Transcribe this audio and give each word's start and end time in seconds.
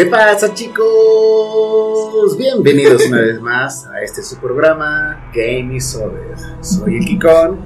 ¿Qué 0.00 0.06
pasa 0.06 0.54
chicos? 0.54 2.34
Bienvenidos 2.38 3.06
una 3.08 3.20
vez 3.20 3.38
más 3.38 3.86
a 3.86 4.00
este 4.00 4.22
su 4.22 4.38
programa 4.38 5.30
Game 5.34 5.76
is 5.76 5.94
Over. 5.94 6.38
Soy 6.62 6.96
el 6.96 7.04
Kikón, 7.04 7.60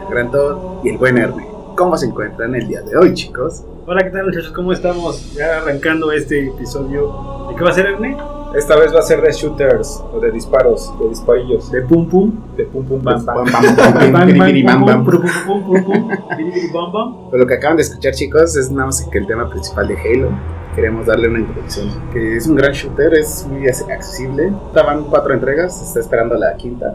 el 0.00 0.08
Gran 0.08 0.30
Todd 0.30 0.84
y 0.84 0.90
el 0.90 0.98
buen 0.98 1.18
Erne. 1.18 1.44
¿Cómo 1.76 1.96
se 1.96 2.06
encuentran 2.06 2.54
el 2.54 2.68
día 2.68 2.82
de 2.82 2.96
hoy 2.96 3.12
chicos? 3.14 3.64
Hola, 3.86 4.04
¿qué 4.04 4.10
tal 4.10 4.26
muchachos? 4.26 4.52
¿Cómo 4.52 4.72
estamos? 4.72 5.34
Ya 5.34 5.56
arrancando 5.56 6.12
este 6.12 6.46
episodio. 6.46 7.48
¿De 7.50 7.56
qué 7.56 7.64
va 7.64 7.70
a 7.70 7.72
ser, 7.72 7.86
Erne? 7.86 8.16
Esta 8.54 8.76
vez 8.76 8.94
va 8.94 9.00
a 9.00 9.02
ser 9.02 9.20
de 9.20 9.32
shooters 9.32 10.00
o 10.12 10.20
de 10.20 10.30
disparos, 10.30 10.96
de 11.00 11.08
disparillos, 11.08 11.72
De 11.72 11.82
pum 11.82 12.08
pum. 12.08 12.30
de 12.56 12.66
pum 12.66 12.86
pum 12.86 13.02
bam 13.02 13.24
bam. 13.24 13.34
Bam, 13.34 13.46
bam, 13.52 13.76
bam, 13.76 13.94
Bam, 13.94 14.12
bam, 14.12 14.26
biribiri, 14.28 14.62
bam, 14.62 14.78
pum, 14.78 14.86
bam. 14.86 15.04
pum, 15.04 15.20
pum, 15.20 15.64
pum, 15.64 15.84
pum, 15.84 16.08
pum, 16.08 16.36
biribiri, 16.36 16.70
bam, 16.72 16.92
bam. 16.92 17.30
Pues 17.30 17.40
lo 17.40 17.48
que 17.48 17.54
acaban 17.54 17.76
de 17.78 17.82
escuchar 17.82 18.14
chicos 18.14 18.54
es 18.54 18.70
nada 18.70 18.86
más 18.86 19.04
que 19.10 19.18
el 19.18 19.26
tema 19.26 19.50
principal 19.50 19.88
de 19.88 19.96
Halo. 19.98 20.53
Queremos 20.74 21.06
darle 21.06 21.28
una 21.28 21.38
introducción. 21.40 21.88
Que 22.12 22.36
es 22.36 22.46
un 22.46 22.56
gran 22.56 22.72
shooter, 22.72 23.14
es 23.14 23.46
muy 23.48 23.62
ac- 23.66 23.90
accesible. 23.92 24.52
Estaban 24.68 25.04
cuatro 25.04 25.32
entregas, 25.34 25.78
se 25.78 25.84
está 25.84 26.00
esperando 26.00 26.34
la 26.34 26.54
quinta 26.56 26.94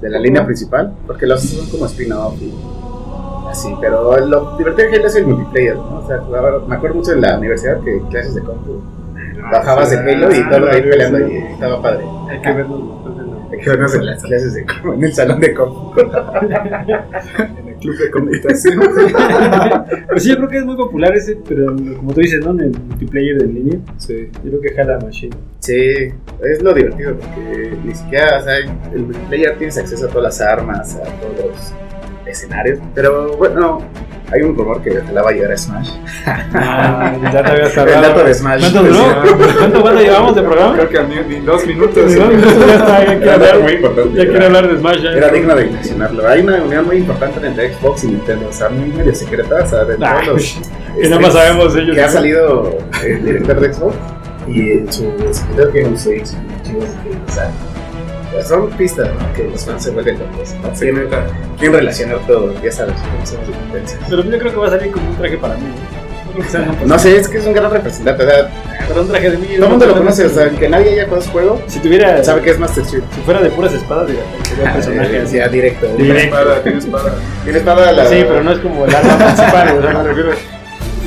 de 0.00 0.10
la 0.10 0.18
línea 0.18 0.44
principal, 0.44 0.92
porque 1.06 1.24
los 1.26 1.40
son 1.42 1.66
como 1.70 1.86
spin-off 1.86 2.34
y 2.42 2.52
así. 3.50 3.74
Pero 3.80 4.18
lo 4.26 4.56
divertido 4.58 4.88
Halo 4.92 5.06
es 5.06 5.16
el 5.16 5.26
multiplayer, 5.26 5.76
¿no? 5.76 6.00
O 6.04 6.06
sea, 6.06 6.18
jugaba- 6.18 6.60
me 6.68 6.76
acuerdo 6.76 6.96
mucho 6.96 7.12
en 7.12 7.22
la 7.22 7.38
universidad 7.38 7.80
que 7.80 8.02
clases 8.10 8.34
de 8.34 8.42
compu. 8.42 8.82
Bajabas 9.50 9.90
de 9.90 9.98
Halo 9.98 10.34
y 10.34 10.48
todo 10.50 10.68
ahí 10.70 10.82
peleando 10.82 11.26
y 11.28 11.36
estaba 11.36 11.80
padre. 11.80 12.04
Hay 12.28 12.40
que 12.42 12.48
Hay 12.48 13.58
que 13.62 13.70
vernos 13.70 13.94
en 13.94 14.06
las 14.06 14.22
clases 14.22 14.54
de 14.54 14.66
compu, 14.66 14.92
en 14.92 15.04
el 15.04 15.14
salón 15.14 15.40
de 15.40 15.54
compu. 15.54 15.92
El 17.76 17.80
club 17.80 17.98
de 17.98 18.10
computación. 18.10 18.80
Pues 20.08 20.22
sí, 20.22 20.30
yo 20.30 20.36
creo 20.36 20.48
que 20.48 20.58
es 20.58 20.64
muy 20.64 20.76
popular 20.76 21.14
ese, 21.16 21.36
pero 21.46 21.66
como 21.96 22.12
tú 22.14 22.20
dices, 22.20 22.44
¿no? 22.44 22.50
En 22.52 22.60
el 22.60 22.70
multiplayer 22.88 23.42
en 23.42 23.54
línea, 23.54 23.78
Sí. 23.98 24.28
yo 24.44 24.50
creo 24.50 24.60
que 24.60 24.70
jala 24.74 24.98
machine. 25.00 25.36
Sí, 25.60 25.74
es 26.42 26.62
lo 26.62 26.72
divertido 26.72 27.16
porque 27.16 27.76
ni 27.84 27.94
siquiera, 27.94 28.38
o 28.38 28.42
sea, 28.42 28.56
el 28.58 29.00
multiplayer 29.02 29.56
tienes 29.58 29.76
acceso 29.78 30.06
a 30.06 30.08
todas 30.08 30.24
las 30.24 30.40
armas, 30.40 30.94
a 30.96 31.02
todos 31.20 31.36
los 31.46 31.72
escenarios. 32.26 32.78
Pero 32.94 33.36
bueno, 33.36 33.80
hay 34.32 34.42
un 34.42 34.56
rumor 34.56 34.82
que 34.82 34.98
ojalá 34.98 35.22
va 35.22 35.30
a 35.30 35.32
llegar 35.32 35.52
a 35.52 35.56
Smash. 35.56 35.90
Ah, 36.26 37.12
ya 37.32 37.42
te 37.42 37.50
habías 37.52 37.68
El 37.70 37.74
tardado. 37.74 38.02
dato 38.02 38.24
de 38.24 38.34
Smash. 38.34 38.60
¿Cuánto 38.72 38.82
duró? 38.82 39.04
¿Cuánto, 39.58 39.80
cuánto 39.82 40.00
llevamos 40.02 40.34
de 40.34 40.42
programa? 40.42 40.74
Creo 40.74 40.88
que 40.88 40.98
a 40.98 41.02
mí 41.04 41.14
ni 41.28 41.40
dos 41.40 41.66
minutos. 41.66 42.12
Sí, 42.12 42.18
¿no? 42.18 42.32
Ya 42.32 42.74
está, 42.74 43.04
ya 43.04 43.06
quiere 43.06 43.24
Era 43.24 43.34
hablar, 43.34 43.60
muy 43.60 43.72
importante. 43.72 44.18
ya 44.18 44.24
quiere 44.30 44.46
hablar 44.46 44.68
de 44.68 44.78
Smash. 44.78 45.00
Ya. 45.02 45.10
Era 45.10 45.28
digno 45.28 45.54
de 45.54 45.64
mencionarlo. 45.66 46.28
Hay 46.28 46.40
una 46.40 46.56
unión 46.62 46.86
muy 46.86 46.96
importante 46.96 47.46
entre 47.46 47.72
Xbox 47.74 48.04
y 48.04 48.06
Nintendo, 48.08 48.48
o 48.48 48.52
sea, 48.52 48.68
muy 48.68 48.88
medio 48.92 49.14
secreta, 49.14 49.56
o 49.64 49.66
sea, 49.68 49.84
de 49.84 49.96
Ah, 50.02 50.20
todos 50.24 50.36
los. 50.56 50.70
que 51.00 51.08
nada 51.08 51.20
más 51.22 51.32
sabemos 51.32 51.76
ellos. 51.76 51.94
Que 51.94 52.02
ha 52.02 52.08
salido 52.08 52.78
el 53.04 53.24
director 53.24 53.60
de 53.60 53.72
Xbox 53.72 53.94
y 54.48 54.70
en 54.72 54.92
su 54.92 55.04
escritor 55.30 55.72
que 55.72 55.84
un 55.84 55.98
Switch, 55.98 56.28
chicos, 56.64 56.84
que, 57.02 57.10
o 57.10 57.34
sea, 57.34 57.50
son 58.42 58.70
pistas 58.70 59.08
¿no? 59.08 59.32
que 59.34 59.44
los 59.44 59.64
fans 59.64 59.82
se 59.84 59.90
vuelven 59.90 60.18
locos. 60.18 60.54
¿no? 60.62 60.68
Tienen, 60.70 61.08
tienen 61.58 61.78
relacionar 61.78 62.18
todo, 62.26 62.52
ya 62.62 62.72
sabes, 62.72 62.94
cómo 62.94 63.26
son 63.26 63.38
las 63.40 63.50
competencias. 63.58 64.00
Pero 64.08 64.22
yo 64.24 64.38
creo 64.38 64.52
que 64.52 64.58
va 64.58 64.66
a 64.66 64.70
salir 64.70 64.92
como 64.92 65.08
un 65.10 65.16
traje 65.16 65.36
para 65.38 65.54
mí. 65.54 65.62
¿no? 65.62 66.06
Una 66.36 66.84
No 66.84 66.98
sé, 66.98 67.16
es 67.16 67.28
que 67.28 67.38
es 67.38 67.46
un 67.46 67.54
gran 67.54 67.70
representante. 67.70 68.22
O 68.22 68.28
sea, 68.28 68.50
Pero 68.88 69.00
un 69.02 69.08
traje 69.08 69.30
de 69.30 69.38
mí. 69.38 69.46
todo 69.56 69.64
el 69.64 69.70
mundo 69.70 69.86
lo 69.86 69.94
conoce, 69.94 70.26
o 70.26 70.28
sea, 70.28 70.50
que 70.50 70.68
nadie 70.68 70.90
haya 70.92 71.04
jugado 71.04 71.22
su 71.22 71.30
juego, 71.30 71.62
Si 71.66 71.78
tuviera. 71.80 72.22
sabe 72.22 72.42
que 72.42 72.50
es 72.50 72.58
Master 72.58 72.84
Chief. 72.84 73.02
Si 73.14 73.20
fuera 73.22 73.40
de 73.40 73.48
puras 73.50 73.72
espadas, 73.72 74.06
diría, 74.08 74.22
sería 74.46 74.64
un 74.66 74.72
personaje 74.74 75.18
así. 75.20 75.36
Ya 75.36 75.48
directo. 75.48 75.86
Sí. 75.86 75.92
Tiene 75.96 76.12
Directo. 76.14 76.36
espada, 76.38 76.62
tiene 76.62 76.78
espada. 76.78 77.14
Tiene 77.44 77.58
espada 77.58 77.92
la. 77.92 78.06
Sí, 78.06 78.16
pero 78.28 78.42
no 78.42 78.52
es 78.52 78.58
como 78.58 78.84
el 78.84 78.94
arma 78.94 79.16
principal, 79.24 79.78
o 79.78 79.82
sea, 79.82 79.92
me 79.94 80.02
refiero. 80.02 80.30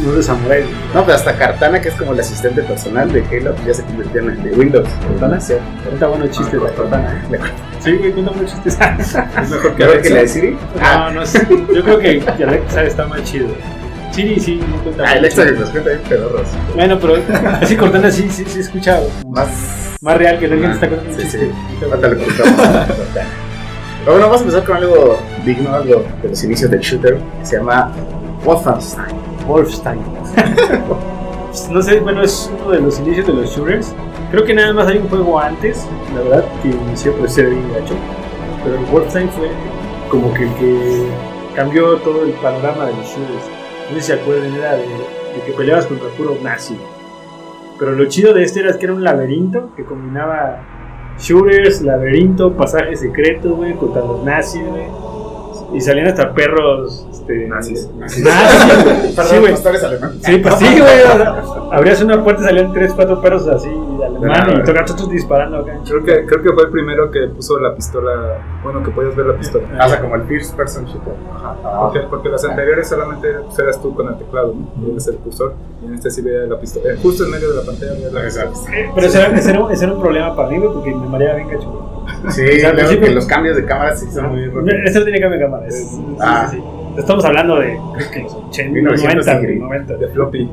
No 0.05 0.13
de 0.13 0.23
samurai. 0.23 0.63
No, 0.93 1.03
pero 1.03 1.15
hasta 1.17 1.35
Cartana, 1.37 1.81
que 1.81 1.89
es 1.89 1.95
como 1.95 2.13
el 2.13 2.19
asistente 2.19 2.61
personal 2.63 3.11
de 3.11 3.21
Halo, 3.25 3.53
ya 3.67 3.73
se 3.73 3.83
convirtió 3.83 4.21
en 4.21 4.29
el 4.29 4.43
de 4.43 4.51
Windows. 4.51 4.87
¿Cortana? 5.07 5.39
Sí. 5.41 5.53
Cuenta 5.85 6.07
buenos 6.07 6.29
chistes 6.31 6.53
de 6.53 6.59
Cortana. 6.59 7.21
Sí, 7.81 7.91
güey, 7.97 8.11
cuenta 8.13 8.31
buenos 8.31 8.51
chistes. 8.53 8.77
Es 9.43 9.49
mejor 9.49 9.75
que 9.75 9.83
¿Mejor 9.85 10.01
que 10.01 10.09
la 10.09 10.15
de 10.15 10.19
Alexa. 10.19 10.33
Siri? 10.33 10.57
No, 10.81 11.11
no 11.11 11.25
sé. 11.25 11.47
Yo 11.75 11.83
creo 11.83 11.99
que 11.99 12.23
Alexa 12.43 12.83
está 12.83 13.05
más 13.07 13.23
chido. 13.23 13.49
Siri 14.11 14.39
sí, 14.39 14.61
no 14.69 14.77
cuenta. 14.83 15.03
Ah, 15.05 15.17
extra 15.17 15.45
de 15.45 15.51
los 15.51 15.69
cuenta 15.69 15.89
bien 15.91 16.01
pedorros. 16.07 16.47
Bueno, 16.75 16.97
pero 16.99 17.15
así 17.61 17.75
Cortana 17.75 18.09
sí, 18.11 18.27
sí, 18.29 18.43
sí 18.47 18.59
escucha 18.61 18.99
Más. 19.27 19.49
más 20.01 20.17
real 20.17 20.39
que 20.39 20.47
la 20.47 20.69
Ah, 20.69 20.71
está 20.73 20.89
contando 20.89 21.11
un 21.13 21.15
sí, 21.17 21.23
chiste. 21.23 21.39
sí. 21.39 21.85
Contamos. 21.85 22.17
Pero 24.05 24.11
bueno, 24.13 24.27
vamos 24.27 24.37
a 24.37 24.43
empezar 24.45 24.63
con 24.63 24.77
algo 24.77 25.19
digno, 25.45 25.73
algo 25.75 26.05
de 26.23 26.29
los 26.29 26.43
inicios 26.43 26.71
del 26.71 26.79
shooter, 26.79 27.17
que 27.39 27.45
se 27.45 27.57
llama 27.57 27.91
Wolfenstein. 28.45 29.18
Wolfstein. 29.49 29.99
No 31.71 31.81
sé, 31.81 31.99
bueno, 31.99 32.21
es 32.21 32.51
uno 32.61 32.71
de 32.71 32.79
los 32.79 32.99
inicios 32.99 33.25
de 33.25 33.33
los 33.33 33.49
shooters. 33.49 33.95
Creo 34.29 34.43
que 34.43 34.53
nada 34.53 34.71
más 34.71 34.87
hay 34.87 34.99
un 34.99 35.09
juego 35.09 35.39
antes, 35.39 35.83
la 36.13 36.21
verdad, 36.21 36.45
que 36.61 36.69
inició 36.69 37.11
por 37.15 37.27
ser 37.27 37.49
bien 37.49 37.67
gacho. 37.73 37.95
Pero 38.63 38.77
el 38.77 38.85
Wolfenstein 38.85 39.29
fue 39.29 39.49
como 40.11 40.31
que 40.35 40.43
el 40.43 40.53
que 40.53 41.07
cambió 41.55 41.95
todo 41.97 42.23
el 42.23 42.33
panorama 42.33 42.85
de 42.85 42.93
los 42.93 43.05
shooters. 43.07 43.49
No 43.89 43.95
sé 43.95 44.01
si 44.01 44.01
se 44.01 44.13
acuerdan, 44.13 44.53
era 44.53 44.73
de, 44.75 44.83
de 44.83 45.41
que 45.43 45.51
peleabas 45.53 45.87
contra 45.87 46.07
puro 46.09 46.37
nazi. 46.43 46.77
Pero 47.79 47.93
lo 47.93 48.05
chido 48.05 48.33
de 48.35 48.43
este 48.43 48.59
era 48.59 48.77
que 48.77 48.85
era 48.85 48.93
un 48.93 49.03
laberinto 49.03 49.71
que 49.75 49.83
combinaba 49.83 50.61
shooters, 51.19 51.81
laberinto, 51.81 52.53
pasaje 52.53 52.95
secreto, 52.95 53.55
güey, 53.55 53.73
contra 53.73 54.03
los 54.03 54.23
nazis, 54.23 54.61
güey. 54.67 55.08
Y 55.73 55.81
salían 55.81 56.07
hasta 56.07 56.33
perros, 56.33 57.07
este... 57.11 57.47
Nazis. 57.47 57.89
Nazis. 57.97 58.23
Perdón, 59.15 59.27
Sí, 59.29 59.37
güey. 59.39 59.51
pastores 59.51 59.83
alemanes. 59.83 60.17
Sí, 60.23 60.37
pues 60.37 60.55
sí, 60.55 60.65
güey. 60.79 60.99
abrías 61.71 62.01
una 62.01 62.23
puerta 62.23 62.41
y 62.43 62.45
salían 62.45 62.73
tres, 62.73 62.93
cuatro 62.95 63.21
perros 63.21 63.47
así 63.47 63.69
alemanes 64.03 64.37
Ah, 64.39 64.51
y 64.51 64.63
todos 64.63 64.95
todos 64.95 65.09
disparando 65.11 65.57
acá. 65.59 65.77
Creo 65.87 66.03
que, 66.03 66.25
creo 66.25 66.41
que 66.43 66.49
fue 66.53 66.63
el 66.63 66.69
primero 66.69 67.09
que 67.11 67.27
puso 67.27 67.59
la 67.59 67.75
pistola. 67.75 68.37
Bueno, 68.63 68.83
que 68.83 68.91
podías 68.91 69.15
ver 69.15 69.25
la 69.27 69.37
pistola. 69.37 69.67
Ah, 69.79 69.85
o 69.85 69.89
sea, 69.89 70.01
como 70.01 70.15
el 70.15 70.23
first 70.23 70.55
person 70.55 70.85
shooter. 70.85 71.13
Ajá. 71.33 71.55
Porque, 71.81 71.99
porque 72.09 72.29
las 72.29 72.43
anteriores 72.45 72.87
solamente 72.87 73.27
pues, 73.45 73.59
eras 73.59 73.81
tú 73.81 73.93
con 73.95 74.07
el 74.07 74.17
teclado, 74.17 74.53
¿no? 74.55 74.87
Y 74.87 74.91
eres 74.91 75.07
el 75.07 75.17
cursor. 75.17 75.53
Y 75.81 75.85
en 75.87 75.93
este 75.95 76.11
sí 76.11 76.21
veía 76.21 76.41
la 76.41 76.59
pistola. 76.59 76.91
Eh, 76.93 76.97
Justo 77.01 77.23
en 77.25 77.31
medio 77.31 77.49
de 77.49 77.55
la 77.55 77.61
pantalla 77.65 77.93
veía 77.93 78.09
la 78.11 78.21
pistola. 78.23 78.51
Eh, 78.77 78.91
Pero 78.95 79.07
ese 79.07 79.19
era, 79.19 79.37
ese, 79.37 79.49
era, 79.51 79.71
ese 79.71 79.83
era 79.85 79.93
un 79.93 80.01
problema 80.01 80.35
para 80.35 80.49
mí, 80.49 80.59
porque 80.59 80.93
me 80.93 81.07
mareaba 81.07 81.35
bien 81.35 81.49
cacho. 81.49 81.95
Sí, 82.29 82.43
O 82.43 82.59
sea, 82.59 82.73
principio- 82.73 83.07
que 83.07 83.13
los 83.15 83.25
cambios 83.25 83.55
de 83.55 83.65
cámara 83.65 83.95
sí 83.95 84.05
son 84.11 84.29
muy 84.29 84.45
rápidos. 84.47 84.73
Este 84.85 84.99
no 84.99 85.05
tiene 85.05 85.21
cambio 85.21 85.39
de 85.39 85.45
cámara. 85.45 85.67
es- 85.67 85.89
sí, 85.89 86.15
Ah. 86.19 86.47
sí, 86.49 86.57
sí. 86.57 86.63
Estamos 86.99 87.25
hablando 87.25 87.59
de 87.59 87.77
creo 87.97 88.11
que 88.11 88.19
los 88.21 88.33
80, 88.33 88.71
1900 88.73 89.25
90, 89.25 89.51
y- 89.51 89.55
90. 89.59 89.97
De 89.97 90.07
floppy. 90.09 90.49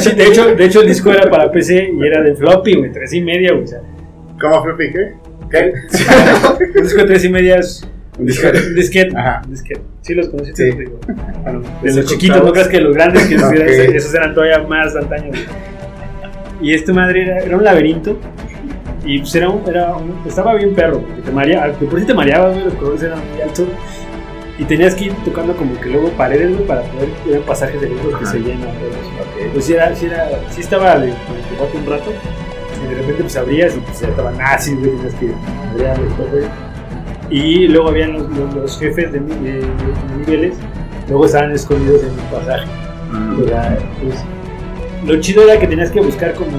Sí, 0.00 0.10
de 0.14 0.24
hecho, 0.26 0.54
de 0.54 0.64
hecho 0.64 0.80
el 0.82 0.88
disco 0.88 1.10
era 1.12 1.28
para 1.30 1.50
PC 1.50 1.90
y 1.96 2.06
era 2.06 2.22
de 2.22 2.34
floppy, 2.34 2.76
güey, 2.76 2.92
tres 2.92 3.12
y 3.14 3.20
media, 3.22 3.52
güey. 3.52 3.64
¿Cómo 4.40 4.76
Pique? 4.76 5.12
¿Qué? 5.50 5.72
un 6.78 6.82
disco 6.84 7.00
de 7.02 7.06
tres 7.06 7.24
y 7.24 7.28
media 7.28 7.56
es 7.56 7.86
Un 8.18 8.26
disco. 8.26 8.48
un 8.48 8.74
disquete. 8.74 9.16
Ajá. 9.16 9.42
un 9.44 9.50
disquete. 9.50 9.80
Sí, 10.02 10.14
los 10.14 10.28
conocí. 10.28 10.52
Sí. 10.54 10.64
Digo, 10.70 10.98
bueno, 11.42 11.62
de 11.82 11.94
los 11.94 12.06
chiquitos, 12.06 12.42
no 12.44 12.52
creas 12.52 12.68
que 12.68 12.80
los 12.80 12.94
grandes, 12.94 13.26
que 13.26 13.36
Ok. 13.42 13.52
esos, 13.54 13.94
esos 13.94 14.14
eran 14.14 14.32
todavía 14.34 14.60
más 14.66 14.94
antaños. 14.96 15.36
Y 16.62 16.74
este 16.74 16.92
madre 16.92 17.22
era, 17.22 17.38
era 17.40 17.56
un 17.56 17.64
laberinto. 17.64 18.18
Y 19.04 19.18
pues 19.20 19.34
era 19.34 19.48
un, 19.48 19.66
era 19.68 19.96
un- 19.96 20.14
estaba 20.26 20.54
bien 20.54 20.74
perro, 20.74 21.00
porque 21.00 21.22
te 21.22 21.30
mareaba, 21.32 21.68
de 21.68 21.86
por 21.86 21.98
sí 21.98 22.06
te 22.06 22.12
mareabas, 22.14 22.52
güey, 22.52 22.64
los 22.66 22.74
colores 22.74 23.02
eran 23.02 23.18
muy 23.32 23.40
altos. 23.42 23.66
Y 24.60 24.64
tenías 24.64 24.94
que 24.94 25.04
ir 25.06 25.14
tocando 25.24 25.56
como 25.56 25.74
que 25.80 25.88
luego 25.88 26.10
paredes, 26.10 26.54
para 26.68 26.82
poder, 26.82 27.08
eran 27.28 27.42
pasajes 27.44 27.80
de 27.80 27.88
libros 27.88 28.18
que 28.18 28.26
se 28.26 28.38
llenan. 28.40 28.68
güey. 28.78 28.90
Ok. 29.46 29.52
Pues 29.54 29.64
sí, 29.64 29.72
era, 29.72 29.94
sí, 29.96 30.06
era, 30.06 30.28
sí 30.50 30.60
estaba 30.60 30.98
de, 30.98 31.06
de 31.06 31.12
un 31.78 31.86
rato. 31.86 32.12
Y 32.84 32.88
de 32.90 32.94
repente 33.00 33.22
pues 33.22 33.36
abrías 33.36 33.74
y 33.76 33.80
pues 33.80 34.00
ya 34.00 34.08
estaban 34.08 34.36
nazis, 34.36 34.78
güey, 34.78 34.90
tenías 34.96 35.14
que 35.14 35.30
abrir 35.90 36.06
y 36.10 36.14
todo, 36.14 36.28
güey. 36.30 36.44
Y 37.30 37.68
luego 37.68 37.88
habían 37.88 38.12
los, 38.14 38.28
los- 38.30 38.54
los 38.54 38.78
jefes 38.78 39.12
de, 39.12 39.20
de- 39.20 39.64
niveles, 40.18 40.56
luego 41.08 41.24
estaban 41.26 41.52
escondidos 41.52 42.02
en 42.02 42.10
un 42.10 42.16
pasaje. 42.38 42.66
Mm. 43.12 43.36
Pues, 43.36 44.24
lo 45.06 45.20
chido 45.20 45.42
era 45.44 45.58
que 45.58 45.66
tenías 45.66 45.90
que 45.90 46.00
buscar 46.00 46.34
como, 46.34 46.50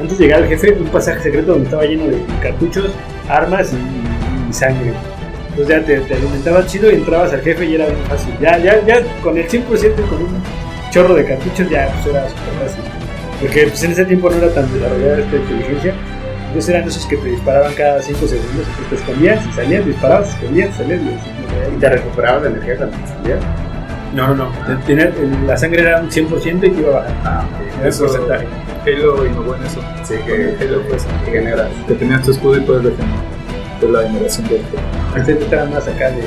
antes 0.00 0.18
de 0.18 0.24
llegar 0.24 0.42
al 0.42 0.48
jefe, 0.48 0.72
un 0.78 0.86
pasaje 0.88 1.20
secreto 1.22 1.52
donde 1.52 1.64
estaba 1.64 1.84
lleno 1.84 2.04
de 2.06 2.22
cartuchos, 2.42 2.90
armas 3.28 3.72
y, 3.72 4.48
y 4.50 4.52
sangre. 4.52 4.92
Entonces 5.50 5.68
ya 5.68 5.84
te, 5.84 6.00
te 6.00 6.14
alimentabas 6.14 6.66
chido 6.66 6.90
y 6.90 6.94
entrabas 6.96 7.32
al 7.32 7.40
jefe 7.42 7.64
y 7.66 7.74
era 7.74 7.86
bien 7.86 7.98
fácil. 8.08 8.32
Ya, 8.40 8.58
ya, 8.58 8.84
ya 8.86 9.00
con 9.22 9.36
el 9.36 9.48
100% 9.48 9.60
y 9.98 10.02
con 10.08 10.22
un 10.22 10.42
chorro 10.90 11.14
de 11.14 11.24
cartuchos 11.24 11.68
ya 11.68 11.88
pues, 12.02 12.14
era 12.14 12.28
súper 12.28 12.54
fácil. 12.68 12.84
Porque 13.40 13.62
pues, 13.68 13.82
en 13.84 13.90
ese 13.92 14.04
tiempo 14.04 14.30
no 14.30 14.36
era 14.36 14.52
tan 14.52 14.72
desarrollada 14.72 15.18
esta 15.18 15.36
inteligencia. 15.36 15.94
Entonces 16.48 16.74
eran 16.74 16.88
esos 16.88 17.06
que 17.06 17.16
te 17.16 17.28
disparaban 17.28 17.72
cada 17.74 18.02
5 18.02 18.18
segundos. 18.26 18.66
Entonces 18.66 18.88
te 18.88 18.94
escondías 18.96 19.46
y 19.46 19.52
salías, 19.52 19.86
disparabas, 19.86 20.28
escondías, 20.30 20.76
salías 20.76 21.00
y 21.00 21.08
así. 21.08 21.30
¿Y 21.76 21.80
te 21.80 21.88
recuperabas 21.90 22.42
la 22.42 22.48
energía 22.50 22.76
cuando 22.76 22.96
salías? 23.06 23.38
No, 24.14 24.34
no, 24.34 24.34
no. 24.34 24.50
Te- 24.66 24.86
tenía- 24.86 25.04
el- 25.06 25.46
la 25.46 25.56
sangre 25.56 25.82
era 25.82 26.00
un 26.00 26.10
100% 26.10 26.66
y 26.66 26.70
te 26.70 26.80
iba 26.80 26.90
bajando. 26.90 27.20
Ah, 27.24 27.44
Era 27.74 27.82
el 27.82 27.88
Eso- 27.88 28.04
porcentaje. 28.06 28.46
Halo 28.84 29.26
innovó 29.26 29.54
en 29.54 29.62
eso. 29.64 29.80
Sí, 30.04 30.14
que 30.26 30.56
Halo 30.60 30.82
fue 30.88 30.96
eso. 30.96 31.06
que 31.24 31.30
generas. 31.30 31.68
Que 31.86 31.94
tenías 31.94 32.22
tu 32.22 32.32
escudo 32.32 32.56
y 32.56 32.60
puedes 32.62 32.82
defender. 32.84 33.39
La 33.82 34.06
innovación 34.06 34.46
del. 34.48 34.60
Este 35.16 35.34
te 35.34 35.56
da 35.56 35.64
más 35.64 35.88
acá 35.88 36.10
de, 36.10 36.22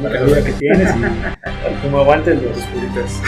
una 0.00 0.10
carrera 0.10 0.42
que 0.44 0.52
tienes 0.52 0.88
y 0.96 1.82
como 1.82 1.98
aguantes 2.00 2.38
los 2.40 2.56
Oscuritas. 2.56 3.20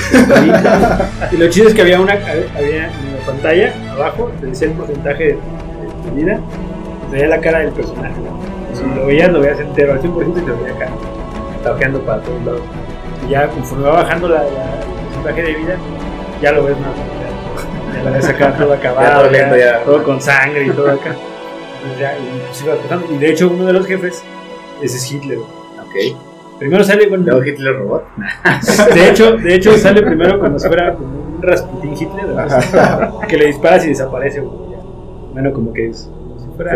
Y 1.32 1.36
lo 1.36 1.48
chido 1.48 1.68
es 1.68 1.74
que 1.74 1.82
había 1.82 2.00
una 2.00 2.12
había 2.12 2.86
en 2.86 3.16
la 3.18 3.26
pantalla, 3.26 3.72
abajo, 3.92 4.30
te 4.40 4.46
decía 4.46 4.68
el 4.68 4.74
porcentaje 4.74 5.24
de, 5.24 5.38
vida, 6.14 6.38
te 7.10 7.16
veía 7.16 7.28
la 7.28 7.40
cara 7.40 7.58
del 7.60 7.70
personaje. 7.72 8.14
¿no? 8.20 8.40
Si 8.76 8.84
lo 8.98 9.06
veías, 9.06 9.30
lo 9.30 9.40
veías 9.40 9.58
entero 9.60 9.92
al 9.94 10.00
100% 10.00 10.28
y 10.30 10.40
te 10.42 10.50
veía 10.52 10.74
acá, 10.76 10.88
tapeando 11.64 12.00
para 12.02 12.22
todos 12.22 12.42
lados. 12.44 12.62
Y 13.26 13.30
ya 13.32 13.48
conforme 13.48 13.84
va 13.88 14.02
bajando 14.04 14.28
la, 14.28 14.42
la- 14.42 14.44
el 14.44 15.06
porcentaje 15.16 15.42
de 15.42 15.54
vida, 15.54 15.74
ya 16.40 16.52
lo 16.52 16.64
ves 16.64 16.76
más. 16.78 16.90
Ya, 17.92 17.98
ya 17.98 18.04
lo 18.08 18.12
ves 18.16 18.28
acá 18.28 18.54
todo 18.56 18.72
acabado, 18.72 19.06
Ya 19.08 19.14
todo 19.22 19.30
lento, 19.30 19.56
ya, 19.56 19.64
ya. 19.78 19.84
todo 19.84 20.02
con 20.04 20.20
sangre 20.20 20.66
y 20.66 20.70
todo 20.70 20.90
acá. 20.92 21.14
Y, 21.84 23.06
pues, 23.08 23.20
de 23.20 23.30
hecho, 23.30 23.48
uno 23.48 23.66
de 23.66 23.72
los 23.72 23.86
jefes, 23.86 24.22
ese 24.82 24.96
es 24.96 25.12
Hitler. 25.12 25.38
Ok. 25.38 26.16
Primero 26.58 26.84
sale 26.84 27.08
con. 27.08 27.24
Luego 27.24 27.42
Hitler 27.44 27.74
robot. 27.74 28.04
De 28.94 29.08
hecho, 29.08 29.36
de 29.38 29.54
hecho 29.54 29.76
sale 29.78 30.02
primero 30.02 30.38
cuando 30.38 30.58
si 30.58 30.66
fuera 30.68 30.94
como 30.94 31.08
un 31.36 31.42
Rasputín 31.42 31.92
Hitler, 31.94 32.26
¿no? 32.28 33.20
que 33.28 33.36
le 33.38 33.46
disparas 33.46 33.84
y 33.86 33.88
desaparece, 33.88 34.40
güey. 34.40 34.76
Bueno, 35.32 35.52
como 35.54 35.72
que 35.72 35.88
es. 35.88 36.10
como 36.12 36.38
si 36.38 36.46
fuera. 36.56 36.72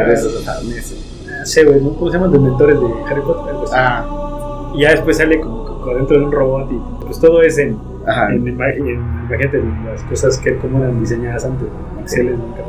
Japoneses. 0.47 1.27
No 1.39 1.45
sé, 1.47 1.65
güey. 1.65 1.81
¿Cómo 1.81 2.07
se 2.11 2.17
llaman 2.17 2.33
los 2.33 2.41
mentores 2.41 2.81
de 2.81 2.87
Harry 3.11 3.21
Potter? 3.21 3.51
Algo 3.51 3.65
así. 3.65 3.73
Ah, 3.77 4.73
Y 4.75 4.81
ya 4.81 4.91
después 4.93 5.19
sale 5.19 5.39
como, 5.41 5.65
como 5.67 5.95
dentro 5.97 6.19
de 6.19 6.25
un 6.25 6.33
robot 6.33 6.73
y 6.73 7.05
pues 7.05 7.21
todo 7.21 7.43
es 7.43 7.59
en. 7.59 7.77
ajá. 8.07 8.33
en, 8.33 8.43
imag- 8.47 8.77
en- 8.79 9.85
las 9.87 10.03
cosas 10.05 10.39
que 10.39 10.57
como 10.57 10.79
eran 10.83 10.99
diseñadas 11.01 11.45
antes, 11.45 11.69
¿no? 11.69 11.99
en 11.99 12.03
Excel, 12.05 12.39
nunca. 12.39 12.63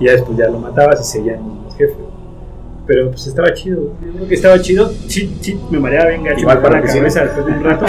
Y 0.00 0.06
ya 0.06 0.12
después 0.12 0.36
ya 0.36 0.48
lo 0.48 0.58
matabas 0.58 1.00
y 1.00 1.04
seguían 1.04 1.40
los 1.64 1.74
jefes. 1.76 1.96
Pero 2.86 3.10
pues 3.10 3.26
estaba 3.26 3.52
chido, 3.52 3.94
yo 4.00 4.12
creo 4.12 4.28
que 4.28 4.34
estaba 4.34 4.60
chido. 4.60 4.88
Sí, 5.08 5.36
sí, 5.40 5.60
me 5.70 5.80
mareaba 5.80 6.10
bien 6.10 6.22
gacho. 6.22 6.40
Igual 6.40 6.62
para 6.62 6.74
la 6.74 6.80
oficina. 6.80 7.00
cabeza 7.00 7.24
después 7.24 7.46
de 7.46 7.52
un 7.52 7.64
rato. 7.64 7.86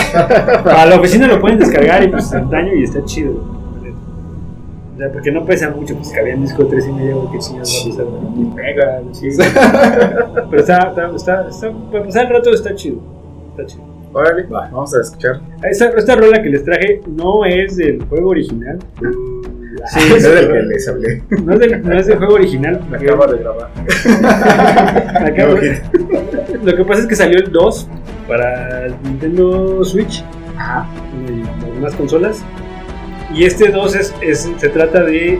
Para 0.63 0.85
la 0.87 0.99
oficina 0.99 1.27
lo 1.27 1.39
pueden 1.39 1.59
descargar 1.59 2.03
y 2.03 2.07
pues 2.07 2.23
instantáneo 2.23 2.75
y 2.75 2.83
está 2.83 3.05
chido. 3.05 3.57
O 4.97 4.99
sea, 4.99 5.11
porque 5.11 5.31
no 5.31 5.45
pesa 5.45 5.69
mucho, 5.69 5.95
pues 5.95 6.09
cabía 6.09 6.33
en 6.33 6.41
disco 6.41 6.63
de 6.63 6.69
3 6.71 6.87
y 6.87 6.91
medio, 6.91 7.31
que 7.31 7.37
chingados 7.37 7.71
va 7.71 8.03
a 8.03 8.07
pesar, 8.55 8.55
pega, 8.55 9.01
sí. 9.11 9.29
Pero 10.49 10.59
está, 10.59 10.77
está, 10.89 11.15
está, 11.15 11.47
está, 11.49 11.71
para 11.91 12.03
pasar 12.03 12.25
el 12.25 12.33
rato 12.33 12.49
está 12.49 12.73
chido. 12.73 12.97
Está 13.51 13.67
chido. 13.67 13.83
Órale, 14.11 14.47
vamos 14.49 14.95
a 14.95 15.01
escuchar. 15.01 15.39
Esta, 15.61 15.89
esta 15.89 16.15
rola 16.15 16.41
que 16.41 16.49
les 16.49 16.63
traje 16.63 17.01
no 17.05 17.45
es 17.45 17.77
del 17.77 18.03
juego 18.05 18.29
original. 18.29 18.79
Sí, 19.93 19.99
es 20.15 20.23
del 20.23 20.47
que 20.51 20.61
les 20.63 20.87
hablé. 20.87 21.21
No 21.43 21.53
es 21.53 21.59
del, 21.59 21.81
no 21.83 21.97
es 21.99 22.07
del 22.07 22.17
juego 22.17 22.33
original. 22.35 22.81
Me 22.89 22.97
acaba 22.97 23.27
de 23.27 23.37
grabar. 23.37 23.69
Acabo- 25.25 25.59
Lo 26.63 26.75
que 26.75 26.83
pasa 26.85 27.01
es 27.01 27.07
que 27.07 27.15
salió 27.15 27.37
el 27.39 27.51
2 27.51 27.87
para 28.27 28.85
el 28.85 28.95
Nintendo 29.03 29.83
Switch 29.85 30.23
Ajá. 30.57 30.85
y 31.27 31.65
algunas 31.65 31.93
consolas. 31.95 32.43
Y 33.33 33.43
este 33.45 33.69
2 33.69 33.95
es, 33.95 34.13
es- 34.21 34.49
se 34.57 34.69
trata 34.69 35.03
de 35.03 35.33
eh, 35.35 35.39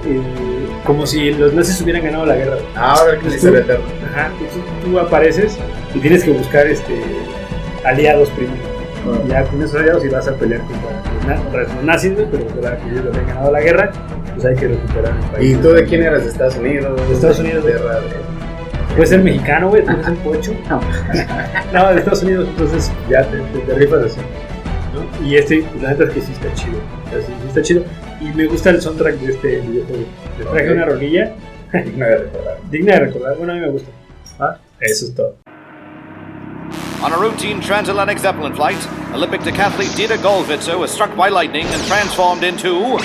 como 0.86 1.06
si 1.06 1.32
los 1.32 1.53
nazis 1.53 1.82
hubieran 1.82 2.03
ganado 2.03 2.25
la 2.25 2.36
guerra. 2.36 2.58
Ahora 2.75 3.17
que 3.20 3.27
hice 3.27 3.50
eterno. 3.50 3.86
Ajá, 4.13 4.29
tú, 4.84 4.91
tú 4.91 5.00
apareces 5.00 5.58
y 5.94 6.00
tienes 6.00 6.24
que 6.24 6.32
buscar 6.32 6.67
este 6.67 6.94
aliados 7.84 8.29
primero. 8.32 8.62
Ya 9.28 9.44
con 9.44 9.62
esos 9.62 9.76
aliados 9.80 10.06
y 10.06 10.10
vas 10.10 10.28
a 10.28 10.34
pelear 10.36 10.62
contra 10.62 10.92
los, 10.92 11.26
na- 11.28 11.36
contra 11.44 11.62
los 11.64 11.84
nazis, 11.84 12.14
pero 12.32 12.46
para 12.62 12.78
que 12.78 12.90
ellos 12.90 13.06
habían 13.08 13.28
ganado 13.28 13.52
la 13.52 13.62
guerra, 13.62 13.92
pues 14.34 14.46
hay 14.46 14.56
que 14.56 14.68
recuperar 14.70 15.14
el 15.16 15.32
país. 15.32 15.54
¿Y 15.54 15.56
tú 15.62 15.70
de 15.70 15.86
quién 15.86 16.04
eras? 16.04 16.24
¿De 16.24 16.30
Estados 16.30 16.58
Unidos? 16.58 17.08
De 17.08 17.14
Estados 17.14 17.40
Unidos, 17.40 17.66
De, 17.66 17.72
güey. 17.74 17.84
de, 17.84 18.28
Puedes 18.96 19.10
ser 19.10 19.22
mexicano, 19.24 19.70
güey, 19.70 19.84
tú 19.84 19.92
eres 19.92 20.08
un 20.08 20.16
pocho. 20.18 20.52
No, 21.74 21.92
de 21.94 22.00
Estados 22.00 22.24
Unidos, 22.24 22.48
entonces 22.50 22.92
ya 23.10 23.24
te, 23.30 23.38
te, 23.38 23.60
te 23.60 23.74
rifas 23.76 24.04
así. 24.06 24.18
¿no? 24.94 25.26
Y 25.28 25.36
este, 25.36 25.64
pues, 25.72 25.84
la 25.84 25.90
neta 25.92 26.04
es 26.06 26.10
que 26.12 26.22
sí 26.22 26.32
está 26.32 26.54
chido. 26.54 26.78
Sí, 27.12 27.26
sí 27.28 27.48
está 27.48 27.62
chido. 27.62 27.84
Y 28.22 28.26
me 28.36 28.46
gusta 28.48 28.70
el 28.72 28.82
soundtrack 28.82 29.16
de 29.16 29.32
este 29.34 29.60
videojuego. 29.60 30.04
Le 30.40 30.46
traje 30.46 30.70
Ok. 30.70 30.76
una 30.76 30.86
rolilla 30.86 31.34
digna 31.86 32.06
de 32.08 32.18
recordar. 32.18 32.58
digna 32.72 32.94
de 32.94 33.00
recordar. 33.02 33.38
Bueno, 33.38 33.52
a 33.54 33.56
mí 33.56 33.62
me 33.62 33.70
gusta. 33.70 33.90
Ah, 34.40 34.58
Eso 34.80 35.06
es 35.06 35.14
todo. 35.16 35.36
On 37.04 37.13
a 37.13 37.20
routine 37.20 37.62
transatlantic 37.62 38.18
Zeppelin 38.18 38.56
flight, 38.56 38.84
Olympic 39.13 39.42
decathlete 39.42 39.96
Dieter 39.96 40.18
Goldwitzer 40.18 40.80
was 40.80 40.92
struck 40.92 41.16
by 41.16 41.30
lightning 41.30 41.68
and 41.68 41.84
transformed 41.86 42.44
into. 42.44 42.98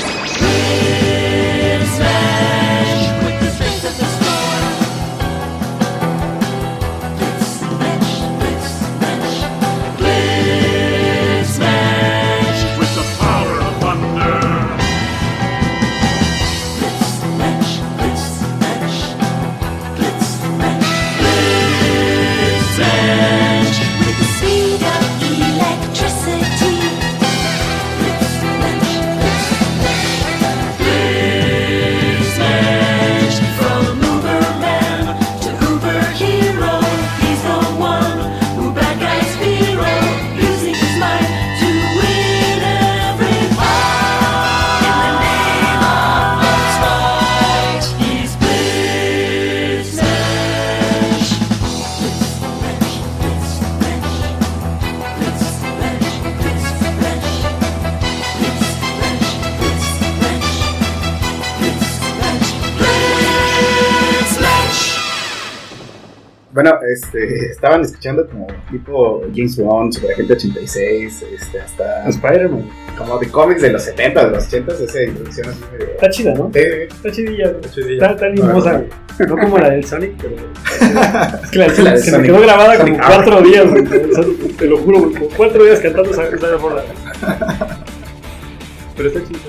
Bueno, 66.63 66.79
este, 66.95 67.47
estaban 67.51 67.81
escuchando 67.81 68.25
como 68.29 68.47
tipo 68.71 69.23
James 69.35 69.57
Bond, 69.57 69.93
Super 69.95 70.13
Agente 70.13 70.35
86, 70.35 71.25
este, 71.35 71.59
hasta 71.61 72.09
Spider-Man. 72.09 72.69
como 72.97 73.19
de 73.19 73.27
cómics 73.29 73.63
de 73.63 73.73
los 73.73 73.83
70, 73.83 74.27
de 74.27 74.31
los 74.31 74.47
80, 74.47 74.73
esa 74.75 75.03
introducción 75.03 75.49
así 75.49 75.61
medio... 75.73 75.87
Está 75.95 76.11
chida, 76.11 76.35
¿no? 76.35 76.51
Sí, 76.55 76.61
Está 76.61 77.11
chidilla, 77.11 77.49
güey. 77.51 77.63
chidilla. 77.75 77.93
Está, 77.95 78.11
está 78.13 78.29
limosa. 78.29 78.83
No 79.29 79.37
como 79.39 79.59
la 79.59 79.71
del 79.71 79.85
Sonic, 79.85 80.13
pero. 80.23 80.37
Es 81.43 81.51
que 81.51 81.59
la 81.59 81.65
del 81.67 81.75
Sonic 81.77 81.97
se 81.99 82.19
me 82.19 82.25
quedó 82.27 82.41
grabada 82.41 82.77
Sonic 82.77 82.95
como 82.95 83.05
Hour. 83.09 83.15
cuatro 83.25 83.43
días, 83.43 83.69
güey. 83.69 83.85
Te 84.57 84.67
lo 84.67 84.79
juro, 84.79 84.99
güey. 85.01 85.15
Como 85.15 85.27
cuatro 85.37 85.65
días 85.65 85.81
cantando 85.81 86.11
esa, 86.13 86.29
esa 86.29 86.57
rola. 86.59 86.85
Pero 88.97 89.09
está 89.09 89.21
chido. 89.27 89.41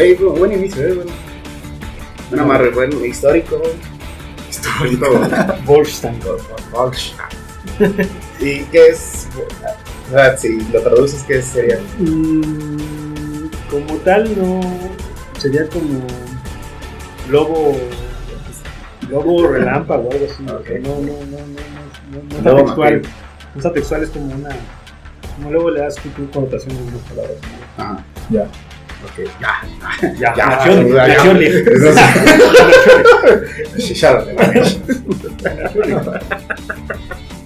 Ey, 0.00 0.16
bu- 0.16 0.38
buen 0.38 0.52
inicio, 0.52 0.86
eh, 0.86 0.92
bueno. 0.92 1.10
Un 2.30 2.38
amarre 2.38 2.70
bueno, 2.70 3.04
histórico. 3.04 3.60
Histórico. 4.64 5.06
Wolfstein. 5.66 6.20
¿Y 8.40 8.62
qué 8.64 8.88
es? 8.88 9.28
Sea, 10.10 10.36
si 10.36 10.60
lo 10.72 10.80
traduces, 10.82 11.22
¿qué 11.24 11.42
sería? 11.42 11.78
Mm, 11.98 13.48
como 13.70 13.94
tal, 14.04 14.24
no. 14.38 14.60
Sería 15.38 15.66
como. 15.68 16.06
Lobo. 17.30 17.76
Lobo 19.08 19.48
relámpago 19.48 20.08
o 20.08 20.12
algo 20.12 20.26
así. 20.26 20.42
Ok. 20.44 20.60
o 20.60 20.64
sea, 20.64 20.78
No, 20.78 20.94
no, 20.96 21.00
no, 21.00 21.38
no. 21.38 21.64
No, 22.10 22.22
no, 22.22 22.42
no 22.42 22.50
Lobo 22.50 22.58
está 22.58 22.64
textual. 22.64 23.02
No 23.54 23.58
está 23.58 23.72
textual, 23.72 24.02
es 24.02 24.10
como 24.10 24.34
una. 24.34 24.50
Como 25.36 25.50
luego 25.50 25.70
le 25.70 25.80
das 25.80 25.96
tu 25.96 26.08
tu 26.10 26.30
connotación 26.30 26.76
a 26.76 26.80
unas 26.80 27.00
palabras. 27.08 27.36
¿no? 27.76 27.84
Ajá. 27.84 28.04
Ya. 28.30 28.46
Ok, 29.04 29.28
ya. 29.40 30.12
Ya, 30.18 30.34
Ya, 30.36 30.46
Nación, 30.46 30.88
ya, 30.94 31.06
ya. 31.08 31.14
Nación, 31.24 31.38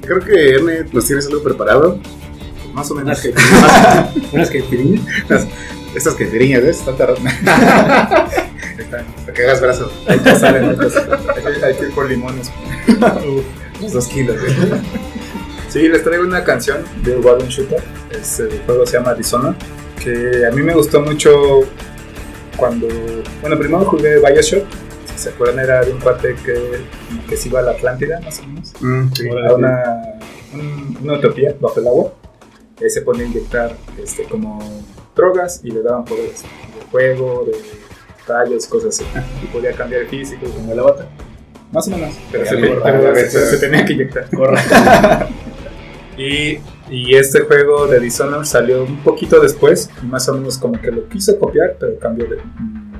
Creo 0.02 0.20
que 0.20 0.54
Erne 0.54 0.84
nos 0.92 1.04
tienes 1.06 1.26
algo 1.26 1.42
preparado. 1.42 1.98
Más 2.72 2.90
o 2.90 2.94
menos. 2.94 3.20
Unas 4.32 4.50
que 4.50 4.62
pidín. 4.62 5.04
Estas 5.94 6.14
que 6.14 6.26
tiriñas, 6.26 6.62
¿ves? 6.62 6.78
Están 6.78 6.96
tardando. 6.96 7.28
Están. 8.78 9.04
Te 9.26 9.32
cagas 9.32 9.60
brazo. 9.60 9.90
Ahí 10.06 10.18
te 10.18 10.36
salen. 10.38 10.64
Hay 10.70 10.76
que- 10.76 11.64
hay 11.64 11.74
que 11.74 11.84
ir 11.84 11.90
por 11.94 12.08
limones. 12.08 12.50
Los 13.80 13.92
dos 13.92 14.06
kilos, 14.08 14.36
¿eh? 14.36 14.80
Sí, 15.68 15.88
les 15.88 16.02
traigo 16.02 16.24
una 16.24 16.44
canción 16.44 16.78
de 17.02 17.16
Wagon 17.16 17.48
Shooter. 17.48 17.82
Es, 18.10 18.40
el 18.40 18.60
juego 18.64 18.86
se 18.86 18.96
llama 18.98 19.14
Dishonored. 19.14 19.56
Que 20.02 20.46
a 20.46 20.50
mí 20.50 20.62
me 20.62 20.74
gustó 20.74 21.00
mucho 21.00 21.60
cuando. 22.56 22.86
Bueno, 23.40 23.58
primero 23.58 23.84
jugué 23.84 24.18
Bioshock. 24.18 24.64
Si 25.14 25.18
se 25.24 25.28
acuerdan, 25.30 25.58
era 25.64 25.82
de 25.84 25.92
un 25.92 25.98
cuate 26.00 26.34
que, 26.44 26.80
que 27.28 27.36
se 27.36 27.48
iba 27.48 27.60
a 27.60 27.62
la 27.62 27.70
Atlántida, 27.72 28.20
más 28.20 28.38
o 28.40 28.46
menos. 28.46 28.72
Mm, 28.80 29.12
sí. 29.14 29.28
a 29.28 29.54
una, 29.54 29.84
un- 30.54 30.98
una 31.02 31.12
utopía 31.14 31.54
bajo 31.60 31.80
el 31.80 31.88
agua. 31.88 32.12
Ahí 32.80 32.88
se 32.90 33.02
pone 33.02 33.24
a 33.24 33.26
inyectar 33.26 33.74
este, 34.02 34.22
como 34.24 34.60
drogas 35.16 35.60
y 35.64 35.72
le 35.72 35.82
daban 35.82 36.04
poderes 36.04 36.42
de 36.42 36.86
fuego, 36.92 37.44
de 37.50 37.58
rayos, 38.32 38.66
cosas 38.66 38.94
así. 39.00 39.04
Y 39.42 39.46
podía 39.46 39.72
cambiar 39.72 40.02
el 40.02 40.08
físico 40.08 40.46
como 40.46 40.72
el 40.72 40.78
avatar. 40.78 41.08
Más 41.72 41.88
o 41.88 41.90
menos. 41.90 42.14
Pero, 42.30 42.46
se, 42.46 42.54
la 42.60 43.14
se- 43.16 43.46
se 43.46 43.58
tenía 43.58 43.84
que 43.84 43.92
inyectar. 43.94 44.28
y, 46.16 46.58
y 46.90 47.14
este 47.14 47.40
juego 47.40 47.86
de 47.86 48.00
Dishonored 48.00 48.44
salió 48.44 48.84
un 48.84 48.98
poquito 49.02 49.40
después. 49.40 49.90
Y 50.02 50.06
más 50.06 50.28
o 50.28 50.34
menos 50.34 50.58
como 50.58 50.80
que 50.80 50.90
lo 50.90 51.08
quiso 51.08 51.38
copiar, 51.38 51.76
pero 51.78 51.98
cambió 51.98 52.26
de. 52.26 52.36
mm, 52.36 52.92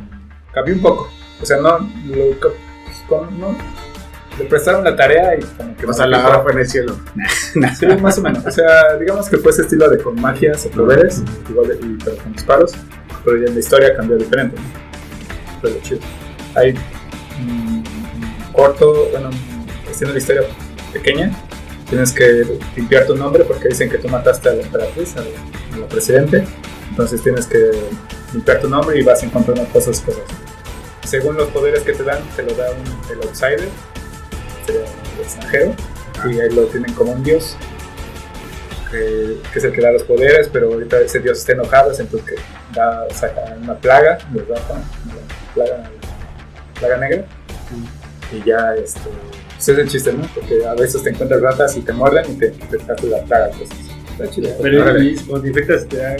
cambió 0.52 0.74
un 0.74 0.82
poco. 0.82 1.08
O 1.40 1.46
sea, 1.46 1.58
no. 1.58 1.78
Lo, 1.78 3.30
no 3.30 3.56
le 4.38 4.44
prestaron 4.44 4.84
la 4.84 4.94
tarea 4.94 5.36
y 5.36 5.42
como 5.42 5.76
que 5.76 5.86
O 5.86 5.92
sea, 5.92 6.06
la 6.06 6.26
hora 6.26 6.40
fue 6.40 6.52
en 6.52 6.58
el 6.60 6.68
cielo. 6.68 6.96
Sí, 7.76 7.86
más 8.00 8.18
o 8.18 8.22
menos. 8.22 8.44
O 8.46 8.50
sea, 8.50 8.96
digamos 8.96 9.28
que 9.28 9.36
fue 9.38 9.50
ese 9.50 9.62
estilo 9.62 9.88
de 9.88 9.98
con 9.98 10.20
magias 10.20 10.64
o 10.66 10.70
poderes, 10.70 11.22
igual 11.48 11.68
de- 11.68 11.74
y, 11.86 11.98
pero 12.04 12.16
con 12.18 12.32
disparos, 12.32 12.72
pero 13.24 13.36
ya 13.38 13.52
la 13.52 13.58
historia 13.58 13.96
cambió 13.96 14.16
diferente. 14.16 14.56
lo 15.62 15.80
chido. 15.80 16.00
Hay 16.54 16.72
mm, 17.40 17.78
un 17.78 18.52
corto, 18.52 19.08
bueno, 19.10 19.30
haciendo 19.90 20.12
la 20.12 20.18
historia 20.18 20.42
pequeña, 20.92 21.32
tienes 21.88 22.12
que 22.12 22.44
limpiar 22.76 23.06
tu 23.06 23.16
nombre 23.16 23.44
porque 23.44 23.68
dicen 23.68 23.88
que 23.88 23.98
tú 23.98 24.08
mataste 24.08 24.48
a 24.48 24.54
la 24.54 24.62
emperatriz, 24.62 25.16
a 25.16 25.20
la, 25.20 25.76
a 25.76 25.78
la 25.78 25.88
presidente, 25.88 26.44
entonces 26.90 27.22
tienes 27.22 27.46
que 27.46 27.70
limpiar 28.32 28.60
tu 28.60 28.68
nombre 28.68 28.98
y 28.98 29.02
vas 29.02 29.22
encontrando 29.22 29.64
cosas, 29.72 30.00
cosas. 30.00 30.22
Según 31.04 31.36
los 31.36 31.48
poderes 31.48 31.82
que 31.82 31.92
te 31.92 32.02
dan, 32.02 32.18
te 32.36 32.42
lo 32.42 32.54
da 32.54 32.70
un, 32.70 33.12
el 33.12 33.26
outsider, 33.26 33.68
sería 34.66 34.82
el 34.82 35.20
extranjero, 35.22 35.74
y 36.26 36.40
ahí 36.40 36.50
lo 36.50 36.64
tienen 36.66 36.92
como 36.94 37.12
un 37.12 37.22
dios 37.22 37.56
que, 38.90 39.38
que 39.52 39.58
es 39.58 39.64
el 39.64 39.72
que 39.72 39.80
da 39.80 39.92
los 39.92 40.02
poderes 40.02 40.48
pero 40.52 40.72
ahorita 40.72 40.98
ese 41.00 41.20
dios 41.20 41.38
está 41.38 41.52
enojado 41.52 41.90
entonces 41.90 42.22
que 42.22 42.34
da, 42.74 43.06
saca 43.10 43.54
una 43.60 43.74
plaga 43.74 44.18
rata 44.48 44.82
una 45.04 45.54
plaga, 45.54 45.90
plaga 46.78 46.96
negra 46.96 47.24
y 48.32 48.42
ya 48.44 48.74
este 48.74 49.00
ese 49.58 49.72
es 49.72 49.78
el 49.78 49.88
chiste 49.88 50.12
¿no? 50.12 50.22
porque 50.34 50.64
a 50.64 50.74
veces 50.74 51.02
te 51.02 51.10
encuentras 51.10 51.40
ratas 51.40 51.76
y 51.76 51.80
te 51.80 51.92
muerden 51.92 52.24
y 52.30 52.34
te, 52.36 52.48
te 52.50 53.06
la 53.08 53.22
plaga 53.24 53.50
pues, 53.56 53.68
está 54.12 54.30
chido 54.30 54.50
Pero 54.62 54.82
Órale. 54.82 55.04
y 55.04 55.14
cuando 55.16 55.42
te 55.42 55.48
infectas 55.48 55.86
te 55.88 55.96
da. 55.96 56.16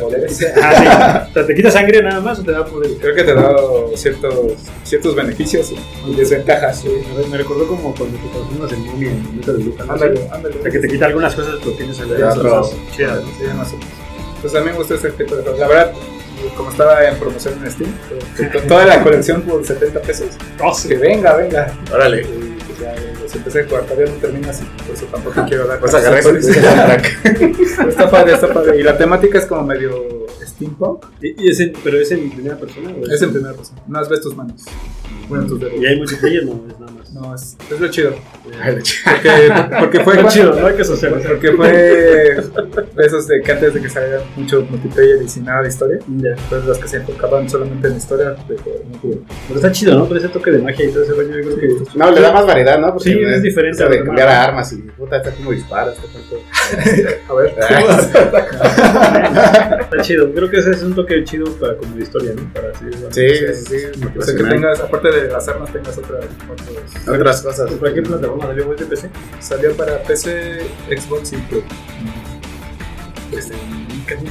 Poderes. 0.00 0.44
Ah, 0.60 1.28
sí. 1.32 1.40
¿te 1.46 1.54
quita 1.54 1.70
sangre 1.70 2.02
nada 2.02 2.20
más 2.20 2.40
o 2.40 2.42
te 2.42 2.50
da 2.50 2.64
poder? 2.64 2.90
creo 3.00 3.14
que 3.14 3.22
te 3.22 3.32
da 3.34 3.54
ciertos 3.94 4.34
ciertos 4.82 5.14
beneficios 5.14 5.72
y 6.06 6.14
desventajas 6.16 6.80
sí. 6.80 6.88
A 7.14 7.18
ver, 7.18 7.28
me 7.28 7.36
recordó 7.38 7.68
como 7.68 7.94
cuando 7.94 8.18
te 8.18 8.28
transformas 8.28 8.72
en 8.72 8.80
momia 8.86 9.10
en 9.10 9.36
Metal 9.36 9.54
Slug. 9.62 9.80
algo 9.80 9.94
así. 9.94 10.02
ándale 10.02 10.28
ándale 10.32 10.58
O 10.58 10.62
sea, 10.62 10.72
que 10.72 10.78
te 10.80 10.88
quita 10.88 11.06
algunas 11.06 11.34
cosas, 11.36 11.54
pero 11.62 11.76
tienes 11.76 11.98
el 12.00 12.08
pero- 12.08 12.68
chidas, 12.96 13.22
¿no? 13.22 13.28
Sí, 13.38 13.44
más 13.56 13.68
o 13.72 13.76
menos. 13.76 13.92
Pues 14.42 14.54
a 14.56 14.60
mí 14.60 14.66
me 14.66 14.72
gusta 14.72 14.94
ese 14.94 15.10
tipo 15.12 15.36
de 15.36 15.42
juegos. 15.42 15.60
La 15.60 15.68
verdad, 15.68 15.92
como 16.56 16.70
estaba 16.70 17.04
en 17.08 17.16
promoción 17.16 17.54
en 17.64 17.70
Steam, 17.70 17.90
to- 18.52 18.60
toda 18.62 18.86
la 18.86 19.02
colección 19.04 19.42
por 19.42 19.64
70 19.64 20.00
pesos. 20.02 20.28
Oh, 20.64 20.74
sí. 20.74 20.88
Que 20.88 20.96
venga, 20.96 21.36
venga. 21.36 21.72
Órale. 21.92 22.26
Pues 22.78 22.80
ya 22.80 22.94
los 23.22 23.34
empecé 23.34 23.60
a 23.60 23.64
jugar, 23.68 23.84
todavía 23.84 24.06
no 24.12 24.20
termina 24.20 24.50
así, 24.50 24.64
por 24.86 24.94
eso 24.94 25.06
tampoco 25.06 25.44
quiero 25.48 25.66
dar 25.66 25.80
Pues 25.80 25.94
agarré 25.94 26.20
Está 27.88 28.10
padre, 28.10 28.34
está 28.34 28.52
padre. 28.52 28.80
Y 28.80 28.82
la 28.82 28.96
temática 28.98 29.38
es 29.38 29.46
como 29.46 29.62
medio 29.64 30.26
steampunk. 30.44 31.04
¿Y, 31.22 31.44
y 31.46 31.50
es 31.50 31.60
en- 31.60 31.72
¿Pero 31.82 31.98
es 31.98 32.10
en 32.10 32.30
primera 32.30 32.56
persona? 32.56 32.90
o 32.90 33.06
Es 33.06 33.22
en 33.22 33.32
primera 33.32 33.54
persona. 33.54 33.80
No 33.86 33.98
has 33.98 34.08
ves 34.08 34.20
tus 34.20 34.36
manos. 34.36 34.62
Bueno, 35.28 35.46
tus 35.46 35.60
dedos. 35.60 35.74
¿Y 35.80 35.86
hay 35.86 35.96
multiplayer? 35.96 36.44
No, 36.44 36.64
es 36.68 36.78
nada 36.78 36.92
más. 36.92 36.95
No, 37.16 37.34
es, 37.34 37.56
es 37.70 37.80
lo 37.80 37.88
chido. 37.88 38.14
Porque, 38.44 39.50
porque 39.80 40.00
fue 40.00 40.16
Está 40.16 40.28
chido, 40.28 40.60
no 40.60 40.66
hay 40.66 40.74
que 40.74 40.84
socializar. 40.84 41.32
Porque 41.32 41.52
fue 41.52 41.72
de 41.72 43.06
esos 43.06 43.26
de 43.26 43.40
que 43.40 43.52
antes 43.52 43.72
de 43.72 43.80
que 43.80 43.88
saliera 43.88 44.20
mucho 44.36 44.66
multiplayer 44.68 45.22
y 45.22 45.28
sin 45.28 45.44
nada 45.44 45.62
de 45.62 45.68
historia. 45.68 45.98
Ya. 46.18 46.30
Entonces 46.30 46.66
los 46.66 46.78
que 46.78 46.88
se 46.88 46.98
enfocaban 46.98 47.48
solamente 47.48 47.88
en 47.88 47.96
historia 47.96 48.30
de. 48.30 48.36
Pero 48.46 49.54
está 49.54 49.72
chido, 49.72 49.96
¿no? 49.96 50.06
Con 50.06 50.18
ese 50.18 50.28
toque 50.28 50.50
de 50.50 50.58
magia 50.58 50.84
y 50.84 50.90
todo 50.90 51.04
ese 51.04 51.14
rollo, 51.14 51.38
yo 51.38 51.56
creo 51.56 51.58
que. 51.58 51.98
No, 51.98 52.10
le 52.10 52.20
da 52.20 52.32
más 52.32 52.46
variedad, 52.46 52.78
¿no? 52.78 52.92
Porque 52.92 53.10
Sí, 53.10 53.18
es 53.18 53.42
diferente 53.42 53.82
de 53.82 53.98
lo 53.98 54.04
cambiar 54.04 54.28
a 54.28 54.44
armas 54.44 54.70
y 54.72 54.76
puta, 54.76 55.16
está 55.16 55.30
como 55.32 55.52
dispara, 55.52 55.92
está 55.92 56.02
tanto. 56.12 56.36
A 57.28 57.34
ver. 57.34 57.54
Está 59.80 60.02
chido. 60.02 60.30
Creo 60.32 60.50
que 60.50 60.58
ese 60.58 60.72
es 60.72 60.82
un 60.82 60.94
toque 60.94 61.24
chido 61.24 61.46
para 61.58 61.76
como 61.76 61.96
de 61.96 62.02
historia, 62.02 62.32
¿no? 62.34 62.52
Para 62.52 62.70
así. 62.70 62.84
Sí, 63.10 63.28
sí, 63.54 63.78
sí. 63.94 64.04
O 64.16 64.22
sea, 64.22 64.36
que 64.36 64.44
tengas, 64.44 64.80
aparte 64.80 65.10
de 65.10 65.28
las 65.28 65.48
armas, 65.48 65.72
tengas 65.72 65.96
otra, 65.98 66.18
otros. 66.18 67.05
Otras 67.08 67.42
cosas. 67.42 67.68
¿Por 67.70 67.78
cualquier 67.78 68.04
plataforma 68.04 68.46
salió 68.46 68.64
de 68.74 68.84
PC? 68.86 69.10
Salió 69.40 69.76
para 69.76 70.02
PC, 70.02 70.58
Xbox 70.88 71.32
y 71.32 71.36
Play. 71.36 71.64
Este, 73.32 73.54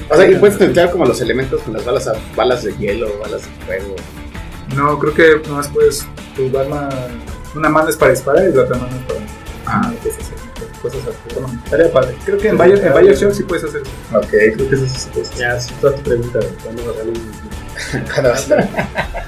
O 0.10 0.16
sea, 0.16 0.30
y 0.32 0.36
puedes 0.36 0.60
mezclar 0.60 0.92
como 0.92 1.06
los 1.06 1.20
elementos 1.22 1.62
con 1.62 1.74
las 1.74 1.86
balas, 1.86 2.08
a- 2.08 2.14
balas 2.36 2.64
de 2.64 2.76
hielo, 2.78 3.20
balas 3.20 3.42
de 3.44 3.66
fuego. 3.66 3.96
no, 4.76 4.98
creo 5.00 5.14
que 5.42 5.48
nomás 5.50 5.68
puedes 5.68 6.06
tu 6.36 6.58
arma. 6.58 6.90
Una 7.56 7.70
mano 7.70 7.90
es 7.90 7.96
para 7.98 8.12
disparar 8.12 8.50
y 8.50 8.54
la 8.54 8.64
otra 8.64 8.78
mano 8.78 8.96
es 8.96 9.04
para. 9.04 9.20
Ah, 9.68 9.94
cosas 10.04 10.20
así. 10.22 10.34
Cosas 10.86 11.02
así. 11.08 11.40
Bueno, 11.40 11.62
estaría 11.64 11.92
padre. 11.92 12.16
Creo 12.26 12.38
que 12.38 12.48
en 12.50 12.58
Bio- 12.58 12.76
en 12.78 12.94
Bioshock 12.94 13.32
sí 13.34 13.44
puedes 13.44 13.64
hacer 13.66 13.82
eso. 13.82 14.18
Ok. 14.18 14.28
Creo 14.30 14.70
que 14.70 14.76
eso 14.76 14.86
sí 14.88 15.00
se 15.00 15.10
puede 15.10 15.26
hacer. 15.26 15.38
Ya, 15.40 15.60
si 15.60 15.74
toda 15.76 15.96
tu 15.96 16.02
pregunta, 16.04 16.40
¿cuándo 16.64 16.84
va 16.86 16.92
a 16.92 18.38
salir? 18.38 18.66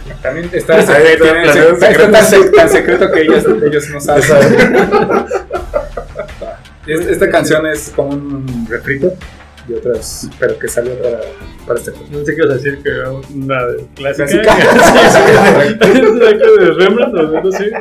También 0.22 0.50
está, 0.54 0.76
Pues 0.76 0.90
ahí 0.90 1.04
tiene- 1.04 1.18
todo 1.18 1.74
está- 1.74 1.90
está 1.92 2.24
secreto. 2.24 2.52
tan, 2.52 2.52
tan 2.52 2.70
secreto 2.70 3.12
que 3.12 3.22
ellos, 3.22 3.44
ellos 3.66 3.90
no 3.90 4.00
saben. 4.02 4.24
Es- 6.88 7.06
Esta 7.08 7.30
canción 7.30 7.66
es 7.68 7.92
como 7.96 8.10
un 8.12 8.66
refrito 8.70 9.14
y 9.68 9.74
otras, 9.74 10.30
pero 10.40 10.58
que 10.58 10.68
salió 10.70 10.98
para, 11.02 11.20
para 11.66 11.80
este 11.80 11.92
juego. 11.92 12.08
No 12.12 12.20
sé 12.26 12.34
qué 12.36 12.42
ibas 12.42 12.52
a 12.52 12.54
decir 12.56 12.80
que 12.82 12.90
una 13.36 13.60
clásica. 13.96 14.42
Clásica. 14.44 14.56
Sí, 15.82 15.92
sí. 15.92 16.00
Es 16.00 16.20
de 16.60 16.74
Rembrandt, 16.74 17.44
no 17.44 17.52
sé. 17.52 17.72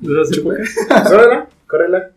De 0.00 0.22
esas 0.22 0.38
épocas. 0.38 0.68
Córrela, 1.10 1.46
córrela. 1.66 2.10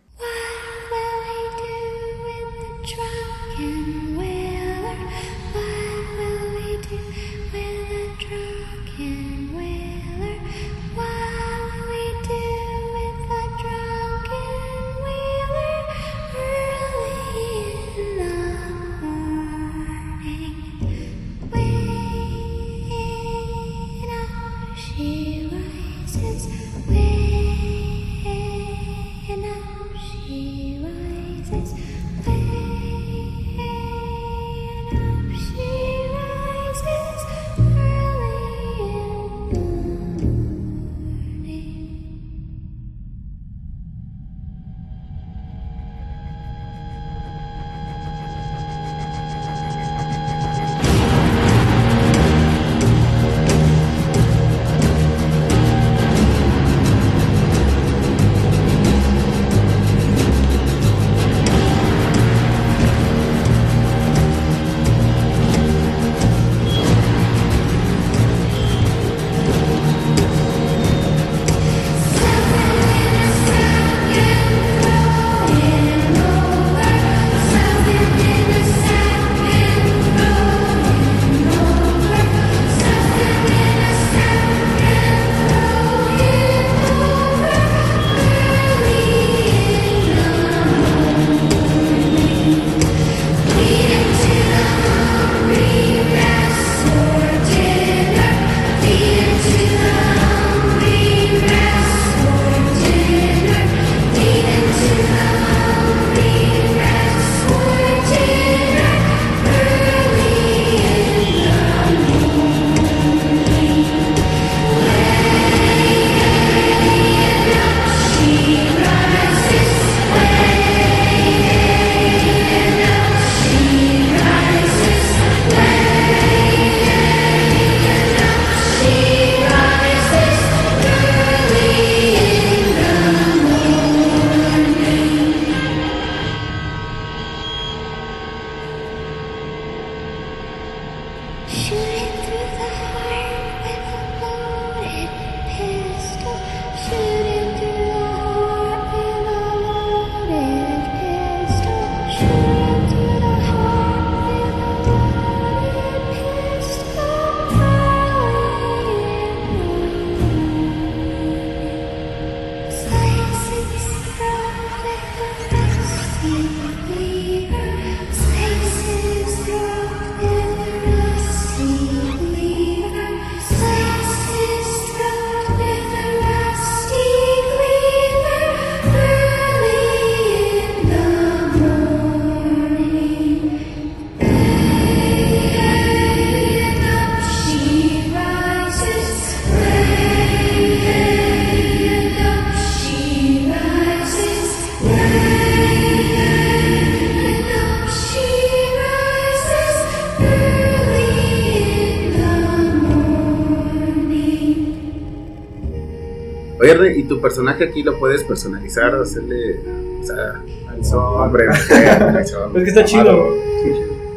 ¿Y 206.86 207.04
tu 207.04 207.20
personaje 207.20 207.64
aquí 207.64 207.82
lo 207.82 207.98
puedes 207.98 208.24
personalizar? 208.24 208.94
Hacerle. 208.94 209.60
O 210.00 210.04
sea, 210.06 210.42
Al 210.70 210.84
son. 210.84 210.98
hombre, 210.98 211.46
Es 211.50 212.32
que 212.54 212.62
está 212.68 212.84
chido. 212.84 213.34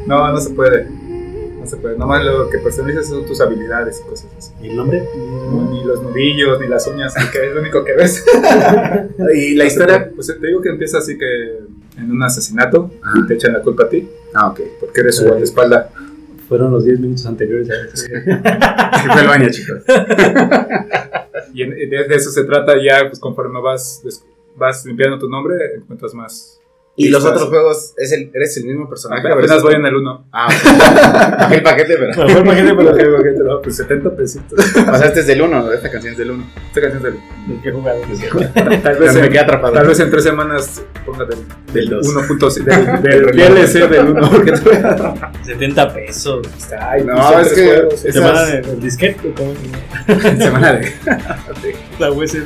No, 0.06 0.30
no 0.32 0.40
se 0.40 0.50
puede. 0.50 0.86
No 1.60 1.66
se 1.66 1.76
puede. 1.78 1.96
Nomás 1.98 2.24
lo 2.24 2.48
que 2.50 2.58
personalizas 2.58 3.08
son 3.08 3.24
tus 3.26 3.40
habilidades 3.40 4.00
y 4.04 4.08
cosas 4.08 4.30
así. 4.36 4.52
¿Y 4.62 4.68
el 4.70 4.76
nombre? 4.76 5.02
No, 5.16 5.70
Ni 5.70 5.82
los 5.84 6.02
nudillos, 6.02 6.60
ni 6.60 6.66
las 6.68 6.86
uñas, 6.86 7.14
que 7.32 7.46
es 7.48 7.54
lo 7.54 7.60
único 7.60 7.84
que 7.84 7.94
ves. 7.94 8.24
¿Y 9.34 9.54
la 9.54 9.64
historia? 9.64 10.10
Pues 10.14 10.26
te 10.26 10.46
digo 10.46 10.60
que 10.60 10.68
empieza 10.70 10.98
así 10.98 11.16
que 11.16 11.58
en 11.96 12.10
un 12.10 12.22
asesinato 12.22 12.90
Ajá. 13.02 13.18
y 13.22 13.26
te 13.26 13.34
echan 13.34 13.52
la 13.52 13.62
culpa 13.62 13.84
a 13.84 13.88
ti 13.88 14.08
Ah, 14.34 14.48
ok. 14.48 14.60
porque 14.80 15.00
eres 15.00 15.16
su 15.16 15.24
guardaespaldas. 15.26 15.86
Fueron 16.48 16.72
los 16.72 16.84
10 16.84 17.00
minutos 17.00 17.24
anteriores. 17.24 17.70
a 17.70 17.96
Sí 17.96 19.08
fue 19.10 19.20
el 19.22 19.26
baño, 19.28 19.48
chicos. 19.50 19.78
Y 21.54 21.62
en, 21.62 21.70
de, 21.70 21.86
de, 21.86 22.14
eso 22.14 22.30
se 22.30 22.44
trata 22.44 22.74
ya, 22.82 23.08
pues 23.08 23.20
conforme 23.20 23.60
vas, 23.60 24.02
vas 24.56 24.84
limpiando 24.84 25.18
tu 25.18 25.28
nombre, 25.28 25.54
encuentras 25.76 26.12
más. 26.12 26.60
¿Y, 26.96 27.06
y 27.06 27.10
los 27.10 27.24
otros 27.24 27.48
juegos, 27.48 27.94
es 27.96 28.12
el, 28.12 28.30
eres 28.34 28.56
el 28.56 28.64
mismo 28.64 28.88
personaje? 28.88 29.26
Apenas 29.28 29.62
voy 29.62 29.74
en 29.74 29.86
el 29.86 29.94
1. 29.96 30.28
Ah, 30.32 30.48
ok. 31.48 31.52
el 31.52 31.62
paquete, 31.62 31.96
pero. 31.96 32.14
Fue 32.14 32.40
el 32.40 32.44
paquete, 32.44 32.74
pero 32.76 32.90
el 32.90 33.16
paquete, 33.16 33.44
no, 33.44 33.62
pues 33.62 33.76
70 33.76 34.16
pesitos. 34.16 34.58
O 34.58 34.96
sea, 34.96 35.06
este 35.06 35.20
es 35.20 35.26
del 35.26 35.42
1, 35.42 35.72
esta 35.72 35.90
canción 35.90 36.12
es 36.12 36.18
del 36.18 36.30
1. 36.32 36.44
Esta 36.68 36.80
canción 36.80 36.98
es 36.98 37.02
del 37.04 37.14
1. 37.14 37.43
Nunca 37.46 37.68
he 37.68 37.72
jugado. 37.72 38.00
tal, 38.82 38.96
vez 38.98 39.16
en, 39.16 39.32
tal 39.34 39.86
vez 39.86 40.00
en 40.00 40.10
tres 40.10 40.24
semanas 40.24 40.82
ponga 41.04 41.26
del, 41.26 41.44
del 41.72 42.00
1.6 42.00 42.64
del, 42.64 43.02
del, 43.02 43.36
DLC 43.36 43.88
del 43.88 44.06
1 44.08 44.30
porque 44.30 44.52
te 44.52 45.44
70 45.44 45.94
pesos. 45.94 46.46
Ay, 46.80 47.04
no, 47.04 47.40
es 47.40 47.52
que 47.52 47.88
esas... 47.92 48.14
semana 48.14 48.44
de 48.44 48.58
el 48.60 48.80
disquete 48.80 49.34
¿Cómo? 49.36 49.52
semana 50.38 50.72
de 50.72 50.92
la 51.98 52.10
USB. 52.10 52.44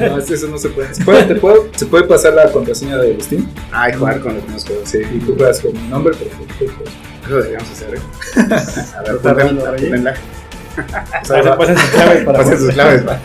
no, 0.00 0.18
eso 0.18 0.48
no 0.48 0.58
se 0.58 0.68
puede. 0.68 0.94
¿Se 0.94 1.02
puede, 1.02 1.22
te 1.24 1.34
puedo, 1.36 1.68
¿Se 1.74 1.86
puede 1.86 2.04
pasar 2.04 2.34
la 2.34 2.50
contraseña 2.52 2.98
de 2.98 3.18
Steam? 3.20 3.48
Ay, 3.72 3.94
jugar 3.94 4.20
con 4.20 4.34
los 4.34 4.42
mismos 4.44 4.64
juegos. 4.66 4.88
Sí, 4.90 4.98
y 5.10 5.18
tú 5.20 5.34
juegas 5.36 5.60
con 5.60 5.72
mi 5.72 5.88
nombre, 5.88 6.14
pero 6.18 6.30
eso 7.24 7.36
deberíamos 7.36 7.70
hacer. 7.70 7.94
¿eh? 7.94 8.00
A 8.98 9.02
ver, 9.02 9.18
ponla 9.88 10.14
ponganla. 10.76 11.56
Pasen, 11.56 11.56
pasen 11.56 11.78
sus 11.78 11.90
claves 11.90 12.24
para 12.24 12.38
Pasen 12.38 12.58
sus 12.58 12.72
claves, 12.72 13.06
va. 13.08 13.20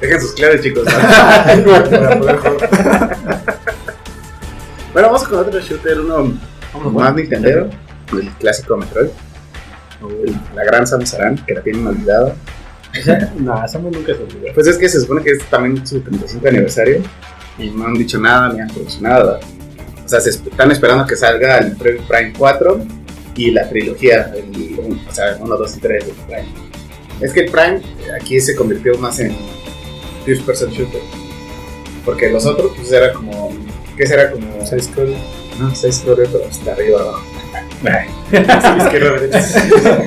Dejen 0.00 0.20
sus 0.20 0.32
claves, 0.32 0.60
chicos. 0.62 0.84
va. 0.86 1.88
Para 1.90 2.18
poder 2.18 2.36
jugar. 2.38 3.16
Bueno, 4.92 5.08
vamos 5.08 5.28
con 5.28 5.38
otro 5.38 5.60
shooter, 5.60 6.00
uno 6.00 6.32
más 6.92 7.14
Nintendero, 7.14 7.68
el 8.12 8.30
clásico 8.38 8.76
Metroid. 8.76 9.08
El- 10.24 10.36
La 10.54 10.64
gran 10.64 10.86
Samus 10.86 11.14
Aran, 11.14 11.36
que 11.46 11.54
la 11.54 11.60
tienen 11.62 11.86
olvidada. 11.86 12.34
No, 13.38 13.68
Samus 13.68 13.92
nunca 13.92 14.14
se 14.14 14.22
olvidó. 14.22 14.54
Pues 14.54 14.66
es 14.66 14.78
que 14.78 14.88
se 14.88 15.00
supone 15.00 15.22
que 15.22 15.32
es 15.32 15.42
también 15.50 15.86
su 15.86 16.00
35 16.00 16.48
aniversario 16.48 17.02
y 17.58 17.70
no 17.70 17.86
han 17.86 17.94
dicho 17.94 18.18
nada 18.18 18.52
ni 18.52 18.60
han 18.60 18.68
promocionado 18.68 19.24
nada. 19.32 19.40
O 20.04 20.08
sea, 20.08 20.20
se 20.20 20.30
están 20.30 20.70
esperando 20.72 21.06
que 21.06 21.16
salga 21.16 21.58
el 21.58 21.72
Metroid 21.72 22.00
Prime 22.08 22.32
4 22.38 22.80
y 23.36 23.50
la 23.50 23.68
trilogía, 23.68 24.32
el, 24.34 24.78
o 25.08 25.12
sea, 25.12 25.36
1, 25.38 25.56
2 25.56 25.76
y 25.76 25.80
3 25.80 26.06
del 26.06 26.14
Prime. 26.26 26.67
Es 27.20 27.32
que 27.32 27.40
el 27.40 27.50
Prime 27.50 27.80
aquí 28.20 28.40
se 28.40 28.54
convirtió 28.54 28.96
más 28.98 29.18
en 29.20 29.36
first 30.24 30.42
person 30.44 30.70
shooter. 30.70 31.00
Porque 32.04 32.30
los 32.30 32.46
otros, 32.46 32.72
pues 32.76 32.90
era 32.92 33.12
como. 33.12 33.50
¿Qué 33.96 34.06
será? 34.06 34.30
Como. 34.30 34.64
Seis 34.66 34.84
scroll. 34.84 35.14
No, 35.58 35.74
6 35.74 35.94
scroller, 35.96 36.28
pero 36.30 36.44
de 36.64 36.70
arriba 36.70 37.00
abajo. 37.00 37.22
Izquierda, 38.84 39.12
derecha. 39.20 39.38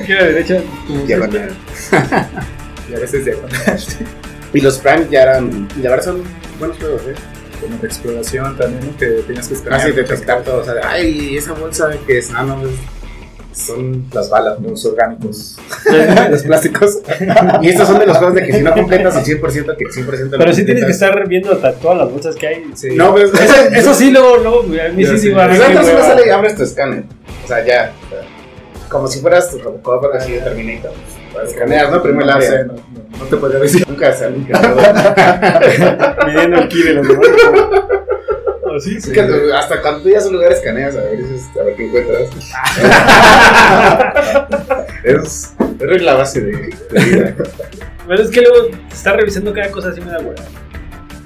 Izquierda, 0.00 0.24
derecha. 0.26 0.62
Diagonal. 1.06 1.56
Y 2.90 2.94
a 2.94 2.98
veces 2.98 3.24
de 3.24 3.36
Y 4.54 4.60
los 4.60 4.78
Prime 4.78 5.06
ya 5.10 5.22
eran. 5.22 5.68
Y 5.76 5.82
verdad 5.90 6.04
son 6.04 6.22
buenos 6.58 6.76
juegos, 6.78 7.02
¿eh? 7.02 7.14
como 7.60 7.78
de 7.78 7.86
exploración 7.86 8.56
también, 8.56 8.84
¿no? 8.90 8.96
Que 8.96 9.06
tenías 9.26 9.46
que 9.48 9.54
escanear. 9.54 9.80
Casi 9.80 9.92
de 9.92 10.02
pescar 10.04 10.42
todo. 10.42 10.62
O 10.62 10.64
sea, 10.64 10.74
ay, 10.84 11.36
esa 11.36 11.52
bolsa 11.52 11.90
que 12.06 12.18
es. 12.18 12.30
Ah, 12.34 12.42
no, 12.42 12.60
es- 12.66 12.74
son 13.52 14.06
las 14.12 14.30
balas, 14.30 14.58
¿no? 14.60 14.70
Los 14.70 14.84
orgánicos. 14.86 15.56
los 16.30 16.42
plásticos. 16.42 16.98
y 17.60 17.68
estos 17.68 17.88
son 17.88 17.98
de 17.98 18.06
los 18.06 18.16
juegos 18.16 18.34
de 18.34 18.46
que 18.46 18.52
si 18.52 18.62
no 18.62 18.72
completas 18.72 19.16
el 19.16 19.40
100%, 19.40 19.76
que 19.76 19.84
el 19.84 19.90
100% 19.90 20.30
lo 20.30 20.38
Pero 20.38 20.52
sí 20.52 20.64
tienes 20.64 20.84
que 20.84 20.90
estar 20.92 21.28
viendo 21.28 21.52
hasta 21.52 21.72
todas 21.74 21.98
las 21.98 22.10
bolsas 22.10 22.34
que 22.36 22.46
hay. 22.46 22.70
Sí. 22.74 22.94
No, 22.96 23.12
pues. 23.12 23.32
Eso, 23.42 23.54
eso 23.72 23.94
sí, 23.94 24.10
luego, 24.10 24.36
luego, 24.38 24.62
güey, 24.64 24.80
a 24.80 24.88
mí 24.88 25.04
sí 25.04 25.32
a 25.32 25.46
ver 25.46 25.56
Pues 25.56 25.68
entonces 25.68 25.94
no 25.94 26.00
sale 26.00 26.26
y 26.26 26.30
abres 26.30 26.56
tu 26.56 26.62
escáner. 26.62 27.04
O 27.44 27.48
sea, 27.48 27.64
ya. 27.64 27.92
o 28.06 28.10
sea, 28.10 28.88
como 28.88 29.08
si 29.08 29.20
fueras 29.20 29.50
tu 29.50 29.58
Robocop 29.58 30.14
así 30.14 30.32
de 30.32 30.40
Terminator. 30.40 30.92
Pues, 31.32 31.50
escaneas, 31.50 31.90
¿no? 31.90 32.02
Primero 32.02 32.22
el 32.22 32.26
No 32.28 32.34
área. 32.34 32.64
no, 32.64 32.74
no, 32.74 33.18
no 33.18 33.24
te 33.24 33.36
podría 33.36 33.60
decir. 33.60 33.86
Nunca 33.88 34.12
sale. 34.12 34.36
Midiendo 36.26 36.58
el 36.58 36.68
ki 36.68 36.82
de 36.82 36.94
los 36.94 37.08
demás. 37.08 37.26
Oh, 37.48 38.01
sí, 38.82 39.00
sí. 39.00 39.10
Es 39.10 39.14
que 39.16 39.52
hasta 39.54 39.80
cuando 39.80 40.02
tú 40.02 40.10
ya 40.10 40.18
a 40.18 40.26
un 40.26 40.32
lugar 40.34 40.52
escaneas, 40.52 40.96
a 40.96 41.02
ver, 41.02 41.18
dices, 41.18 41.48
a 41.58 41.62
ver 41.62 41.74
qué 41.76 41.86
encuentras. 41.86 42.28
es, 45.04 45.52
es 45.80 46.02
la 46.02 46.14
base 46.14 46.40
de, 46.40 46.52
de 46.52 47.04
vida. 47.04 47.34
Pero 48.06 48.22
es 48.22 48.30
que 48.30 48.40
luego 48.42 48.68
estar 48.92 49.16
revisando 49.16 49.52
cada 49.52 49.70
cosa 49.70 49.88
así 49.90 50.00
me 50.00 50.10
da 50.10 50.18
hueva. 50.18 50.42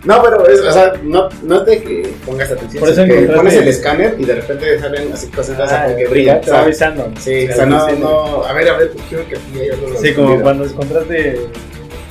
No, 0.05 0.23
pero 0.23 0.47
es, 0.47 0.61
o 0.61 0.71
sea, 0.71 0.93
no, 1.03 1.29
no 1.43 1.61
es 1.61 1.67
de 1.67 1.83
que 1.83 2.15
pongas 2.25 2.49
atención, 2.53 2.79
Por 2.81 2.91
eso 2.91 3.05
que 3.05 3.23
pones 3.23 3.55
el 3.55 3.67
escáner 3.67 4.15
y 4.19 4.25
de 4.25 4.37
repente 4.37 4.79
salen 4.79 5.13
así 5.13 5.27
cositas 5.29 5.73
Ah, 5.73 5.89
que 5.97 6.07
brillan. 6.07 6.41
te 6.43 6.51
va 6.53 6.61
avisando. 6.63 7.13
Sí, 7.19 7.49
o 7.51 7.55
sea, 7.55 7.67
no, 7.67 7.91
no, 7.97 8.45
a 8.45 8.53
ver, 8.53 8.69
a 8.69 8.77
ver, 8.77 8.93
quiero 9.09 9.27
que 9.27 9.35
aquí 9.35 9.61
hay 9.61 9.71
algo 9.71 10.01
Sí, 10.01 10.15
como 10.15 10.41
cuando 10.41 10.65
encontraste 10.65 11.41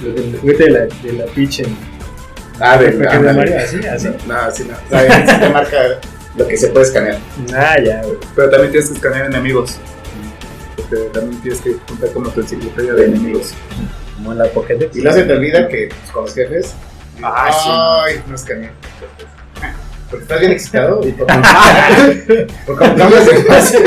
el 0.04 0.38
juguete 0.42 0.64
de 0.66 0.70
la, 0.72 0.80
de 0.80 1.14
la 1.14 1.24
en 1.24 1.95
Ah, 2.60 2.78
de, 2.78 2.92
paquete 2.92 3.24
de. 3.24 3.34
Mario, 3.34 3.58
así, 3.58 3.88
así. 3.88 4.10
No, 4.28 4.36
así 4.36 4.64
no. 4.64 4.74
O 4.74 4.90
sea, 4.90 5.28
sí 5.28 5.40
te 5.40 5.50
marca 5.50 5.78
lo 6.38 6.48
que 6.48 6.58
se 6.58 6.68
puede 6.68 6.86
escanear. 6.86 7.18
Ah, 7.54 7.78
ya, 7.84 8.02
güey. 8.02 8.18
Pero 8.36 8.50
también 8.50 8.72
tienes 8.72 8.90
que 8.90 8.96
escanear 8.96 9.26
enemigos. 9.26 9.78
Porque 10.76 10.96
también 11.14 11.42
tienes 11.42 11.62
que 11.62 11.78
contar 11.88 12.12
como 12.12 12.30
tu 12.30 12.42
enciclopedia 12.42 12.94
de 12.94 13.06
enemigos. 13.06 13.54
Como 14.16 14.32
en 14.32 14.38
la 14.40 14.46
Pokédex. 14.46 14.96
Y 14.96 15.02
luego 15.02 15.18
se 15.18 15.24
te 15.24 15.34
olvida 15.34 15.68
que 15.68 15.90
pues, 15.90 16.12
con 16.12 16.24
los 16.24 16.34
jefes. 16.34 16.74
Ah, 17.22 17.52
sí. 17.52 17.70
Ay, 17.72 18.24
no 18.28 18.36
escaneé. 18.36 18.72
Porque 20.10 20.24
estás 20.24 20.40
bien 20.40 20.52
excitado 20.52 21.02
y 21.06 21.12
por 21.12 21.28
como 21.28 22.96
cambias 22.96 23.26
de 23.26 23.44
fase, 23.44 23.80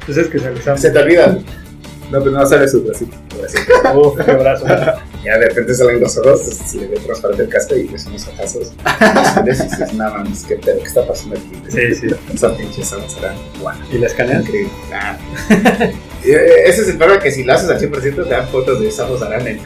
Entonces 0.00 0.26
que 0.28 0.38
se 0.38 0.50
les 0.50 0.80
se 0.80 0.90
te 0.90 0.98
olvida. 0.98 1.38
No, 2.10 2.18
pero 2.20 2.30
no 2.32 2.46
sale 2.46 2.66
su 2.66 2.82
bracito. 2.82 3.16
Uf, 3.94 4.24
qué 4.24 4.32
brazo. 4.32 4.64
Ya 5.28 5.36
de 5.38 5.46
repente 5.46 5.74
salen 5.74 6.00
los 6.00 6.16
ojos, 6.16 6.40
se 6.40 6.78
le 6.78 6.86
ve 6.86 6.96
transparente 7.00 7.42
el 7.42 7.48
casco 7.50 7.76
y 7.76 7.86
ves 7.86 8.06
unos 8.06 8.26
ojazos. 8.28 8.72
Y 9.44 9.50
dices, 9.50 9.92
nada 9.92 10.24
más, 10.24 10.42
¿qué, 10.44 10.56
pedo? 10.56 10.78
¿qué 10.78 10.84
está 10.84 11.06
pasando 11.06 11.36
aquí? 11.36 11.50
Sí, 11.68 11.94
sí. 11.94 12.06
Esa 12.32 12.56
pinche 12.56 12.82
Samus 12.82 13.12
será. 13.12 13.34
¿Y 13.92 13.98
la 13.98 14.06
escaneas? 14.06 14.40
Increíble. 14.46 14.72
Eh, 16.24 16.62
Ese 16.66 16.82
es 16.82 16.88
el 16.88 16.96
problema 16.96 17.22
que 17.22 17.30
si 17.30 17.44
lo 17.44 17.52
haces 17.52 17.68
al 17.68 17.78
100% 17.78 18.24
te 18.24 18.30
dan 18.30 18.48
fotos 18.48 18.80
de 18.80 18.90
Samus 18.90 19.20
Aran 19.20 19.46
en 19.46 19.60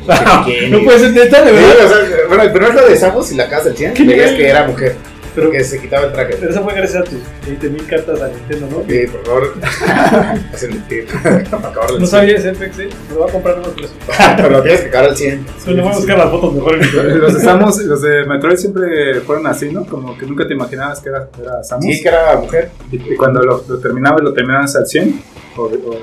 No 0.70 0.83
puede 0.83 0.98
ser 0.98 1.12
neta, 1.12 1.42
de 1.44 1.53
verdad. 1.53 1.88
bueno, 2.29 2.42
el 2.42 2.53
primero 2.53 2.72
lo 2.72 2.88
de 2.88 2.96
Samus 2.96 3.31
y 3.31 3.37
la 3.37 3.48
casa 3.48 3.66
del 3.68 3.77
100 3.77 3.94
¿Qué 3.94 4.05
veías 4.05 4.33
que 4.33 4.48
era 4.48 4.66
mujer, 4.66 4.96
Pero- 5.35 5.51
que 5.51 5.64
se 5.64 5.81
quitaba 5.81 6.07
el 6.07 6.12
traje. 6.12 6.37
Pero 6.38 6.51
eso 6.51 6.62
fue 6.62 6.75
gracias 6.75 7.03
a 7.03 7.05
tus 7.05 7.21
20.000 7.49 7.87
cartas 7.87 8.21
a 8.21 8.29
Nintendo, 8.29 8.66
¿no? 8.71 8.85
Sí, 8.88 9.07
por 9.07 9.25
favor. 9.27 9.55
Hacen 10.53 10.73
el 10.90 11.07
No 11.51 11.97
100. 11.99 12.07
sabía 12.07 12.37
ese 12.37 12.55
FX, 12.55 12.79
¿eh? 12.81 12.88
Me 13.09 13.14
lo 13.14 13.21
voy 13.21 13.29
a 13.29 13.33
comprar 13.33 13.62
por 13.62 13.85
eso. 13.85 13.95
Pero 14.37 14.51
lo 14.51 14.62
tienes 14.62 14.81
que 14.83 14.88
acabar 14.88 15.11
al 15.11 15.16
100. 15.16 15.47
Solo 15.64 15.83
voy 15.83 15.92
a 15.92 15.97
buscar 15.97 16.18
las 16.18 16.31
fotos 16.31 16.55
mejor. 16.55 16.77
Los 16.95 17.35
de, 17.35 17.40
Samus, 17.40 17.79
los 17.85 18.03
de 18.03 18.25
Metroid 18.27 18.57
siempre 18.57 19.21
fueron 19.21 19.47
así, 19.47 19.71
¿no? 19.71 19.87
Como 19.87 20.16
que 20.18 20.27
nunca 20.27 20.47
te 20.47 20.55
imaginabas 20.55 21.01
que 21.01 21.09
era, 21.09 21.29
era 21.40 21.62
Samus. 21.64 21.85
Sí, 21.87 22.03
que 22.03 22.09
era 22.09 22.37
mujer. 22.37 22.71
Y, 22.90 22.97
y 23.12 23.16
cuando 23.16 23.40
lo, 23.42 23.64
lo 23.66 23.79
terminabas, 23.79 24.23
lo 24.23 24.33
terminabas 24.33 24.75
al 24.77 24.87
100 24.87 25.23
o, 25.57 25.62
o 25.62 25.97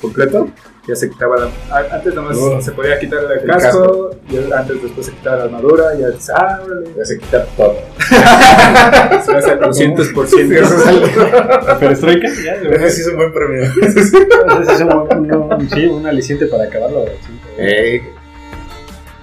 completo, 0.00 0.48
ya 0.88 0.96
se 0.96 1.10
quitaba 1.10 1.36
la. 1.36 1.50
Antes 1.94 2.14
nomás 2.14 2.36
Oh. 2.40 2.60
se 2.60 2.72
podía 2.72 2.98
quitar 2.98 3.20
el, 3.24 3.30
El 3.40 3.46
casco, 3.46 4.10
y 4.30 4.36
antes 4.52 4.82
después 4.82 5.06
se 5.06 5.12
quitaba 5.12 5.36
la 5.36 5.44
armadura, 5.44 5.94
y 5.96 6.00
ya 6.00 6.06
ah, 6.34 6.60
órale. 6.64 6.86
Ya 6.96 7.04
se 7.04 7.18
quita 7.18 7.44
todo. 7.56 7.76
Se 7.98 9.36
hace 9.36 9.50
al 9.50 9.60
200%. 9.60 10.26
Sí, 10.26 10.54
eso 10.54 10.74
es 10.76 10.86
algo. 10.86 11.06
La 11.66 11.78
perestroika, 11.78 12.28
ya. 12.44 12.54
Ese 12.76 12.90
sí 12.90 13.00
es 13.02 13.06
un 13.08 13.16
buen 13.16 13.32
premio. 13.32 13.62
Ese 13.82 14.00
es 14.00 14.80
un, 14.80 14.92
un- 14.92 15.70
sí, 15.70 15.86
un 15.86 16.06
aliciente 16.06 16.46
para 16.46 16.64
acabarlo. 16.64 17.04
sí. 17.26 17.38
Ey. 17.58 18.02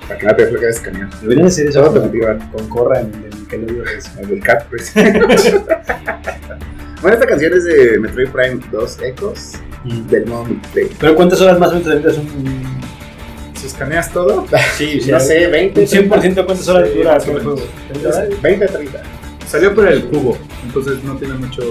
Para 0.08 0.20
que 0.20 0.26
no 0.28 0.36
te 0.36 0.46
fleques 0.48 0.76
escanear. 0.76 1.10
Deberían 1.22 1.48
hacer 1.48 1.68
eso 1.68 1.92
con, 1.92 2.10
con 2.52 2.70
Corra 2.70 3.00
en 3.00 3.08
el 3.08 3.40
Nickelodeon. 3.40 3.88
es- 3.98 4.12
El 4.20 4.28
del 4.28 4.44
cat, 4.44 4.66
pues. 4.70 4.94
Bueno, 7.06 7.18
esta 7.20 7.28
canción 7.28 7.54
es 7.54 7.64
de 7.66 8.00
Metroid 8.00 8.30
Prime 8.30 8.60
2 8.72 8.98
Ecos 9.04 9.52
del 9.84 10.26
modo 10.26 10.46
multiplayer. 10.46 10.92
Pero 11.00 11.16
¿cuántas 11.16 11.40
horas 11.40 11.60
más 11.60 11.70
o 11.70 11.74
menos 11.74 11.84
te 11.88 11.92
avientas 11.94 12.18
un...? 12.18 12.66
Si 13.60 13.68
escaneas 13.68 14.12
todo, 14.12 14.44
Sí, 14.76 15.02
No 15.08 15.20
sé, 15.20 15.46
20. 15.46 15.82
Un 15.82 15.86
100% 15.88 16.46
cuántas 16.46 16.68
horas 16.68 16.90
Sí, 16.92 16.98
dura 16.98 17.16
el 17.18 17.22
juego. 17.22 17.56
¿30 17.94 18.06
horas? 18.08 18.42
20 18.42 18.68
30. 18.68 19.04
salió 19.48 19.76
por 19.76 19.88
el 19.88 20.06
cubo, 20.06 20.36
entonces 20.66 21.04
no 21.04 21.16
tiene 21.18 21.36
mucho. 21.36 21.62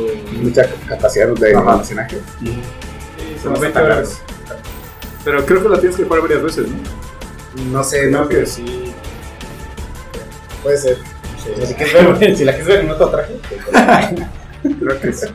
Mucha 0.40 0.66
capacidad 0.88 1.26
de 1.26 1.56
Ajá. 1.56 1.72
almacenaje. 1.72 2.18
Sí, 2.38 2.46
No 2.46 3.42
son 3.42 3.54
está 3.54 3.60
20 3.60 3.72
tan 3.72 3.84
horas. 3.86 4.22
Pero 5.24 5.44
creo 5.46 5.62
que 5.64 5.68
lo 5.68 5.78
tienes 5.80 5.96
que 5.96 6.04
jugar 6.04 6.20
varias 6.22 6.42
veces, 6.44 6.66
¿no? 6.68 7.72
No 7.72 7.82
sé, 7.82 8.06
no, 8.08 8.28
Creo 8.28 8.28
que 8.28 8.44
que 8.44 8.46
sí. 8.46 8.92
Puede 10.62 10.78
ser. 10.78 10.96
Si 12.36 12.44
la 12.44 12.52
quieres 12.52 12.66
ver 12.66 12.80
en 12.84 12.90
otro 12.92 13.08
traje, 13.10 13.34
pues, 13.48 14.22
Creo 14.80 15.00
que 15.00 15.12
sí. 15.12 15.26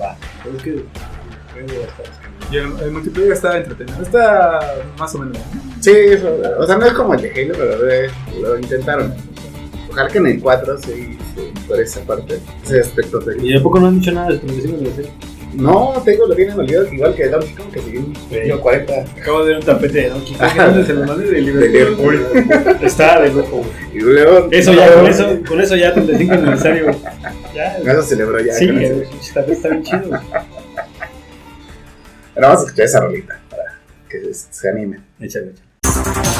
Va. 0.00 0.16
Es 0.56 0.62
que 0.62 0.70
el 0.70 0.86
juego. 1.66 1.84
Y 2.50 2.56
el, 2.56 2.80
el 2.80 2.90
multiplayer 2.90 3.32
está 3.32 3.58
entretenido. 3.58 4.02
Está 4.02 4.60
más 4.98 5.14
o 5.14 5.18
menos. 5.18 5.38
¿no? 5.38 5.72
Sí, 5.80 5.90
eso, 5.90 6.36
o 6.58 6.66
sea, 6.66 6.76
no 6.76 6.86
es 6.86 6.92
como 6.92 7.14
el 7.14 7.22
de 7.22 7.30
Halo, 7.30 7.54
pero 7.56 7.90
eh, 7.90 8.10
lo 8.40 8.58
intentaron. 8.58 9.14
Ojalá 9.90 10.08
que 10.08 10.18
en 10.18 10.26
el 10.26 10.40
4 10.40 10.78
sí, 10.78 11.18
sí 11.34 11.52
por 11.66 11.80
esa 11.80 12.00
parte, 12.02 12.40
ese 12.64 12.80
aspecto 12.80 13.18
técnico. 13.20 13.46
¿Y 13.46 13.52
de 13.54 13.60
poco 13.60 13.80
no 13.80 13.88
han 13.88 13.98
dicho 13.98 14.12
nada 14.12 14.30
de 14.30 14.38
35 14.38 14.76
de 14.78 14.88
la 14.88 14.94
serie? 14.94 15.12
No, 15.54 16.00
tengo 16.04 16.26
lo 16.26 16.34
tienen 16.34 16.58
olvidado, 16.58 16.92
igual 16.92 17.14
que 17.14 17.28
Donkey 17.28 17.54
Kong, 17.54 17.70
que 17.72 17.80
siguió 17.80 18.00
un 18.00 18.60
40. 18.60 18.92
Acabo 19.20 19.44
de 19.44 19.48
ver 19.48 19.56
un 19.58 19.64
tapete 19.64 20.02
de 20.02 20.08
Donkey 20.10 20.34
Kong. 20.34 20.42
Ajá. 20.42 20.66
¿Dónde 20.66 20.86
se 20.86 20.92
lo 20.92 21.06
mandé? 21.06 21.30
De 21.30 21.40
Liverpool. 21.40 22.26
Está 22.82 23.20
de 23.20 23.32
loco. 23.32 23.64
Y 23.92 23.98
luego. 23.98 24.48
Eso 24.50 24.72
ya, 24.72 24.94
con 24.94 25.06
eso, 25.06 25.38
con 25.46 25.60
eso 25.60 25.76
ya 25.76 25.92
35 25.92 26.32
aniversario. 26.34 26.96
Ya. 27.54 27.78
Eso 27.78 28.02
celebró 28.02 28.38
ya. 28.40 28.52
Sí, 28.52 28.66
el 28.66 29.06
tapete 29.34 29.52
está 29.52 29.68
bien 29.70 29.82
chido. 29.82 30.20
Ahora 32.36 32.48
vamos 32.48 32.62
a 32.62 32.64
escuchar 32.66 32.84
esa 32.86 33.00
rolita 33.00 33.40
para 33.50 33.78
que 34.08 34.32
se, 34.32 34.52
se 34.52 34.68
anime. 34.68 35.00
Échale, 35.20 35.50
échale. 35.50 36.39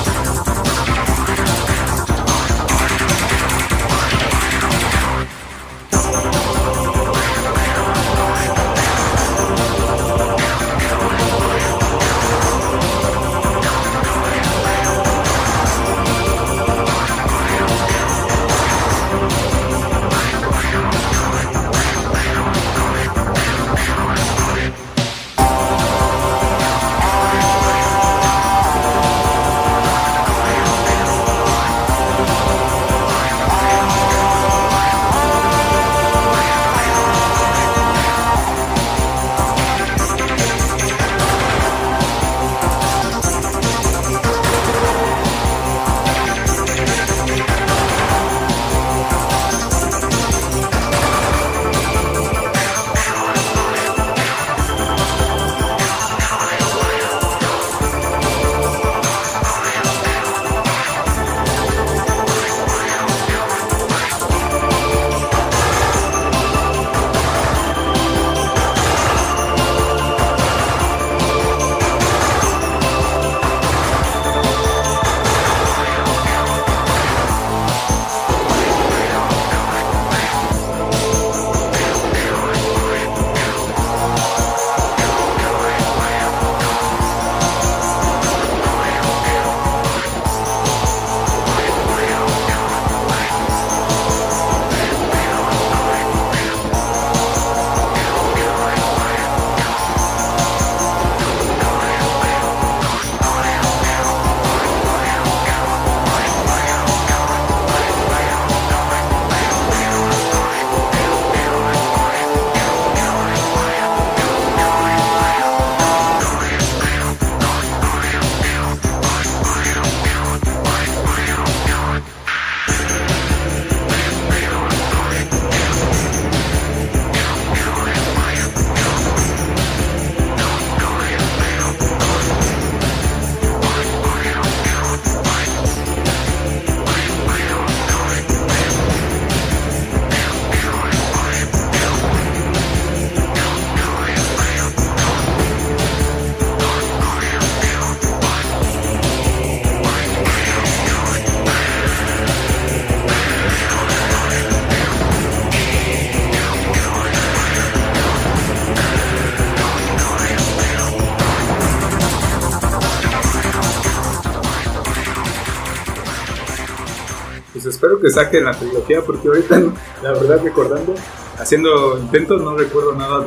Espero 168.01 168.03
que 168.03 168.11
saquen 168.11 168.45
la 168.45 168.53
trilogía 168.53 169.01
porque 169.03 169.29
ahorita, 169.29 169.61
la 170.03 170.13
verdad, 170.13 170.41
recordando, 170.43 170.95
haciendo 171.39 171.99
intentos, 171.99 172.43
no 172.43 172.57
recuerdo 172.57 172.95
nada 172.95 173.21
de 173.21 173.27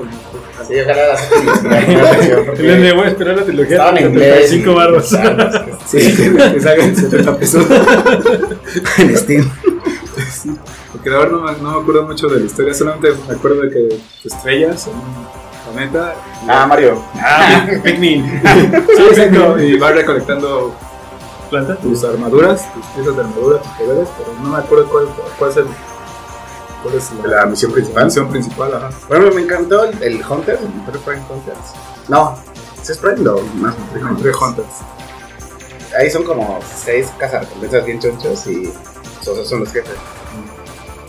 Así, 0.60 0.80
ojalá 0.80 1.08
la 1.08 1.18
saquen 1.18 1.42
en 1.82 1.92
español, 1.92 2.44
porque 2.46 2.62
Le 2.64 2.94
voy 2.94 3.06
a 3.06 3.08
esperar 3.10 3.38
la 3.38 3.44
trilogía. 3.44 3.72
Estaban 3.76 3.98
en 3.98 4.06
inglés. 4.10 4.50
75 4.50 4.72
y- 4.72 4.76
barros. 4.76 5.10
Sí, 5.88 5.98
que 6.54 6.60
salgan 6.62 6.96
70 6.96 7.38
pesos. 7.38 7.66
en 9.00 9.18
Steam. 9.18 9.52
Sí, 10.32 10.52
porque 10.92 11.10
la 11.10 11.18
verdad 11.20 11.32
no, 11.32 11.42
me- 11.42 11.58
no 11.60 11.72
me 11.76 11.82
acuerdo 11.82 12.04
mucho 12.04 12.28
de 12.28 12.40
la 12.40 12.46
historia, 12.46 12.74
solamente 12.74 13.10
me 13.28 13.34
acuerdo 13.36 13.62
de 13.62 13.70
que 13.70 14.00
estrellas 14.28 14.88
en 14.88 14.94
un 14.94 15.74
planeta. 15.74 16.16
Ah, 16.48 16.68
Mario. 16.68 17.02
Ah, 17.16 17.66
Pikmin. 17.84 18.24
sí, 18.96 19.04
exacto, 19.10 19.60
y 19.60 19.78
vas 19.80 19.96
recolectando 19.96 20.76
Tus 21.82 22.04
armaduras, 22.04 22.74
tus 22.74 22.86
piezas 22.88 23.16
de 23.16 23.22
armadura, 23.22 23.60
tus 23.60 23.72
poderes, 23.74 24.10
pero 24.18 24.34
no 24.42 24.50
me 24.50 24.58
acuerdo 24.58 24.90
cuál, 24.90 25.08
cuál 25.38 25.52
es 25.52 25.58
el. 25.58 25.66
¿Cuál 26.82 26.96
es 26.96 27.12
la, 27.24 27.28
La 27.40 27.46
misión 27.46 27.72
principal. 27.72 28.06
misión 28.06 28.30
principal? 28.30 28.74
Ajá. 28.74 28.90
Bueno, 29.08 29.32
me 29.32 29.42
encantó 29.42 29.84
el, 29.86 30.02
el 30.04 30.22
Hunter, 30.28 30.56
el 30.60 30.66
Hunter 30.68 31.02
Prime 31.06 31.22
Hunters. 31.30 31.60
No, 32.10 32.36
¿sí 32.82 32.92
es 32.92 32.98
Prime 32.98 33.30
o 33.30 33.42
más? 33.56 33.76
Entre 33.96 34.32
Hunters. 34.36 34.68
Ahí 35.98 36.10
son 36.10 36.24
como 36.24 36.60
seis 36.76 37.12
cazarrecompensas 37.20 37.86
bien 37.86 38.00
chonchos 38.00 38.48
y 38.48 38.74
esos 39.22 39.48
son 39.48 39.60
los 39.62 39.72
jefes. 39.72 39.94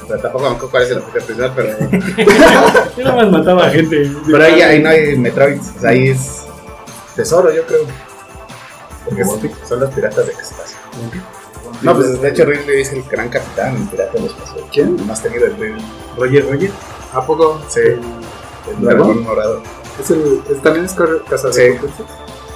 O 0.05 0.07
sea, 0.07 0.19
tampoco 0.21 0.45
me 0.51 0.57
acuerdo 0.57 0.71
cuál 0.71 0.83
es 0.83 0.91
el 0.91 0.99
objetivo 0.99 1.25
principal, 1.27 1.53
pero, 1.57 2.91
Yo 2.97 3.05
nada 3.05 3.17
más 3.17 3.31
mataba 3.33 3.67
a 3.67 3.71
gente. 3.71 4.13
pero 4.27 4.45
ahí, 4.45 4.61
ahí 4.61 4.83
no 4.83 4.91
hay 4.91 5.17
Metroid. 5.17 5.59
O 5.61 5.81
sea, 5.81 5.91
ahí 5.91 6.09
es 6.11 6.43
tesoro, 7.17 7.51
yo 7.53 7.65
creo. 7.67 7.81
Porque 9.05 9.23
es- 9.23 9.69
son 9.69 9.81
los 9.81 9.93
piratas 9.95 10.27
de 10.27 10.33
espacio. 10.33 10.77
No, 11.83 11.95
pues 11.95 12.21
de 12.21 12.29
hecho 12.29 12.45
Ridley 12.45 12.81
es 12.83 12.93
el 12.93 13.03
gran 13.05 13.29
capitán, 13.29 13.77
el 13.77 13.89
pirata 13.89 14.13
del 14.15 14.27
espacio. 14.27 14.67
¿Quién? 14.73 14.97
El 14.99 15.05
más 15.07 15.23
tenido 15.23 15.47
el 15.47 15.57
Ridley. 15.57 15.85
Roger, 16.17 16.51
Roger. 16.51 16.71
¿A 17.13 17.25
poco? 17.27 17.61
Sí, 17.69 17.81
el 17.81 18.01
dragón 18.81 19.23
morado. 19.23 19.63
¿Es 20.01 20.11
el, 20.11 20.43
es, 20.51 20.63
¿También 20.63 20.87
es 20.87 20.93
casa 21.29 21.53
Sí. 21.53 21.61
de 21.61 21.81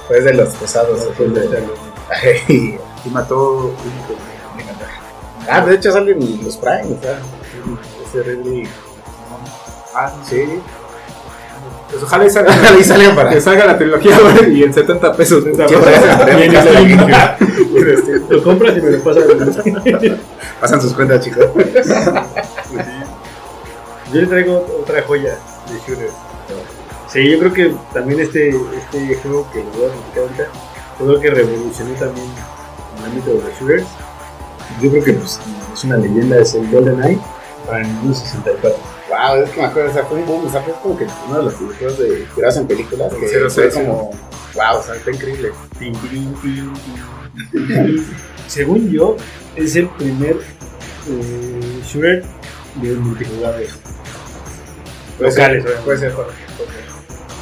Fue 0.07 0.21
de 0.21 0.33
los 0.33 0.49
pesados. 0.55 1.07
el 1.19 1.33
de- 1.33 1.63
Ay, 2.09 2.79
Y 3.05 3.09
mató. 3.09 3.71
Ah, 5.49 5.61
de 5.65 5.75
hecho 5.75 5.91
salen 5.91 6.43
los 6.43 6.57
Prime, 6.57 6.97
ese 8.07 8.23
Ridley. 8.23 8.67
Ah, 9.95 10.11
Sí, 10.27 10.59
Pues 11.91 12.03
ojalá 12.03 12.25
y 12.25 12.29
salga, 12.29 12.51
Ojalá 12.51 12.79
y 12.79 12.83
salga 12.83 13.15
para- 13.15 13.29
que 13.31 13.41
salga 13.41 13.65
la 13.65 13.77
trilogía, 13.77 14.11
y 14.47 14.63
en 14.63 14.73
70 14.73 15.13
pesos. 15.13 15.43
Steam, 15.43 15.81
Lo 18.29 18.43
compras 18.43 18.77
y 18.77 18.81
me 18.81 18.91
lo 18.91 18.99
pasas. 19.03 19.23
Pasan 20.61 20.81
sus 20.81 20.93
cuentas, 20.93 21.23
chicos. 21.23 21.45
Yo 24.13 24.21
le 24.21 24.27
traigo 24.27 24.65
otra 24.81 25.01
joya 25.03 25.37
de 25.67 25.79
shooter. 25.87 26.09
Sí, 27.11 27.29
yo 27.31 27.39
creo 27.39 27.53
que 27.53 27.75
también 27.93 28.19
este, 28.19 28.49
este 28.49 29.15
juego 29.21 29.47
que 29.51 29.63
les 29.63 29.75
voy 29.75 29.85
a 29.85 29.91
platicar 29.91 30.23
ahorita 30.23 30.47
fue 30.97 31.07
lo 31.07 31.19
que 31.19 31.29
revolucionó 31.31 31.93
también 31.95 32.27
el 32.99 33.05
ámbito 33.05 33.31
de 33.31 33.35
los 33.43 33.53
shooters. 33.59 33.85
Yo 34.81 34.89
creo 34.91 35.03
que 35.03 35.13
pues, 35.13 35.39
es 35.73 35.83
una 35.83 35.97
leyenda, 35.97 36.37
es 36.39 36.53
el 36.55 36.69
GoldenEye 36.71 37.19
para 37.65 37.81
el 37.81 37.87
Nintendo 37.87 38.13
64. 38.15 38.79
Wow, 39.09 39.43
es 39.43 39.49
que 39.49 39.59
me 39.61 39.65
acuerdo, 39.67 39.89
o 39.89 39.93
sea, 39.93 40.03
fue 40.05 40.19
un 40.19 40.25
boom, 40.27 40.45
o 40.45 40.51
sea, 40.51 40.61
fue 40.61 40.73
como 40.83 40.97
que 40.97 41.07
uno 41.27 41.37
de 41.39 41.43
los 41.45 41.59
videojuegos 41.59 41.97
de 41.99 42.27
tirados 42.35 42.57
en 42.57 42.67
películas 42.67 43.13
que 43.13 43.27
Cero, 43.27 43.49
fue 43.49 43.69
cero, 43.71 43.85
como, 43.87 44.11
wow, 44.53 44.79
o 44.79 44.83
sea, 44.83 44.95
está 44.95 45.11
increíble. 45.11 45.51
Según 48.47 48.89
yo, 48.91 49.15
es 49.55 49.75
el 49.75 49.87
primer 49.89 50.37
eh, 51.09 51.81
shooter 51.85 52.23
de 52.75 52.93
multijugadores. 52.95 53.71
Puede 55.17 55.31
Locales, 55.31 55.63
ser, 55.63 55.75
puede 55.81 55.97
ser, 55.97 56.13
Jorge. 56.13 56.31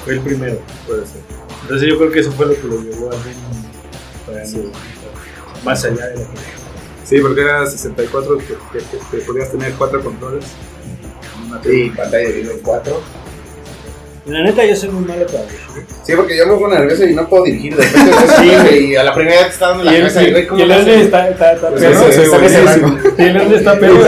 Fue 0.04 0.14
el 0.14 0.20
primero. 0.22 0.60
Puede 0.86 1.06
ser. 1.06 1.22
Entonces 1.64 1.90
yo 1.90 1.98
creo 1.98 2.12
que 2.12 2.20
eso 2.20 2.32
fue 2.32 2.46
lo 2.48 2.54
que 2.56 2.64
lo 2.68 2.82
llevó 2.82 3.08
a 3.08 3.16
para 4.26 4.44
mí, 4.46 4.72
más 5.64 5.84
allá 5.86 6.08
de 6.08 6.16
la 6.16 6.22
que 6.22 6.38
Sí, 7.06 7.20
porque 7.22 7.42
era 7.42 7.66
64 7.66 8.38
que, 8.38 8.46
que, 8.46 8.56
que- 8.80 9.00
que 9.12 9.18
podías 9.26 9.50
tener 9.52 9.74
cuatro 9.74 10.04
controles. 10.04 10.46
Una 11.48 11.64
Sí, 11.64 11.92
pantalla 11.96 12.28
de 12.30 12.34
nivel 12.36 12.60
4. 12.64 13.02
La 14.28 14.44
neta 14.44 14.66
yo 14.66 14.76
soy 14.76 14.90
muy 14.90 15.06
malo 15.06 15.26
para 15.26 15.40
los 15.44 15.52
shooters. 15.54 15.86
Sí, 16.04 16.14
porque 16.14 16.36
yo 16.38 16.46
me 16.48 16.54
pongo 16.56 16.68
nervioso 16.68 17.06
y 17.06 17.14
no 17.14 17.30
puedo 17.30 17.46
dirigir. 17.46 17.76
De 17.78 17.84
repente 17.86 18.12
sí, 18.70 18.86
y 18.90 18.96
a 18.98 19.04
la 19.06 19.14
primera 19.14 19.38
vez 19.38 19.46
que 19.48 19.54
está 19.54 19.70
dando 19.70 19.84
la 19.86 19.94
Y 19.94 19.98
cabeza 20.00 20.24
y 20.24 20.46
¿cómo 20.48 20.60
y 20.60 20.64
el 20.64 20.72
Andy 20.74 20.92
está, 20.92 21.30
está, 21.30 21.54
está 21.54 21.70
Pues 21.70 21.82
perro. 21.82 22.02
va. 22.32 23.14
Y 23.18 23.24
el 23.26 23.38
Andy 23.38 23.56
está 23.56 23.74
perro. 23.80 24.08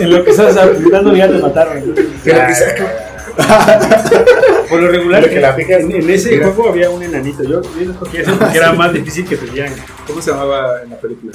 En 0.00 0.10
lo 0.10 0.24
que 0.24 0.30
estás 0.30 0.56
apretando 0.56 1.14
ya 1.14 1.28
te 1.28 1.38
mataron. 1.38 1.94
lo 1.94 1.94
ya, 2.24 2.46
que 2.46 2.54
sea, 2.54 3.09
Por 4.68 4.80
lo 4.80 4.88
regular, 4.88 5.28
que 5.28 5.40
la 5.40 5.54
fijas- 5.54 5.80
en, 5.80 5.92
en 5.92 6.10
ese 6.10 6.30
Mira. 6.30 6.46
juego 6.52 6.70
había 6.70 6.90
un 6.90 7.02
enanito. 7.02 7.42
Yo, 7.42 7.60
yo 7.62 7.90
escogí 7.90 8.18
ese 8.18 8.32
porque 8.32 8.56
era 8.58 8.72
más 8.74 8.92
difícil 8.92 9.26
que 9.26 9.36
dieran. 9.36 9.74
¿Cómo 10.06 10.22
se 10.22 10.30
llamaba 10.30 10.82
en 10.82 10.90
la 10.90 10.96
película? 11.00 11.32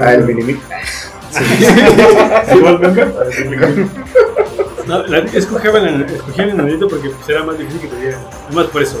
Ah, 0.00 0.14
el 0.14 0.24
minimic. 0.24 0.58
Igual, 2.54 2.78
venga. 2.78 3.06
No, 4.86 5.02
la 5.06 5.20
neta 5.20 5.38
escogía 5.38 5.70
el, 5.70 6.02
escogía 6.04 6.44
el 6.44 6.50
enanito 6.50 6.88
porque 6.88 7.10
pues, 7.10 7.28
era 7.28 7.42
más 7.44 7.58
difícil 7.58 7.80
que 7.80 7.88
te 7.88 7.96
dieran. 8.00 8.20
Nomás 8.48 8.66
por 8.66 8.82
eso. 8.82 8.98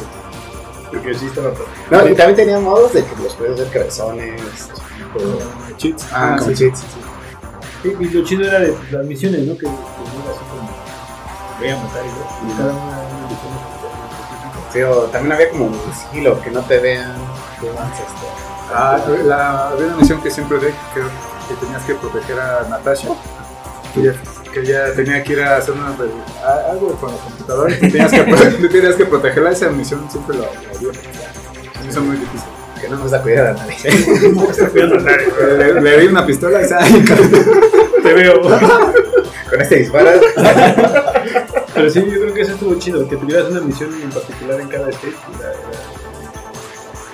Porque 0.90 1.14
sí 1.14 1.26
estaba 1.26 1.50
perro. 1.52 1.66
No, 1.90 2.08
y 2.10 2.14
también 2.14 2.36
tenía 2.36 2.58
modos 2.58 2.92
de 2.92 3.04
que 3.04 3.22
los 3.22 3.34
puedes 3.34 3.54
hacer 3.60 3.72
cabezones. 3.72 4.42
O 5.14 5.76
Cheats. 5.76 6.06
Ah, 6.12 6.36
con 6.38 6.52
cheats. 6.54 6.80
Sí, 7.82 7.92
y 8.00 8.04
lo 8.06 8.24
chido 8.24 8.44
era 8.44 8.60
de 8.60 8.74
las 8.90 9.06
misiones, 9.06 9.42
¿no? 9.42 9.54
Que, 9.54 9.60
que 9.60 9.66
no 9.66 9.72
era 10.22 10.30
así 10.32 10.40
como 10.50 10.55
voy 11.58 11.68
a 11.70 11.76
matar 11.76 12.02
y 12.04 12.08
yo. 12.08 12.48
Y 12.52 12.56
cada 12.56 12.72
una. 12.72 12.96
Sí, 14.72 14.82
o 14.82 14.94
también 15.04 15.32
había 15.32 15.50
como 15.50 15.66
un 15.66 15.80
sigilo, 15.94 16.40
que 16.42 16.50
no 16.50 16.60
te 16.62 16.78
vean. 16.78 17.14
Que 17.60 17.68
avanzas, 17.70 18.00
esto. 18.00 18.26
Ah, 18.74 18.98
la, 19.24 19.68
había 19.68 19.86
una 19.86 19.96
misión 19.96 20.20
que 20.20 20.30
siempre 20.30 20.58
ve 20.58 20.74
que, 20.92 21.00
que 21.00 21.60
tenías 21.60 21.82
que 21.84 21.94
proteger 21.94 22.38
a 22.40 22.66
Natasha. 22.68 23.08
Que 23.94 24.60
ella 24.60 24.92
tenía 24.94 25.22
que 25.22 25.32
ir 25.34 25.42
a 25.42 25.56
hacer 25.56 25.74
una, 25.74 25.88
a- 26.44 26.70
algo 26.72 26.90
con 26.96 27.10
la 27.12 27.16
computadora 27.18 27.74
y 27.74 27.78
tenías 27.78 28.10
que, 28.10 28.24
tú 28.60 28.68
tenías 28.72 28.94
que 28.96 29.04
protegerla. 29.06 29.50
Esa 29.52 29.68
misión 29.70 30.06
siempre 30.10 30.36
la. 30.36 30.46
Se 30.74 31.82
me 31.82 31.88
hizo 31.88 32.00
muy 32.02 32.16
difícil. 32.16 32.48
Que 32.80 32.88
no 32.90 32.96
nos 32.98 33.10
da 33.10 33.22
cuidado 33.22 33.50
a 33.50 33.52
nadie. 33.52 33.76
No 34.34 34.50
está 34.50 34.68
cuidando 34.68 34.96
a 34.96 35.00
nadie. 35.00 35.28
Le, 35.56 35.80
le 35.80 35.98
di 36.00 36.06
una 36.08 36.26
pistola 36.26 36.60
y 36.60 36.64
se 36.66 36.74
Te 38.02 38.12
veo. 38.12 38.42
Con 38.42 39.60
este 39.62 39.76
disparas. 39.76 40.20
Pero 41.76 41.90
sí, 41.90 42.00
yo 42.00 42.20
creo 42.20 42.34
que 42.34 42.40
eso 42.42 42.52
estuvo 42.52 42.74
chido. 42.76 43.08
Que 43.08 43.16
tuvieras 43.16 43.50
una 43.50 43.60
misión 43.60 43.90
en 44.02 44.10
particular 44.10 44.60
en 44.60 44.68
cada 44.68 44.88
stage. 44.90 45.14
y 45.14 45.42
la- 45.42 45.48
la- 45.48 46.06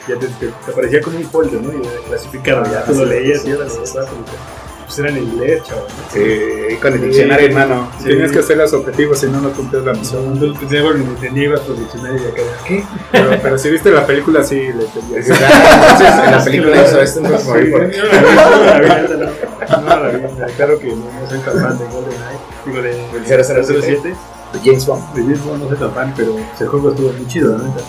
Ya 0.09 0.17
te, 0.19 0.27
te, 0.27 0.47
te 0.49 0.71
aparecía 0.73 1.01
como 1.01 1.17
un 1.19 1.25
folder, 1.31 1.61
¿no? 1.63 1.73
Y 1.73 1.81
clasificado. 2.09 2.65
Ya 2.73 2.85
tú 2.85 2.95
lo 2.95 3.05
leías 3.07 3.45
y 3.45 3.51
era 3.51 3.65
lo 3.65 3.67
Pues 3.67 4.99
era 4.99 5.09
en 5.11 5.19
inglés, 5.19 5.63
chaval. 5.65 5.85
¿no? 5.87 6.13
Sí, 6.13 6.77
con 6.83 6.93
el 6.93 7.01
diccionario 7.03 7.47
en 7.47 7.55
mano. 7.55 7.91
Sí. 7.99 8.05
Tenías 8.09 8.33
que 8.33 8.39
hacer 8.41 8.57
los 8.59 8.73
objetivos, 8.73 9.19
si 9.21 9.27
no, 9.29 9.41
no 9.41 9.53
cumplías 9.53 9.85
la 9.85 9.93
misión. 9.95 10.25
Son 10.25 10.41
dos 10.41 10.59
pendejos 10.59 10.97
ni 10.97 11.05
entendía 11.05 11.45
ibas 11.45 11.61
por 11.61 11.79
diccionario 11.79 12.21
y 12.21 12.27
acá. 12.27 12.43
¿Qué? 12.67 12.85
Pero, 13.13 13.31
pero 13.43 13.59
si 13.59 13.71
viste 13.71 13.91
la 13.93 14.05
película, 14.05 14.43
sí 14.43 14.57
le 14.57 14.85
entendías. 14.85 15.29
Entonces, 15.29 16.25
en 16.25 16.31
la 16.33 16.45
película 16.45 16.83
hizo 16.85 17.01
esto, 17.01 17.21
no 17.21 17.31
la 17.31 17.39
vi, 17.39 17.71
yo 17.71 17.79
no 17.79 18.65
la 18.65 18.81
vi, 18.81 18.89
no. 19.13 19.81
No 19.81 20.03
la 20.03 20.09
vi. 20.11 20.53
Claro 20.57 20.79
que 20.81 20.89
no, 20.89 20.97
no 20.97 21.29
soy 21.29 21.39
fan 21.41 21.79
de 21.79 21.85
GoldenEye. 21.87 22.39
Digo, 22.67 22.83
de 22.83 22.91
Del 23.29 23.65
007. 23.65 24.15
007. 24.53 24.59
de 24.59 24.65
James 24.65 24.87
Bond. 24.87 25.13
De 25.15 25.23
James 25.23 25.45
Bond 25.45 25.63
no 25.63 25.69
soy 25.69 25.79
tan 25.79 25.93
fan, 25.93 26.15
pero 26.17 26.37
ese 26.55 26.67
juego 26.67 26.91
estuvo 26.91 27.13
muy 27.13 27.27
chido, 27.27 27.57
la 27.57 27.65
neta. 27.65 27.81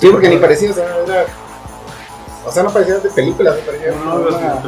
Sí, 0.00 0.08
porque 0.10 0.28
ni 0.28 0.36
parecía, 0.36 0.70
o 0.70 0.74
sea, 0.74 0.84
era. 1.06 1.24
O 2.46 2.52
sea, 2.52 2.62
no 2.62 2.70
parecía 2.70 2.94
de 2.98 3.10
película, 3.10 3.50
me 3.52 3.58
parecía. 3.58 3.90
No, 4.04 4.18
no, 4.18 4.28
una- 4.28 4.62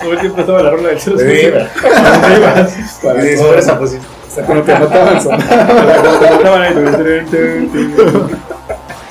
todo 0.00 0.12
el 0.12 0.18
tiempo 0.20 0.40
estaba 0.40 0.62
la 0.62 0.70
rola 0.70 0.88
del 0.88 1.00
007. 1.00 1.68
Sí. 1.80 1.86
¿A 1.86 2.18
dónde 2.18 2.36
ibas? 2.38 2.76
Y 2.76 3.26
después 3.28 3.56
esa 3.58 3.78
posición. 3.78 4.04
O 4.28 4.34
sea, 4.34 4.44
cuando 4.44 4.64
te 4.64 4.78
mataban, 4.78 5.22
son- 5.22 5.40
Cuando 5.40 6.18
te 6.18 6.30
mataban. 6.30 6.72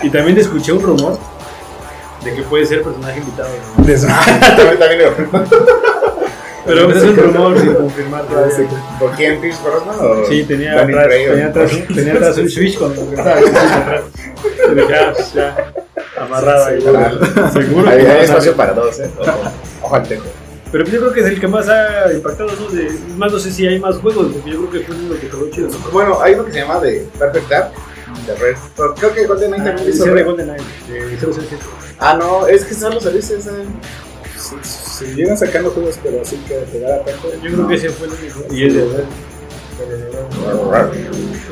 Y 0.04 0.10
también 0.10 0.38
escuché 0.38 0.71
un 0.74 0.82
rumor 0.82 1.17
de 2.24 2.34
que 2.36 2.41
puede 2.43 2.65
ser 2.65 2.84
personaje 2.84 3.19
invitado. 3.19 3.50
¿no? 3.78 3.84
También, 3.86 4.80
también 4.80 5.00
lo- 5.02 5.90
Pero 6.65 6.91
es 6.91 7.04
un 7.04 7.15
rumor 7.17 7.60
sin 7.60 7.74
confirmar 7.74 8.24
todavía. 8.28 8.69
¿Por 9.00 9.12
quién? 9.12 9.41
¿Pierce 9.41 9.60
Brosnan 9.63 10.26
Sí, 10.30 10.43
tenía 10.43 10.82
atrás, 10.82 11.08
tenía 11.10 11.47
atrás, 11.47 11.71
tenía 11.88 12.13
atrás 12.13 12.38
un 12.38 12.50
switch 12.50 12.74
estaba 12.74 13.39
el 13.39 13.47
atrás. 13.47 14.04
Dije, 14.76 14.95
ah, 14.95 15.13
pues 15.15 15.34
ya, 15.34 15.74
amarrado 16.19 16.65
ahí. 16.65 16.82
Seguro. 17.52 17.89
Hay, 17.89 18.06
que 18.06 18.24
espacio 18.24 18.56
para 18.56 18.74
dos, 18.74 19.00
¿eh? 19.00 19.10
Ojo, 19.82 19.95
al 19.95 20.08
tejo. 20.08 20.26
Pero 20.71 20.86
yo 20.86 21.00
creo 21.00 21.13
que 21.13 21.19
es 21.19 21.26
el 21.26 21.39
que 21.39 21.47
más 21.47 21.67
ha 21.67 22.12
impactado, 22.13 22.50
¿no? 22.58 22.69
De, 22.69 22.89
más, 23.17 23.32
no 23.32 23.39
sé 23.39 23.52
si 23.52 23.67
hay 23.67 23.80
más 23.80 23.97
juegos, 23.97 24.28
porque 24.32 24.52
yo 24.52 24.60
creo 24.60 24.71
que 24.71 24.80
fue 24.88 24.95
uno 24.95 25.15
que 25.15 25.28
quedó 25.28 25.50
chido. 25.50 25.69
Bueno, 25.91 26.21
hay 26.21 26.34
uno 26.36 26.45
que 26.45 26.52
se 26.54 26.60
llama 26.60 26.80
The 26.80 27.08
Perfect 27.19 27.50
Dark. 27.50 27.71
The 28.26 28.36
Red. 28.36 28.58
Pero 28.76 28.95
creo 28.95 29.13
que 29.13 29.26
GoldenEye 29.26 29.62
Ah, 29.62 29.65
también 29.65 29.89
hizo 29.89 30.06
de. 30.06 30.24
GoldenEye, 30.24 30.63
de 30.88 31.17
007. 31.17 31.58
Ah, 32.00 32.15
no, 32.17 32.45
es 32.47 32.65
que 32.65 32.74
solo 32.74 33.00
dice 33.00 33.38
ese. 33.38 33.52
Si, 34.41 34.56
si 34.63 35.06
llegan 35.13 35.38
sacando 35.38 35.69
juegos, 35.71 35.99
pero 36.01 36.21
así 36.21 36.36
que 36.47 36.56
te 36.56 36.80
da 36.80 37.04
tanto. 37.04 37.32
Yo 37.36 37.51
creo 37.51 37.67
que 37.67 37.75
ese 37.75 37.89
fue 37.89 38.08
el 38.08 38.13
único. 38.13 38.54
Y 38.54 38.63
el 38.63 38.73
de 38.73 38.97
Red. 38.97 39.06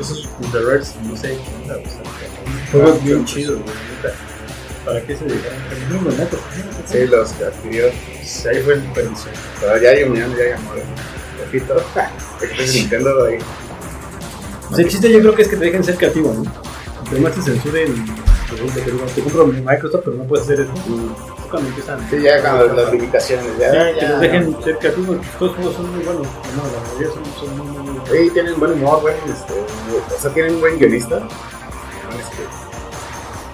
Esos 0.00 0.28
The 0.52 0.60
Reds, 0.60 0.94
no 1.02 1.16
sé 1.16 1.28
qué 1.28 1.72
onda, 1.72 1.90
Juegos 2.70 3.04
bien 3.04 3.24
chidos, 3.24 3.60
güey. 3.60 3.74
¿Para 4.84 5.00
qué 5.02 5.16
se 5.16 5.24
dedicaron? 5.24 5.58
No 5.90 6.02
lo 6.02 6.16
meto. 6.16 6.38
Sí, 6.86 7.06
los 7.06 7.32
que 7.32 7.44
adquirió. 7.44 7.84
Pues 8.16 8.46
Ahí 8.46 8.62
fue 8.62 8.74
el 8.74 8.80
perdición. 8.92 9.34
Pero 9.60 9.78
ya 9.80 9.90
hay 9.90 10.02
unión, 10.04 10.34
ya 10.36 10.44
hay 10.44 10.52
amor. 10.52 10.76
Poquito. 11.44 11.82
Después 12.40 12.74
Nintendo 12.74 13.24
ahí. 13.24 13.38
O 14.70 14.74
sea, 14.74 14.84
el 14.84 14.90
chiste 14.90 15.12
yo 15.12 15.20
creo 15.20 15.34
que 15.34 15.42
es 15.42 15.48
que 15.48 15.56
te 15.56 15.64
dejen 15.66 15.84
ser 15.84 15.96
creativo, 15.96 16.32
¿no? 16.32 16.44
Entre 17.04 17.20
más 17.20 17.34
te 17.34 17.42
censuren, 17.42 17.92
te 19.14 19.22
compro 19.22 19.46
mi 19.46 19.60
Microsoft, 19.60 20.02
pero 20.04 20.16
no 20.16 20.24
puedes 20.24 20.44
hacer 20.44 20.60
eso. 20.60 20.72
Cuando 21.50 21.68
empiezan. 21.68 22.08
Sí, 22.08 22.22
ya 22.22 22.40
cuando 22.40 22.66
las 22.74 22.92
limitaciones. 22.92 23.46
Ya, 23.58 23.72
Ya, 23.72 23.90
ya. 23.90 23.98
que 23.98 24.06
los 24.08 24.20
dejen 24.20 24.62
ser 24.62 24.78
creativos, 24.78 25.16
pues, 25.16 25.30
todos 25.38 25.50
los 25.50 25.56
juegos 25.56 25.74
son 25.76 25.90
muy 25.96 26.04
buenos. 26.04 26.26
No, 26.26 26.62
la 26.62 26.80
mayoría 26.88 27.08
son, 27.14 27.24
son 27.38 27.58
muy, 27.58 27.66
muy, 27.66 27.98
muy 27.98 28.06
Sí, 28.10 28.30
tienen 28.32 28.58
buen 28.60 28.72
humor, 28.72 29.00
buen, 29.02 29.16
este, 29.28 29.54
o 30.16 30.20
sea, 30.20 30.30
tienen 30.32 30.60
buen 30.60 30.78
guionista. 30.78 31.20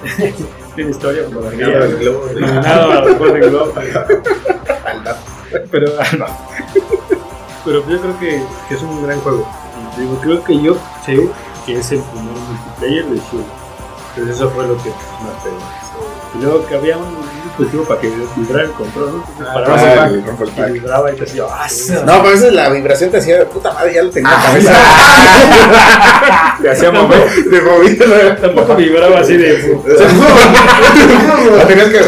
Este, 0.07 0.35
Tiene 0.75 0.91
historia 0.91 1.25
como 1.25 1.41
la 1.41 1.51
Nominado 1.51 1.83
al 1.85 1.97
Globo 1.97 2.27
Nominado 2.35 2.91
al 2.93 3.15
Golden 3.17 3.53
DAP. 3.53 4.09
Pero, 5.71 5.87
no. 6.19 6.27
pero 7.65 7.89
yo 7.89 8.01
creo 8.01 8.19
que, 8.21 8.43
que 8.69 8.75
es 8.75 8.83
un 8.83 9.03
gran 9.07 9.19
juego. 9.21 9.49
Digo, 9.97 10.19
creo 10.21 10.45
que 10.45 10.61
yo 10.61 10.77
sé 11.05 11.29
que 11.65 11.79
es 11.79 11.93
el 11.93 12.01
primer 12.01 12.33
multiplayer 12.33 13.05
de 13.07 13.17
Shooter. 13.17 13.47
Entonces 14.17 14.37
eso 14.37 14.51
fue 14.51 14.67
lo 14.67 14.77
que 14.83 14.91
más 14.91 15.43
pegó. 15.43 15.57
Y 16.35 16.43
luego 16.43 16.67
que 16.67 16.75
había 16.77 16.99
un 16.99 17.17
dispositivo 17.57 17.85
para 17.85 18.01
que 18.01 18.11
vibrara 18.37 18.65
el 18.65 18.73
control, 18.73 19.23
¿no? 19.39 19.45
Para 19.45 19.75
ah, 20.05 20.09
Rumble 20.09 20.53
y 20.69 20.73
vibraba 20.73 21.13
y 21.13 21.17
te 21.17 21.25
hacía 21.25 21.45
¡ah! 21.51 21.69
sí! 21.69 21.93
No, 22.05 22.23
pero 22.23 22.35
esa 22.35 22.47
es 22.49 22.53
la 22.53 22.69
vibración 22.71 23.11
te 23.11 23.19
hacía 23.19 23.39
de 23.39 23.47
puta 23.47 23.73
madre, 23.73 23.95
ya 23.95 24.03
lo 24.03 24.11
tenía 24.11 24.31
en 24.31 24.37
la 24.37 24.43
cabeza. 24.45 24.73
Te 26.63 26.71
hacía 26.71 26.91
mover. 26.91 27.45
De 27.45 27.61
movito, 27.61 28.05
¿no? 28.07 28.15
Tampoco 28.37 28.75
vibraba 28.77 29.21
así 29.21 29.37
de. 29.37 29.59
No 29.77 29.83
tenías 31.67 31.89
que 31.89 32.01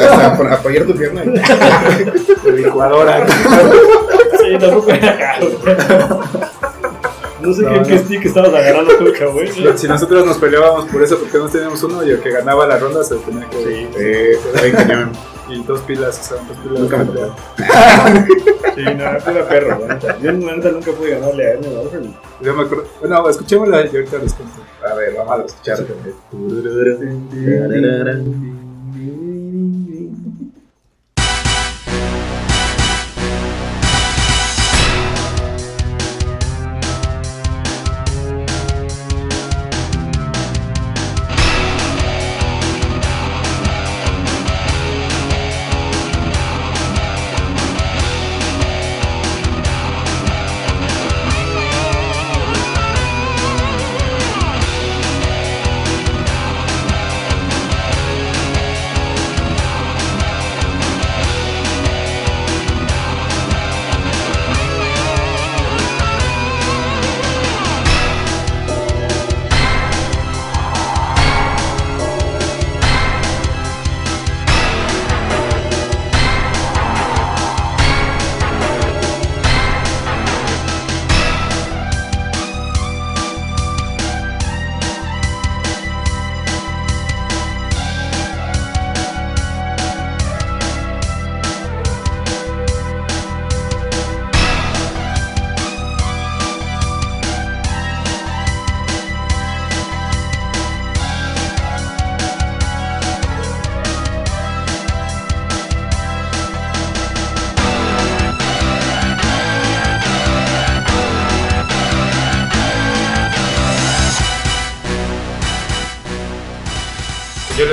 apoyar 0.52 0.84
tu 0.86 0.96
pierna. 0.96 1.22
de 1.22 2.52
licuadora. 2.52 3.26
Sí, 3.26 4.58
tampoco 4.58 4.90
era. 4.90 5.38
No 7.40 7.52
sé 7.54 7.62
No, 7.62 7.68
qué, 7.70 7.80
no. 7.80 7.86
qué 7.86 7.98
stick 7.98 8.24
estabas 8.24 8.52
agarrando 8.52 8.96
tú, 8.96 9.12
cabrón. 9.16 9.46
Si 9.76 9.86
nosotros 9.86 10.26
nos 10.26 10.38
peleábamos 10.38 10.86
por 10.86 11.02
eso, 11.02 11.18
porque 11.18 11.38
no 11.38 11.48
teníamos 11.48 11.82
uno 11.84 12.04
y 12.04 12.10
el 12.10 12.20
que 12.20 12.30
ganaba 12.30 12.66
la 12.66 12.78
ronda 12.78 13.04
se 13.04 13.16
tenía 13.16 13.48
que. 13.48 13.56
Sí. 13.58 13.88
Eh, 13.98 14.38
ahí 14.60 14.72
cañón. 14.72 15.12
Y 15.48 15.62
dos 15.64 15.80
pilas, 15.80 16.18
o 16.18 16.22
sea, 16.22 16.44
dos 16.46 16.56
pilas. 16.58 16.80
Nunca 16.80 16.98
me 16.98 17.04
tocó. 17.06 17.34
Sí, 18.78 18.84
no, 18.84 18.90
era 18.92 19.48
perro, 19.48 19.76
la 19.80 19.94
neta. 19.94 20.18
Yo 20.20 20.30
la 20.30 20.54
neta 20.54 20.70
nunca 20.70 20.92
pude 20.92 21.10
ganarle 21.10 21.50
a 21.50 21.54
Animal 21.54 21.78
Warfare. 21.78 22.10
Yo 22.40 22.54
me 22.54 22.62
acuerdo. 22.62 22.84
Bueno, 23.00 23.28
escuchémosla 23.28 23.86
y 23.86 23.88
ahorita 23.88 24.18
les 24.18 24.34
cuento. 24.34 24.54
A 24.88 24.94
ver, 24.94 25.14
vamos 25.16 25.40
a 25.40 25.44
escuchar. 25.46 25.78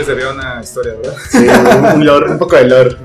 Yo 0.05 0.13
les 0.13 0.17
debía 0.23 0.29
una 0.33 0.61
historia, 0.61 0.93
¿verdad? 0.93 1.15
Sí, 1.29 1.47
un, 1.95 2.05
lore, 2.05 2.31
un 2.31 2.37
poco 2.37 2.55
de 2.55 2.65
lore. 2.65 2.95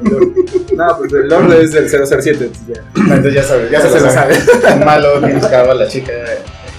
No, 0.75 0.99
pues 0.99 1.13
el 1.13 1.29
Lord 1.29 1.53
es 1.55 1.73
del 1.73 1.89
007. 1.89 2.45
entonces 2.45 2.67
ya. 2.67 2.83
Entonces 2.95 3.35
ya 3.35 3.43
sabes, 3.43 3.71
ya 3.71 3.79
Ya 3.79 3.87
se, 3.87 3.99
se 3.99 4.05
lo 4.05 4.11
sabe. 4.11 4.35
Un 4.75 4.85
malo 4.85 5.21
que 5.21 5.35
buscaba 5.35 5.75
la 5.75 5.89
chica. 5.89 6.13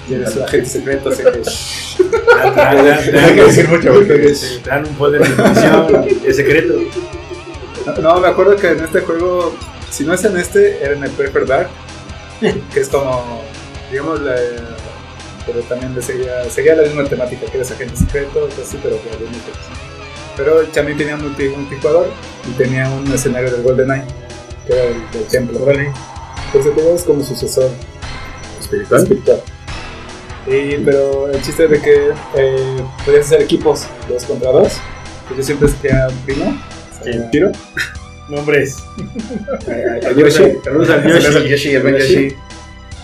Y 0.09 0.15
eres 0.15 0.35
un 0.35 0.43
agente 0.43 0.69
secreto, 0.69 1.09
así 1.09 1.23
que. 1.23 1.41
No 2.41 3.19
hay 3.19 3.35
que 3.35 3.43
decir 3.43 3.67
mucho, 3.67 3.93
porque 3.93 4.35
Te 4.63 4.69
dan 4.69 4.87
un 4.87 4.95
poder 4.95 5.21
de 5.21 5.29
definición, 5.29 6.05
es 6.25 6.35
secreto. 6.35 6.73
No, 8.01 8.19
me 8.19 8.27
acuerdo 8.27 8.55
que 8.55 8.69
en 8.69 8.79
este 8.83 9.01
juego, 9.01 9.55
si 9.89 10.03
no 10.03 10.13
es 10.13 10.23
en 10.23 10.37
este, 10.37 10.83
era 10.83 10.93
en 10.93 11.03
el 11.03 11.11
Prepper 11.11 11.45
Dark, 11.45 11.69
que 12.73 12.79
es 12.79 12.89
como, 12.89 13.43
digamos, 13.91 14.21
la, 14.21 14.35
pero 15.45 15.59
también 15.61 15.93
le 15.93 16.01
seguía, 16.01 16.49
seguía 16.49 16.75
la 16.75 16.83
misma 16.83 17.03
temática, 17.05 17.45
que 17.45 17.57
eres 17.57 17.71
agente 17.71 17.95
secreto, 17.95 18.47
así, 18.61 18.79
pero 18.81 18.95
de 18.95 19.25
límites. 19.25 19.90
Pero 20.37 20.61
también 20.67 20.97
tenía 20.97 21.15
un 21.15 21.23
multi- 21.23 21.49
multijugador 21.49 22.07
y 22.47 22.51
tenía 22.53 22.89
un 22.89 23.11
escenario 23.13 23.51
del 23.51 23.63
GoldenEye, 23.63 24.03
que 24.65 24.73
era 24.73 24.83
el 24.85 25.11
del 25.11 25.23
templo. 25.29 25.59
Entonces 26.47 26.75
te 26.75 26.95
es 26.95 27.03
como 27.03 27.23
sucesor 27.23 27.69
espiritual. 28.59 29.01
espiritual. 29.03 29.41
Y, 30.47 30.77
pero 30.83 31.29
el 31.29 31.41
chiste 31.43 31.65
es 31.65 31.69
de 31.71 31.81
que 31.81 32.09
eh, 32.35 32.77
podías 33.05 33.25
hacer 33.27 33.41
equipos 33.43 33.85
dos 34.09 34.23
contra 34.25 34.51
dos. 34.51 34.73
Pues 35.27 35.37
yo 35.37 35.43
siempre 35.43 35.67
un 36.07 36.17
primo, 36.25 36.57
un 37.05 37.31
tiro. 37.31 37.51
Nombres. 38.29 38.77
a 40.05 40.11
Yoshi. 40.15 40.57
Saludos 40.63 40.89
al 40.89 41.03
Yoshi, 41.03 41.25
Yoshi. 41.31 41.49
Yoshi, 41.49 41.75
el 41.75 41.97
Yoshi. 41.97 42.35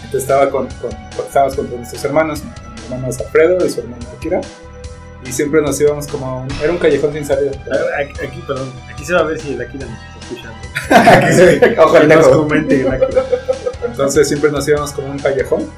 Entonces 0.05 0.21
estaba 0.21 0.49
con, 0.49 0.67
con, 0.81 0.89
estábamos 1.25 1.55
con 1.55 1.69
nuestros 1.69 2.03
hermanos, 2.05 2.41
mi 2.43 2.83
hermano 2.85 3.09
es 3.09 3.19
Alfredo 3.19 3.65
y 3.65 3.69
su 3.69 3.81
hermano 3.81 4.05
Akira. 4.17 4.41
Y 5.25 5.31
siempre 5.31 5.61
nos 5.61 5.79
íbamos 5.81 6.07
como 6.07 6.41
un, 6.41 6.47
era 6.61 6.71
un 6.71 6.77
callejón 6.77 7.13
sin 7.13 7.25
salida. 7.25 7.51
Aquí, 8.23 8.41
perdón. 8.47 8.71
Aquí 8.91 9.03
se 9.03 9.13
va 9.13 9.21
a 9.21 9.23
ver 9.23 9.39
si 9.39 9.53
el 9.53 9.61
Akira 9.61 9.85
nos 9.85 9.99
está 9.99 10.19
escuchando. 10.21 11.83
Ojo 11.83 11.97
al 11.97 12.07
Que 12.07 12.15
nos 12.15 12.27
comente 12.27 12.81
el. 12.81 12.87
Entonces 13.85 14.27
siempre 14.27 14.51
nos 14.51 14.67
íbamos 14.67 14.91
como 14.91 15.09
un 15.09 15.19
callejón. 15.19 15.69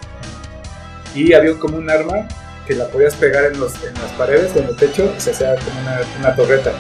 Y 1.16 1.34
había 1.34 1.54
como 1.56 1.78
un 1.78 1.90
arma 1.90 2.28
que 2.68 2.76
la 2.76 2.88
podías 2.88 3.16
pegar 3.16 3.46
en, 3.46 3.60
los, 3.60 3.74
en 3.84 3.94
las 3.96 4.12
paredes 4.18 4.52
o 4.56 4.60
en 4.60 4.68
el 4.68 4.76
techo 4.76 5.12
y 5.18 5.20
se 5.20 5.32
hacía 5.32 5.56
como 5.56 5.80
una, 5.82 6.02
una 6.20 6.36
torreta. 6.36 6.72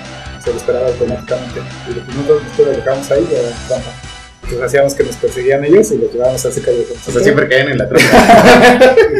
Se 0.43 0.53
disparaba 0.53 0.87
automáticamente. 0.87 1.61
Y 1.89 1.93
lo 1.93 2.05
que 2.05 2.13
nosotros, 2.13 2.41
lo 2.59 2.65
dejábamos 2.65 3.11
ahí 3.11 3.27
y 3.29 3.35
era 3.35 3.49
trampa. 3.67 4.08
Entonces 4.49 4.65
hacíamos 4.65 4.95
que 4.95 5.03
nos 5.03 5.15
perseguían 5.17 5.63
ellos 5.63 5.91
y 5.91 5.97
los 5.99 6.11
llevábamos 6.11 6.43
a 6.43 6.49
ese 6.49 6.61
callejón. 6.63 6.97
O 7.07 7.11
sea, 7.11 7.21
siempre 7.21 7.47
caen 7.47 7.69
en 7.69 7.77
la 7.77 7.87
trampa. 7.87 8.95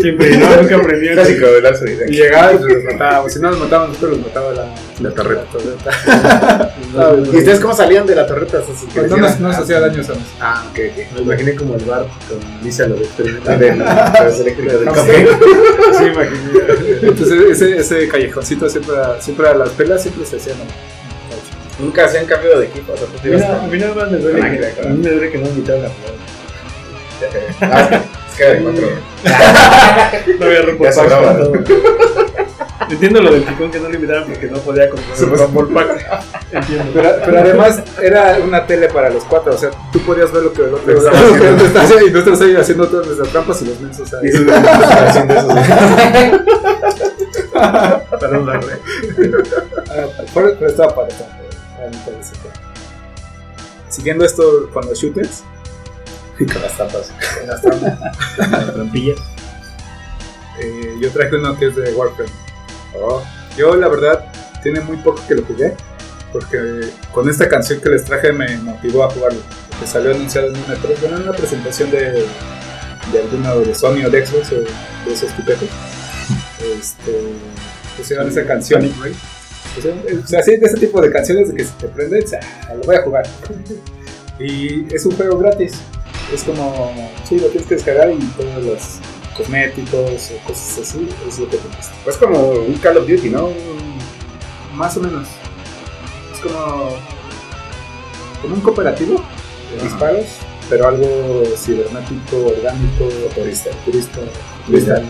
Siempre, 0.00 0.36
no, 0.38 0.56
nunca 0.62 0.76
aprendió. 0.76 1.12
Clásico 1.12 1.46
de 1.46 1.60
Larso 1.60 1.84
Y 1.86 2.12
llegaban 2.12 2.56
y 2.56 2.72
los 2.72 2.84
matábamos. 2.84 3.32
Si 3.32 3.40
no 3.40 3.50
los 3.50 3.58
matábamos, 3.58 3.88
nosotros 3.90 4.16
los 4.16 4.26
mataba 4.26 4.52
la, 4.52 4.74
La 5.00 5.10
torreta. 5.10 5.44
torreta. 5.52 6.74
¿Y 7.32 7.36
ustedes 7.36 7.60
cómo 7.60 7.74
salían 7.74 8.06
de 8.06 8.14
la 8.14 8.26
torreta? 8.26 8.58
O 8.60 8.64
sea, 8.64 8.74
si 8.74 8.86
Pues 8.86 9.10
no 9.10 9.16
nos, 9.18 9.38
no 9.40 9.48
nos 9.48 9.56
hacía 9.58 9.80
daño 9.80 10.00
eso. 10.00 10.14
Ah, 10.40 10.64
ok, 10.70 10.78
ok. 10.92 11.14
Me 11.16 11.20
imaginé 11.22 11.54
como 11.56 11.74
el 11.74 11.84
bar 11.84 12.06
con 12.28 12.38
Lisa 12.64 12.86
lo 12.86 12.94
de 12.96 13.76
las 13.76 14.40
eléctricas 14.40 14.80
del 14.80 14.84
café. 14.84 15.26
Sí, 15.98 16.04
imaginé. 16.04 16.98
Entonces 17.02 17.38
ese, 17.50 17.76
ese 17.78 18.08
callejoncito 18.08 18.68
siempre, 18.68 18.94
siempre 19.20 19.48
a 19.48 19.54
las 19.54 19.68
pelas 19.70 20.00
siempre 20.00 20.24
se 20.24 20.36
hacían. 20.36 20.56
Nunca 21.78 22.04
hacían 22.04 22.26
cambio 22.26 22.58
de 22.58 22.66
equipo. 22.66 22.92
O 22.92 22.96
sea, 22.96 23.06
tú 23.06 23.12
A 23.18 23.22
mí, 23.24 23.30
ibas 23.30 23.40
no- 23.48 23.54
a 23.54 23.58
con- 23.58 23.70
mí 23.70 23.78
nada 23.78 23.94
más 23.94 24.10
me 24.10 24.18
duele 24.18 24.40
con 24.40 24.50
que, 24.50 24.66
a 24.80 24.84
mí 24.90 24.98
me 24.98 25.10
duele 25.10 25.30
que 25.30 25.38
no 25.38 25.46
invitaron 25.48 25.84
a 25.84 25.88
jugar. 25.88 26.14
Ah, 27.62 28.00
es 28.30 28.36
que 28.36 28.44
de 28.44 28.62
cuatro. 28.62 28.86
No 30.38 30.46
había 30.46 30.62
ropa. 30.62 30.90
Entiendo 32.90 33.22
lo 33.22 33.32
del 33.32 33.42
picón 33.44 33.70
que 33.70 33.78
no 33.80 33.88
le 33.88 33.94
invitaron 33.94 34.24
porque 34.28 34.46
no 34.46 34.58
podía 34.58 34.90
comprar 34.90 35.18
Rumble 35.18 35.74
Pack. 35.74 35.88
Entiendo. 36.52 36.90
Pero, 36.94 37.10
pero 37.24 37.38
además 37.40 37.80
era 38.02 38.36
una 38.44 38.66
tele 38.66 38.88
para 38.88 39.08
los 39.10 39.24
cuatro, 39.24 39.54
o 39.54 39.58
sea, 39.58 39.70
tú 39.92 40.00
podías 40.00 40.30
ver 40.32 40.42
lo 40.42 40.52
que 40.52 40.62
el 40.62 40.74
otro 40.74 40.98
Estaba 40.98 41.16
haciendo. 41.82 42.06
y 42.06 42.10
nosotros 42.10 42.40
ahí 42.42 42.56
haciendo 42.56 42.86
todas 42.88 43.06
nuestras 43.06 43.28
trampas 43.30 43.62
y 43.62 43.66
los 43.66 43.80
mensos 43.80 44.12
ahí. 44.14 44.28
Haciendo 45.08 45.34
eso. 45.34 45.48
Perdón, 48.20 48.46
la 48.46 48.54
Ah, 48.54 48.60
pero, 50.34 50.54
pero 50.58 50.70
estaba 50.70 50.94
para 50.94 51.08
Siguiendo 53.88 54.24
esto 54.24 54.70
con 54.72 54.86
los 54.86 54.98
shooters, 54.98 55.42
Y 56.38 56.46
con 56.46 56.60
las 56.62 56.76
tapas. 56.76 57.12
con 57.38 57.46
las 57.46 57.62
trampas, 57.62 57.94
eh, 60.60 60.96
yo 61.00 61.10
traje 61.10 61.36
uno 61.36 61.56
que 61.58 61.66
es 61.66 61.76
de 61.76 61.92
Warframe. 61.94 62.30
Oh, 63.00 63.22
yo 63.56 63.74
la 63.76 63.88
verdad 63.88 64.24
tiene 64.62 64.80
muy 64.80 64.96
poco 64.98 65.20
que 65.28 65.34
lo 65.34 65.44
jugué, 65.44 65.76
porque 66.32 66.90
con 67.12 67.28
esta 67.28 67.48
canción 67.48 67.80
que 67.80 67.88
les 67.90 68.04
traje 68.04 68.32
me 68.32 68.56
motivó 68.58 69.04
a 69.04 69.10
jugarlo, 69.10 69.40
porque 69.70 69.86
salió 69.86 70.12
anunciado 70.14 70.48
en 70.48 70.56
una, 70.56 70.74
bueno, 71.00 71.16
en 71.16 71.22
una 71.22 71.32
presentación 71.32 71.90
de, 71.90 72.26
de 73.12 73.20
alguno 73.22 73.60
de 73.60 73.74
Sony 73.74 74.04
o 74.06 74.10
de 74.10 74.26
Xbox 74.26 74.52
o 74.52 74.56
de 74.60 75.12
esos 75.14 75.32
tipejos. 75.36 75.68
Este, 76.80 77.12
pusieron 77.96 78.28
esa 78.28 78.46
canción. 78.46 78.80
Pusieron- 78.80 79.14
O 79.78 80.26
sea, 80.26 80.42
sí, 80.42 80.56
de 80.56 80.66
ese 80.66 80.76
tipo 80.76 81.00
de 81.00 81.10
canciones 81.10 81.48
de 81.48 81.56
que 81.56 81.64
se 81.64 81.72
te 81.72 81.88
prende, 81.88 82.22
o 82.22 82.26
sea, 82.26 82.40
lo 82.76 82.82
voy 82.82 82.96
a 82.96 83.02
jugar. 83.02 83.26
Y 84.38 84.86
es 84.94 85.04
un 85.06 85.16
juego 85.16 85.38
gratis. 85.38 85.72
Es 86.32 86.42
como, 86.44 86.92
sí, 87.28 87.38
lo 87.38 87.48
tienes 87.48 87.68
que 87.68 87.74
descargar 87.74 88.10
y 88.10 88.18
todos 88.36 88.64
los 88.64 88.80
cosméticos 89.36 90.30
o 90.30 90.46
cosas 90.46 90.78
así 90.78 91.08
es 91.28 91.38
lo 91.38 91.48
que 91.50 91.56
te 91.56 91.66
cuesta. 91.68 91.92
Pues 92.04 92.16
como 92.16 92.50
un 92.50 92.74
Call 92.74 92.98
of 92.98 93.08
Duty, 93.08 93.30
¿no? 93.30 93.50
Más 94.74 94.96
o 94.96 95.00
menos. 95.00 95.28
Es 96.32 96.40
como, 96.40 96.90
como 98.42 98.54
un 98.54 98.60
cooperativo 98.60 99.14
de 99.72 99.76
Ajá. 99.76 99.84
disparos, 99.84 100.26
pero 100.70 100.88
algo 100.88 101.42
cibernético, 101.56 102.46
orgánico, 102.46 103.08
Turista. 103.34 103.70
turista. 103.84 104.20
Turista. 104.66 105.02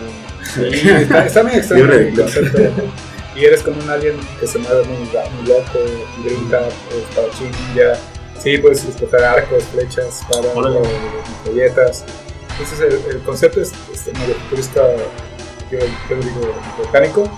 Sí, 0.53 0.89
está, 0.89 1.25
está 1.25 1.43
muy 1.43 1.53
extraño 1.53 1.91
el 1.91 2.13
concepto. 2.15 2.59
Y 3.35 3.45
eres 3.45 3.61
como 3.63 3.81
un 3.81 3.89
alien 3.89 4.15
que 4.39 4.47
se 4.47 4.57
mueve 4.59 4.83
muy, 4.85 4.97
muy 4.97 5.47
loco, 5.47 5.79
brinca, 6.23 6.61
espadachín, 6.89 7.51
ninja. 7.51 7.99
Sí, 8.41 8.57
puedes 8.59 8.83
escoger 8.85 9.23
arcos, 9.23 9.63
flechas, 9.65 10.21
o 10.29 10.41
metralletas. 11.43 12.05
Entonces 12.51 12.79
el, 12.79 13.11
el 13.15 13.21
concepto 13.23 13.61
es 13.61 13.73
este, 13.93 14.13
medio 14.13 14.35
futurista, 14.35 14.81
yo, 15.71 15.79
yo 15.79 16.15
digo, 16.15 16.53
volcánico. 16.77 17.29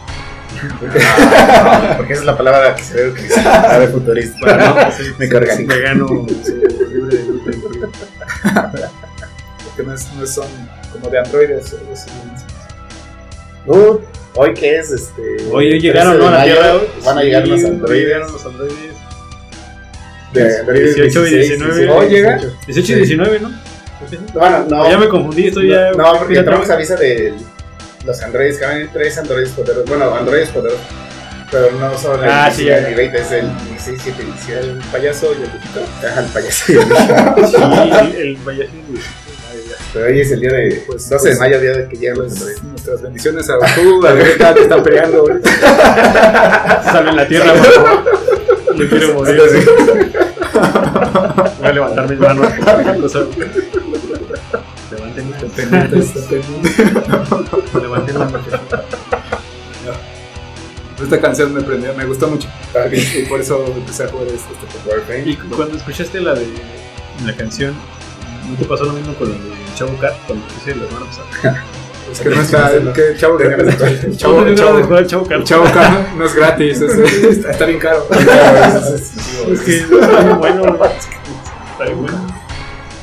Ah, 0.99 1.93
porque 1.97 2.13
esa 2.13 2.21
es 2.21 2.25
la 2.27 2.37
palabra 2.37 2.75
que 2.75 2.83
se 2.83 2.93
debe 2.95 3.09
utilizar. 3.11 3.79
De 3.81 3.87
futurista. 3.87 4.37
Bueno, 4.39 4.75
no, 4.75 4.91
sí, 4.91 5.03
Me 5.17 5.27
orgánico. 5.35 5.73
vegano, 5.73 6.07
sí, 6.43 6.51
libre 6.93 7.17
de 7.17 7.23
gluten. 7.23 7.61
Porque 9.63 9.83
no, 9.83 9.93
es- 9.93 10.13
no 10.13 10.25
son 10.27 10.47
como 10.91 11.09
de 11.09 11.19
androides. 11.19 11.73
es- 11.73 12.05
Uh, 13.65 13.99
hoy 14.35 14.53
que 14.53 14.77
es 14.79 14.91
este. 14.91 15.21
Hoy 15.51 15.79
llegaron 15.79 16.13
13 16.13 16.23
¿no? 16.23 16.27
a 16.35 16.37
la 16.39 16.43
Tierra. 16.43 16.73
Van 17.05 17.17
a 17.17 17.23
llegar 17.23 17.43
Sí, 17.43 17.49
los 17.49 17.63
androides. 17.65 18.05
Llegaron 18.05 18.31
los 18.33 18.45
androides. 18.45 18.77
De 20.33 20.59
androides 20.59 20.95
18 20.95 21.27
y 21.27 21.29
16, 21.29 21.47
19. 21.59 21.75
18. 21.81 21.97
¿Hoy 21.97 22.09
llega? 22.09 22.37
18 22.67 22.91
y 22.91 22.95
19, 22.95 23.39
¿no? 23.39 23.51
Bueno, 24.33 24.65
no. 24.69 24.89
Ya 24.89 24.97
me 24.97 25.07
confundí, 25.09 25.47
estoy 25.47 25.69
ya. 25.69 25.91
No, 25.91 26.13
porque 26.19 26.35
ya 26.35 26.39
entramos 26.41 26.65
tengo- 26.65 26.75
a 26.75 26.79
visa 26.79 26.95
de 26.95 27.33
los 28.05 28.21
androides, 28.21 28.57
que 28.57 28.63
van 28.65 28.71
a 28.71 28.75
venir 28.75 28.89
tres 28.93 29.17
androides 29.17 29.49
poderosos. 29.49 29.85
Bueno, 29.89 30.13
androides 30.15 30.49
poderosos. 30.49 30.81
Pero 31.49 31.71
no 31.71 31.97
son 31.97 32.21
el 32.23 32.29
Ah, 32.29 32.51
sí, 32.53 32.63
17 32.65 32.81
ya. 32.83 32.89
ni 32.89 32.95
20, 32.95 33.17
es 33.19 33.31
el 33.31 33.57
16, 33.69 34.03
17, 34.03 34.23
17. 34.23 34.59
El 34.59 34.77
payaso 34.91 35.27
y 35.31 35.43
el 35.43 35.49
viejito. 35.49 35.79
Ajá, 36.07 36.19
el 36.19 36.25
payaso. 36.27 36.71
y 36.71 36.75
el 36.75 36.87
niño. 36.89 37.47
Sí, 37.47 38.17
el, 38.17 38.27
el 38.27 38.37
payaso. 38.37 38.71
Pero 39.93 40.05
hoy 40.07 40.19
es 40.21 40.31
el 40.31 40.39
día 40.41 40.51
de. 40.51 40.83
Pues- 40.87 41.09
12 41.09 41.29
de 41.29 41.35
pues- 41.35 41.39
mayo, 41.39 41.59
día 41.61 41.71
de 41.73 41.87
que 41.89 41.95
llegan 41.97 42.17
los 42.19 42.33
Pues, 42.39 42.63
nuestras 42.63 43.01
bendiciones 43.01 43.49
a 43.49 43.57
tú, 43.75 44.05
a 44.05 44.13
Greta, 44.13 44.53
que 44.53 44.61
están 44.61 44.83
peleando 44.83 45.17
ahorita. 45.19 46.83
Salve 46.83 47.09
en 47.09 47.15
la 47.15 47.27
tierra, 47.27 47.53
por 47.53 47.65
favor. 47.65 48.03
No 48.75 48.89
quiero 48.89 49.13
morir. 49.15 49.41
Voy 51.59 51.67
a 51.67 51.71
levantar 51.73 52.09
mis 52.09 52.19
manos. 52.19 52.47
Levanten 54.91 55.33
están 55.33 55.49
pendientes. 55.49 56.13
Levanten 57.73 58.19
las 58.19 58.31
manos. 58.31 58.47
Esta 61.03 61.21
canción 61.21 61.53
me 61.53 61.61
prendió, 61.61 61.93
me 61.93 62.05
gustó 62.05 62.27
mucho. 62.27 62.47
Bien. 62.89 63.05
Y 63.15 63.21
por 63.27 63.39
eso 63.39 63.63
empecé 63.67 64.03
a 64.05 64.07
jugar 64.07 64.27
este, 64.27 64.51
este. 64.53 65.29
Y 65.29 65.35
cu- 65.35 65.55
cuando 65.55 65.77
escuchaste 65.77 66.19
la 66.21 66.33
de 66.33 66.47
la 67.23 67.35
canción, 67.35 67.75
¿no 68.49 68.55
te 68.57 68.65
pasó 68.65 68.85
lo 68.85 68.93
mismo 68.93 69.13
con 69.15 69.29
la 69.29 69.35
de 69.35 69.66
Chavo 69.77 69.97
Cat 69.99 70.13
cuando 70.25 70.45
puse 70.47 70.75
la 70.75 70.87
semana 70.87 71.05
pasada? 71.05 71.63
Es 72.11 72.19
que 72.21 72.29
no 72.29 72.41
está, 72.41 72.71
el 72.73 72.93
que 72.93 73.07
el 73.09 73.17
chavo, 73.17 73.37
el 73.39 74.17
Chavo, 74.17 74.17
chavo, 74.17 74.45
de 74.45 74.55
chavo, 74.55 75.05
Chavo 75.07 75.27
Cat. 75.27 75.37
el 75.37 75.43
chavo 75.43 75.65
no 76.17 76.25
es 76.25 76.33
gratis, 76.35 76.81
es- 76.81 76.93
es- 76.97 77.45
está 77.45 77.65
bien 77.65 77.79
caro. 77.79 78.07
Es 78.11 79.59
que 79.61 79.77
está 79.77 80.23
bien 80.23 80.37
bueno. 80.39 80.63
Está 80.73 81.83
bien 81.85 82.01
bueno. 82.01 82.17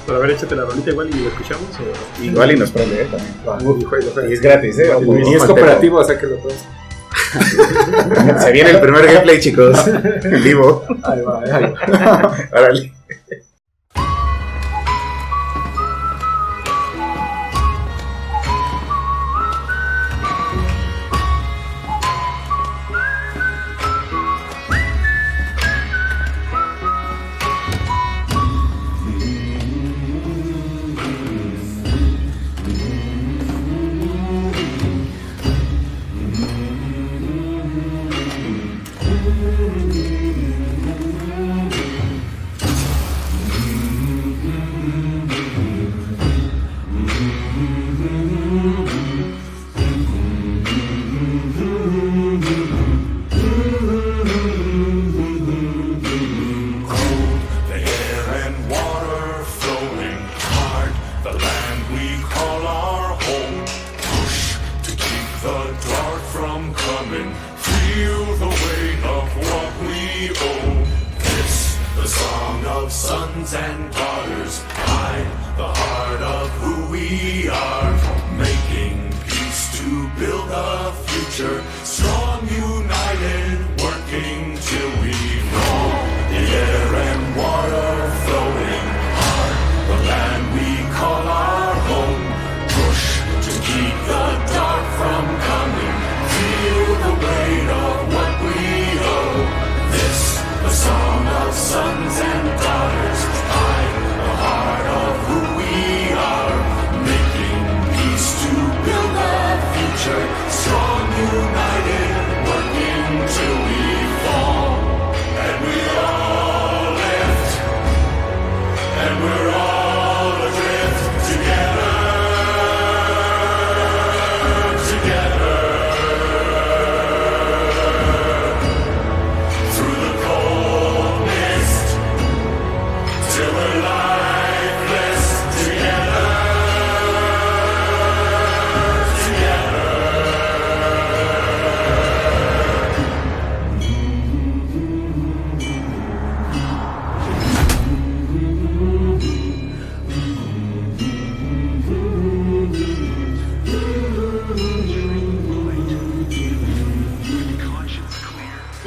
Pero 0.07 0.19
a 0.19 0.21
ver, 0.21 0.31
échate 0.33 0.57
la 0.57 0.65
rolita 0.65 0.91
igual 0.91 1.09
y 1.11 1.19
lo 1.21 1.29
escuchamos. 1.29 1.65
O... 1.79 2.23
Igual 2.25 2.53
y 2.53 2.57
nos 2.57 2.71
prende, 2.71 3.03
¿eh? 3.03 3.09
También. 3.45 3.71
Uf. 3.71 3.85
Y 4.29 4.33
es 4.35 4.41
gratis, 4.41 4.79
¿eh? 4.79 4.91
Ojo, 4.95 5.19
Y 5.19 5.35
es 5.35 5.43
cooperativo, 5.45 5.99
o 5.99 6.05
sea 6.05 6.19
que 6.19 6.27
lo 6.27 6.37
puedes. 6.39 6.59
Se 8.43 8.53
viene 8.53 8.71
el 8.71 8.81
primer 8.81 9.07
gameplay, 9.07 9.41
chicos. 9.41 9.79
En 10.25 10.43
vivo. 10.43 10.85
Ahí 11.03 11.21
va, 11.23 11.41
ahí 11.43 11.51
va. 11.51 12.37
Órale. 12.53 12.93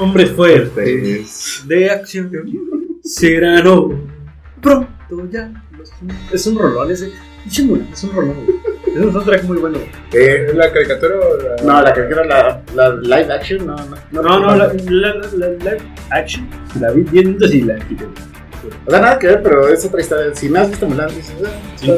Hombres 0.08 0.32
fuertes 0.32 1.64
de 1.68 1.90
acción 1.90 2.32
serán 3.04 3.64
pronto 4.62 4.88
ya. 5.30 5.52
Es 6.32 6.48
un 6.48 6.58
rolón 6.58 6.90
ese. 6.92 7.12
Es 7.46 7.60
un 7.60 8.12
rolón. 8.14 8.36
Es 8.88 8.96
un 8.96 9.12
soundtrack 9.12 9.44
muy 9.44 9.58
bueno. 9.58 9.80
Eh, 10.14 10.48
¿Es 10.50 10.56
la 10.56 10.72
caricatura 10.72 11.16
o 11.16 11.38
la.? 11.44 11.64
no, 11.64 11.82
la 11.82 11.90
era 11.92 12.26
la, 12.26 12.62
la 12.74 12.96
live 12.96 13.34
action, 13.34 13.68
no, 13.68 13.76
no. 13.76 14.22
No, 14.22 14.40
no, 14.40 14.56
la, 14.56 14.74
la, 14.74 15.14
la, 15.16 15.28
la 15.34 15.48
live 15.50 15.82
action. 16.10 16.50
La 16.80 16.92
vi 16.92 17.04
10 17.04 17.26
minutos 17.26 17.54
y 17.54 17.62
la 17.64 17.76
quité. 17.80 18.06
O 18.86 18.90
sea, 18.90 19.02
nada 19.02 19.20
que 19.20 19.28
ver, 19.28 19.44
pero 19.44 19.68
es 19.68 19.84
otra 19.86 20.00
historia. 20.00 20.34
Si 20.34 20.50
no 20.50 20.62
has 20.62 20.70
visto 20.70 20.88
Mulan, 20.88 21.10
dices, 21.10 21.36
ah, 21.46 21.50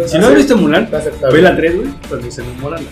Si, 0.07 0.17
no 0.17 0.27
has 0.27 0.35
visto 0.35 0.57
Mulan, 0.57 0.89
ve 1.31 1.41
la 1.41 1.55
3, 1.55 1.75
güey. 1.75 1.87
Cuando 2.07 2.31
se 2.31 2.41
enamoran. 2.41 2.83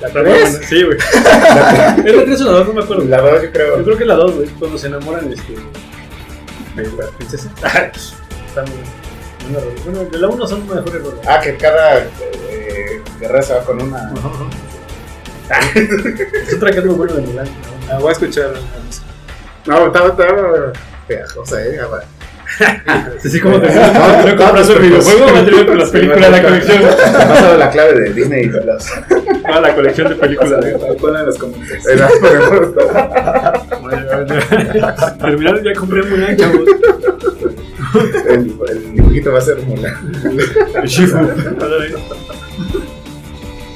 ¿La 0.00 0.08
Está 0.08 0.20
tres? 0.22 0.50
buena. 0.52 0.66
Sí, 0.66 0.82
güey. 0.84 0.98
¿Es 2.06 2.16
la 2.16 2.24
3 2.24 2.40
o 2.42 2.44
la 2.44 2.50
2? 2.58 2.66
No 2.68 2.72
me 2.74 2.82
acuerdo. 2.82 3.04
La 3.04 3.20
dos, 3.20 3.32
yo 3.34 3.42
Yo 3.42 3.52
creo. 3.52 3.84
creo 3.84 3.98
que 3.98 4.04
la 4.04 4.14
2, 4.14 4.34
güey. 4.36 4.48
Cuando 4.50 4.78
se 4.78 4.86
enamoran, 4.86 5.32
este. 5.32 5.54
de 6.76 7.02
la 7.02 7.08
princesa. 7.16 7.50
Está 8.46 8.62
muy. 8.62 8.78
Bueno, 9.84 10.04
de 10.10 10.18
la 10.18 10.28
1 10.28 10.46
son 10.46 10.68
mejores. 10.68 11.02
Ah, 11.26 11.40
que 11.40 11.56
cada 11.56 11.98
eh, 11.98 13.02
guerrero 13.18 13.42
se 13.42 13.54
va 13.54 13.60
con 13.64 13.82
una. 13.82 13.98
Ajá, 13.98 14.28
ajá. 15.50 15.78
Es 15.78 16.54
otra 16.54 16.70
que 16.70 16.80
bueno 16.80 17.14
de 17.14 17.22
Mulan. 17.22 17.46
¿no? 17.46 17.50
Ah, 17.90 17.98
voy 17.98 18.10
a 18.10 18.12
escuchar. 18.12 18.52
No, 19.66 19.86
estaba, 19.86 20.08
estaba 20.08 20.72
pegajosa, 21.06 21.64
eh. 21.64 21.80
Sí, 23.22 23.30
sí, 23.30 23.40
como 23.40 23.60
te 23.60 23.68
no 23.74 24.36
compras 24.36 24.68
videojuego, 24.80 25.26
con 25.66 25.78
las 25.78 25.90
películas 25.90 26.20
de 26.20 26.30
la 26.30 26.42
colección. 26.42 26.82
Me 26.82 26.88
ha 26.88 27.28
pasado 27.28 27.56
la 27.58 27.70
clave 27.70 28.00
de 28.00 28.12
Disney 28.14 28.48
Plus. 28.48 28.84
Ah, 29.44 29.60
la 29.60 29.74
colección 29.74 30.08
de 30.08 30.14
películas. 30.14 30.64
Ponla 31.00 31.20
en 31.20 31.26
los 31.26 31.38
comentarios. 31.38 31.84
Por 32.20 33.90
Terminaron, 35.18 35.64
ya 35.64 35.72
compré 35.74 36.02
Mulan, 36.04 36.36
chavos. 36.36 36.60
el, 38.28 38.54
el 38.68 38.94
dibujito 38.94 39.32
va 39.32 39.38
a 39.38 39.42
ser 39.42 39.58
Mulan. 39.62 40.12
El 40.74 40.88
Shifu. 40.88 41.18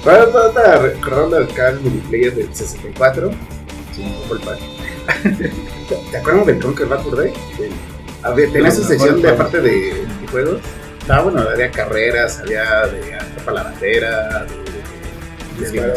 Toda 0.04 0.46
esta 0.48 0.82
ronda 1.02 1.42
acá 1.42 1.70
el 1.70 1.80
multiplayer 1.80 2.34
del 2.34 2.54
64. 2.54 3.30
Sí, 3.92 4.14
poco 4.22 4.34
el 4.34 4.40
pan. 4.40 4.56
¿Te 6.10 6.16
acuerdas 6.16 6.46
del 6.46 6.60
Conquer 6.60 6.86
Bad 6.86 7.04
Day? 7.16 7.32
Tenía 8.52 8.70
su 8.70 8.84
sección 8.84 9.20
de 9.20 9.28
aparte 9.28 9.60
de 9.60 10.06
juegos. 10.30 10.60
Estaba 11.00 11.24
bueno, 11.24 11.40
había 11.48 11.70
carreras, 11.70 12.40
había 12.40 12.86
de 12.86 13.14
atrapa 13.14 13.52
la 13.52 13.62
bandera, 13.64 14.46
de, 15.58 15.70
de 15.70 15.92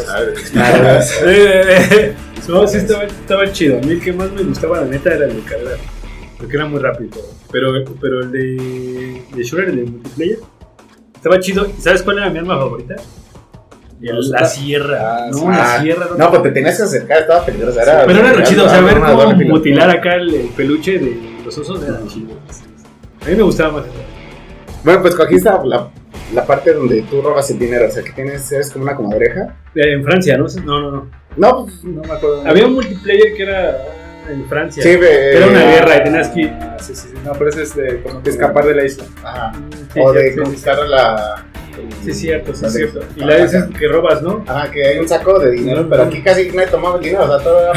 eh. 1.24 2.14
No, 2.48 2.66
sí 2.66 2.78
estaba, 2.78 3.04
estaba 3.04 3.50
chido. 3.52 3.78
A 3.78 3.80
mí 3.80 3.92
el 3.92 4.00
que 4.00 4.12
más 4.12 4.30
me 4.32 4.42
gustaba, 4.42 4.80
la 4.80 4.86
neta, 4.86 5.14
era 5.14 5.26
el 5.26 5.36
de 5.36 5.42
carrera. 5.42 5.76
Porque 6.38 6.56
era 6.56 6.66
muy 6.66 6.80
rápido. 6.80 7.10
Pero, 7.50 7.72
pero 8.00 8.20
el 8.20 8.32
de, 8.32 9.22
de 9.34 9.42
Shooter, 9.42 9.70
el 9.70 9.76
de 9.76 9.90
multiplayer, 9.90 10.38
estaba 11.14 11.40
chido. 11.40 11.66
¿Y 11.66 11.80
¿Sabes 11.80 12.02
cuál 12.02 12.18
era 12.18 12.30
mi 12.30 12.38
arma 12.38 12.56
favorita? 12.56 12.96
El- 14.02 14.30
la 14.30 14.44
sierra. 14.44 14.98
Ah, 15.00 15.28
no, 15.32 15.50
la 15.50 15.74
Ah, 15.76 15.80
sierra. 15.82 16.06
No, 16.18 16.30
pues 16.30 16.42
te 16.42 16.50
tenías 16.50 16.76
que 16.76 16.82
acercar, 16.82 17.18
estaba 17.22 17.44
peligroso. 17.46 17.80
Era, 17.80 18.04
Pero 18.06 18.18
era 18.20 18.32
lo 18.34 18.42
chido, 18.44 18.66
o 18.66 18.68
sea, 18.68 18.80
ver 18.80 19.00
cómo 19.00 19.32
mutilar 19.32 19.90
acá 19.90 20.14
el, 20.16 20.34
el 20.34 20.48
peluche 20.48 20.98
de 20.98 21.16
los 21.44 21.56
osos 21.58 21.82
era 21.82 21.98
chido. 22.06 22.34
A 23.24 23.28
mí 23.28 23.34
me 23.36 23.42
gustaba 23.42 23.72
más. 23.80 23.84
Bueno, 24.84 25.02
pues 25.02 25.14
cogiste 25.14 25.50
la, 25.64 25.88
la 26.34 26.44
parte 26.46 26.72
donde 26.72 27.02
tú 27.02 27.20
robas 27.22 27.50
el 27.50 27.58
dinero, 27.58 27.86
o 27.88 27.90
sea, 27.90 28.02
que 28.04 28.12
tienes, 28.12 28.50
eres 28.52 28.70
como 28.70 28.84
una 28.84 28.94
comadreja. 28.94 29.56
Eh, 29.74 29.92
En 29.94 30.04
Francia, 30.04 30.36
¿no? 30.36 30.46
No, 30.64 30.80
no, 30.80 30.90
no. 30.90 31.06
No, 31.36 31.64
pues, 31.64 31.82
No 31.84 32.02
me 32.02 32.12
acuerdo. 32.14 32.42
Había 32.46 32.66
un 32.66 32.74
multiplayer 32.74 33.34
que 33.36 33.42
era 33.42 33.70
ah, 33.70 34.30
en 34.30 34.46
Francia. 34.48 34.82
sí, 34.82 34.88
era 34.90 35.46
una 35.46 35.62
guerra 35.62 35.96
y 35.96 36.04
tenías 36.04 36.28
que. 36.28 36.44
Ah, 36.48 36.76
sí, 36.78 36.94
sí, 36.94 37.08
sí. 37.08 37.14
No, 37.24 37.32
pero 37.32 37.50
es 37.50 37.74
de 37.74 38.00
como 38.02 38.22
que 38.22 38.30
escapar 38.30 38.64
de 38.66 38.74
la 38.74 38.84
isla. 38.84 39.04
Ajá. 39.24 39.52
Sí, 39.92 40.00
o 40.00 40.12
de 40.12 40.36
conquistar 40.36 40.78
a 40.78 40.84
la. 40.86 41.44
Sí, 42.04 42.12
cierto, 42.14 42.54
sí, 42.54 42.68
cierto. 42.70 43.00
Y 43.16 43.20
la 43.20 43.36
dices 43.36 43.64
que 43.78 43.88
robas, 43.88 44.22
¿no? 44.22 44.44
Ajá, 44.46 44.70
que 44.70 44.84
hay 44.86 44.98
un 44.98 45.08
saco 45.08 45.38
de 45.38 45.50
dinero, 45.52 45.86
pero 45.88 46.04
aquí 46.04 46.22
casi 46.22 46.48
nadie 46.50 46.68
tomaba 46.68 46.96
el 46.96 47.02
dinero, 47.04 47.24
o 47.24 47.28
sea, 47.28 47.38
todo 47.44 47.60
era 47.60 47.72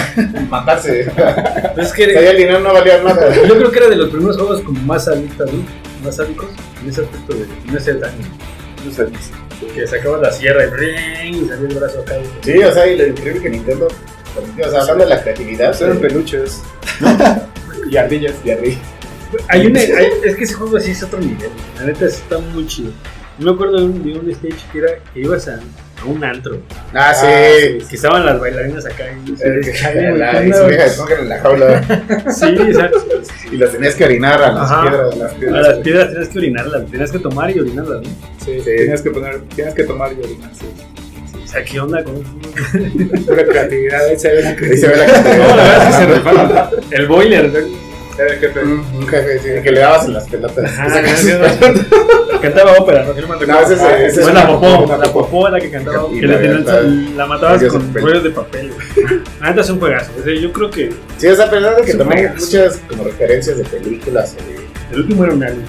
matarse. 0.50 1.12
Pero 1.16 1.82
es 1.82 1.92
que 1.94 2.06
O 2.06 2.10
sea, 2.10 2.22
ya 2.22 2.32
el 2.32 2.38
dinero 2.38 2.60
no 2.60 2.74
valía 2.74 3.02
nada. 3.04 3.34
yo 3.36 3.58
creo 3.58 3.72
que 3.72 3.80
era 3.80 3.90
de 3.90 3.96
los 3.96 4.10
primeros 4.10 4.38
juegos 4.38 4.62
como 4.62 4.80
más 4.82 5.06
sádicos, 5.06 5.52
¿no? 5.52 5.64
Más 6.04 6.16
sádicos 6.16 6.48
en 6.84 6.90
ese 6.90 7.02
aspecto 7.02 7.34
de 7.36 7.46
no 7.72 7.78
hacer 7.78 8.00
daño. 8.00 8.26
No 8.86 8.92
sé. 8.92 9.06
Que 9.74 9.86
sacabas 9.86 10.22
la 10.22 10.32
sierra 10.32 10.64
y, 10.66 10.70
¡ring! 10.70 11.44
y 11.46 11.48
salía 11.50 11.68
el 11.68 11.76
brazo 11.76 12.00
acá. 12.00 12.16
Sí, 12.42 12.58
o 12.60 12.72
sea, 12.72 12.88
y 12.88 12.98
lo 12.98 13.08
increíble 13.08 13.42
que 13.42 13.50
Nintendo 13.50 13.88
permitió, 14.34 14.68
o 14.68 14.72
sea, 14.72 14.82
hablando 14.82 15.04
de 15.04 15.10
la 15.10 15.22
creatividad, 15.22 15.82
Eran 15.82 15.98
eh, 15.98 16.00
peluches. 16.00 16.62
y 17.92 17.98
ardillas. 17.98 18.42
de 18.44 18.54
arriba. 18.54 18.78
Hay 19.50 19.66
una, 19.68 19.80
hay- 19.80 20.08
es 20.24 20.36
que 20.38 20.44
ese 20.46 20.54
juego 20.54 20.78
así 20.78 20.92
es 20.92 21.04
otro 21.04 21.20
nivel. 21.20 21.50
La 21.78 21.84
neta 21.86 22.06
está 22.06 22.38
muy 22.40 22.66
chido. 22.68 22.92
Me 23.40 23.52
acuerdo 23.52 23.78
de 23.78 23.84
un, 23.86 24.04
de 24.04 24.20
un 24.20 24.30
stage 24.32 24.56
que 24.72 24.78
era 24.80 24.88
que 25.14 25.20
ibas 25.22 25.48
a, 25.48 25.56
a 26.02 26.06
un 26.06 26.24
antro. 26.24 26.60
Ah, 26.94 27.14
sí. 27.14 27.26
Que 27.88 27.96
estaban 27.96 28.26
las 28.26 28.40
bailarinas 28.40 28.86
acá 28.86 29.06
y 29.26 29.32
Eh, 29.32 30.14
la- 30.18 30.44
y 30.46 30.52
su 30.54 31.08
en 31.08 31.30
la 31.30 31.40
jaula 31.40 31.82
Sí, 32.34 32.46
exacto. 32.48 33.06
y 33.52 33.58
las 33.58 33.72
tenías 33.72 33.96
que 33.96 34.04
orinar 34.06 34.42
a 34.44 34.52
las 34.52 34.72
Ajá. 34.72 34.82
piedras. 34.90 35.18
Las 35.18 35.32
A 35.32 35.36
piedras. 35.40 35.68
las 35.68 35.78
piedras 35.80 36.08
tenías 36.12 36.30
que 36.30 36.38
orinarlas, 36.40 36.86
tenías 36.92 37.12
que 37.12 37.20
tomar 37.20 37.56
y 37.56 37.60
orinarlas, 37.60 38.02
¿no? 38.02 38.10
Sí, 38.44 38.60
Sí. 38.60 38.62
Tienes 38.66 39.02
que 39.02 39.10
poner, 39.12 39.40
tienes 39.56 39.74
que 39.74 39.84
tomar 39.84 40.12
y 40.14 40.20
orinar. 40.24 40.52
Sí. 40.54 40.66
O 41.44 41.48
sea, 41.52 41.64
¿qué 41.64 41.80
onda 41.80 42.04
con 42.04 42.16
La 43.36 43.44
creatividad, 43.46 44.06
ahí 44.06 44.20
se 44.20 44.30
ve 44.34 44.42
la 44.44 44.50
Ahí 44.50 44.56
se 44.56 44.88
creatividad. 44.88 44.92
ve 44.92 44.98
la 44.98 45.38
No, 45.38 45.56
la 45.56 45.64
verdad 45.64 45.90
es 45.90 45.96
que 45.96 46.04
se 46.04 46.14
rifaron. 46.14 46.52
El 46.92 47.08
boiler, 47.08 47.50
¿no? 47.52 47.89
Era 48.20 48.34
el 48.34 48.40
jefe. 48.40 48.60
Un 48.64 48.80
un 48.96 49.08
jefe, 49.08 49.40
sí, 49.40 49.64
que 49.64 49.72
le 49.72 49.80
dabas 49.80 50.06
en 50.06 50.14
las 50.14 50.28
pelotas. 50.28 50.66
Ajá, 50.66 50.88
Esa 50.88 51.02
canción. 51.04 51.42
Cantaba 52.42 52.74
ópera, 52.74 53.04
¿no? 53.06 53.14
No 53.14 53.46
No, 53.46 53.60
ese 53.62 54.06
es 54.08 54.18
la 54.18 54.32
una 54.32 54.48
popó, 54.48 54.98
la 54.98 55.12
popó 55.12 55.48
era 55.48 55.58
la 55.58 55.62
que 55.64 55.72
cantaba. 55.72 56.08
Y 56.12 56.20
Que 56.20 56.28
la 57.16 57.26
matabas 57.26 57.64
con 57.66 57.94
rollos 57.94 58.24
de 58.24 58.30
papel. 58.32 58.72
neta 59.42 59.62
es 59.62 59.70
un 59.70 59.80
juegazo. 59.80 60.12
O 60.20 60.24
sea, 60.24 60.34
yo 60.34 60.52
creo 60.52 60.70
que 60.70 60.94
Sí, 61.18 61.28
o 61.28 61.36
sea, 61.36 61.46
a 61.46 61.50
pesar 61.50 61.76
de 61.76 61.82
que 61.84 61.94
juegazo. 61.94 62.46
muchas 62.46 62.78
como 62.90 63.04
referencias 63.04 63.58
de 63.58 63.64
películas 63.66 64.36
de... 64.36 64.96
el 64.96 65.02
último 65.02 65.24
era 65.26 65.34
un 65.34 65.44
alien. 65.44 65.66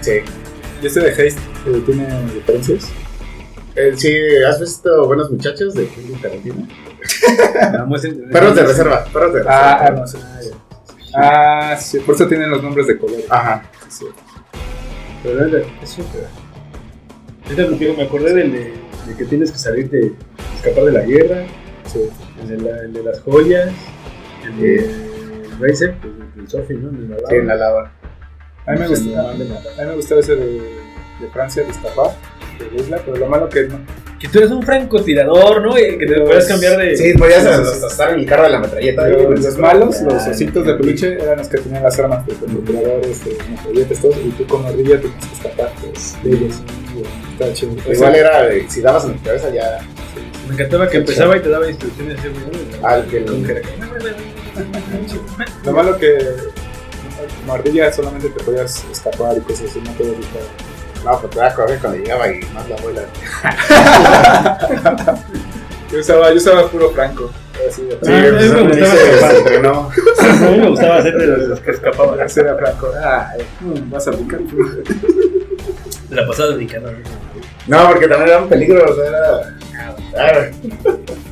Sí. 0.00 0.20
¿Y 0.82 0.86
este 0.86 1.00
de 1.00 1.10
Haste 1.10 1.40
tiene 1.86 2.06
diferencias? 2.34 2.84
Eh, 3.76 3.92
sí, 3.96 4.14
¿has 4.48 4.60
visto 4.60 5.06
Buenos 5.06 5.30
Muchachos 5.30 5.74
de 5.74 5.86
Quentin 5.88 6.20
Tarantino? 6.20 6.66
Perros 8.32 8.54
de 8.56 8.62
reserva, 8.64 9.04
perros 9.04 9.32
de 9.34 9.38
reserva. 9.40 9.72
Ah, 9.86 9.90
no 9.90 10.06
sé. 10.06 10.18
Ah, 11.20 11.76
sí, 11.78 11.98
por 12.00 12.14
eso 12.14 12.26
tienen 12.28 12.50
los 12.50 12.62
nombres 12.62 12.86
de 12.86 12.98
color. 12.98 13.20
Ajá. 13.28 13.62
Sí, 13.88 14.04
sí. 14.06 14.06
Pero 15.22 15.34
la 15.40 15.46
neta, 15.46 15.58
es 15.82 15.98
un 15.98 16.04
juegazo. 16.06 16.34
Ahorita 17.44 17.62
lo 17.62 17.78
que 17.78 17.84
digo, 17.86 17.96
me 17.96 18.02
acordé 18.04 18.34
del 18.34 18.52
de, 18.52 18.74
de 19.06 19.16
que 19.16 19.24
tienes 19.24 19.50
que 19.50 19.58
salir 19.58 19.88
de 19.90 20.12
escapar 20.56 20.84
de 20.84 20.92
la 20.92 21.00
guerra, 21.02 21.44
Sí. 21.86 22.00
el 22.42 22.48
de, 22.48 22.58
la- 22.70 22.80
el 22.82 22.92
de 22.92 23.02
las 23.02 23.20
joyas, 23.20 23.70
el 24.44 24.60
de 24.60 25.48
Racer, 25.58 25.96
pues, 26.00 26.12
el 26.36 26.48
surfing, 26.48 26.82
¿no? 26.82 26.90
El 26.90 27.08
de 27.08 27.20
la 27.22 27.28
Sí, 27.28 27.34
en 27.36 27.46
la 27.46 27.54
lava. 27.56 27.76
lava. 27.82 27.92
A 28.66 28.72
mí 28.72 28.78
me 28.80 28.96
Sí, 28.96 29.06
gusta, 29.06 29.30
a 29.30 29.32
mí, 29.34 29.42
a 29.42 29.82
mí 29.82 29.88
me 29.88 29.94
gustaba 29.96 30.20
ese 30.20 30.36
de, 30.36 30.60
de 31.20 31.28
Francia, 31.32 31.62
de 31.64 31.70
escapar, 31.70 32.10
de 32.64 32.82
isla, 32.82 33.00
pero 33.04 33.16
lo 33.16 33.26
malo 33.26 33.48
que 33.48 33.64
no. 33.64 33.80
Que 34.18 34.26
tú 34.28 34.38
eres 34.38 34.50
un 34.50 34.62
francotirador, 34.64 35.62
¿no? 35.62 35.78
Y 35.78 35.96
que 35.96 36.06
te 36.06 36.20
puedes 36.22 36.46
cambiar 36.46 36.76
de. 36.76 36.96
Sí, 36.96 37.12
podías 37.16 37.42
Sí, 37.42 37.48
sí, 37.48 37.70
hasta 37.72 37.86
estar 37.86 38.10
en 38.12 38.20
el 38.20 38.26
carro 38.26 38.44
de 38.44 38.50
la 38.50 38.58
metralleta. 38.58 39.02
Pero 39.04 39.30
los 39.30 39.58
malos, 39.58 40.00
los 40.02 40.14
Ah, 40.14 40.30
ositos 40.30 40.66
de 40.66 40.74
peluche, 40.74 41.14
eran 41.14 41.38
los 41.38 41.48
que 41.48 41.58
tenían 41.58 41.82
las 41.84 41.98
armas, 42.00 42.26
de 42.26 42.34
controladores, 42.34 43.24
de 43.24 43.36
metralletas, 43.48 44.00
todo, 44.00 44.12
y 44.12 44.30
tú 44.30 44.46
con 44.46 44.66
ardilla 44.66 45.00
tenías 45.00 45.26
que 45.26 45.34
escapar 45.34 45.72
pues, 45.80 46.16
de 46.24 46.30
ellos. 46.30 46.54
Está 47.32 47.52
chido. 47.52 47.72
Igual 47.92 48.14
era, 48.16 48.48
si 48.68 48.80
dabas 48.80 49.04
en 49.04 49.12
la 49.12 49.22
cabeza 49.22 49.50
ya 49.50 49.78
Me 50.48 50.54
encantaba 50.54 50.88
que 50.88 50.96
empezaba 50.96 51.36
y 51.36 51.40
te 51.40 51.48
daba 51.48 51.68
instrucciones 51.68 52.18
al 52.82 53.06
que 53.06 53.20
lo... 53.20 53.34
Lo 55.64 55.72
malo 55.72 55.96
que 55.96 56.18
como 57.40 57.54
ardilla 57.54 57.92
solamente 57.92 58.28
te 58.28 58.44
podías 58.44 58.84
escapar 58.90 59.36
y 59.36 59.40
cosas 59.40 59.70
así, 59.70 59.80
no 59.80 59.90
te 59.92 60.04
podías 60.04 60.16
evitar. 60.16 60.67
No, 61.04 61.18
pues 61.20 61.30
te 61.32 61.38
da 61.38 61.54
coraje 61.54 61.78
cuando 61.80 61.98
llegaba 61.98 62.28
y 62.28 62.40
más 62.54 62.68
la 62.68 62.76
abuela. 62.76 63.02
Yo 65.90 66.00
usaba, 66.00 66.28
yo 66.30 66.36
usaba 66.36 66.68
puro 66.68 66.90
franco. 66.90 67.30
Así, 67.66 67.80
Sí, 67.80 67.88
Ah, 68.12 68.26
pues, 68.30 68.44
eso 68.44 68.62
me 68.64 68.74
sí 68.74 68.80
gustaba 68.80 69.30
se, 69.30 69.38
entrenó. 69.38 69.90
A 70.20 70.50
mí 70.50 70.58
me 70.58 70.68
gustaba 70.68 70.96
hacer 70.98 71.14
de 71.16 71.26
los 71.48 71.60
que 71.60 71.70
escapaban. 71.70 72.20
así 72.20 72.40
era 72.40 72.56
franco. 72.56 72.90
Ah, 73.02 73.32
mm, 73.60 73.90
vas 73.90 74.06
a 74.06 74.10
picar. 74.12 74.40
De 74.40 76.14
la 76.14 76.26
pasada 76.26 76.54
brincando. 76.56 76.92
¿no? 76.92 76.98
No, 77.82 77.88
porque 77.90 78.06
también 78.06 78.28
era 78.30 78.42
un 78.42 78.48
peligro, 78.50 78.84
o 78.90 78.94
sea, 78.94 79.06
era... 79.08 79.56
Ah, 80.18 80.50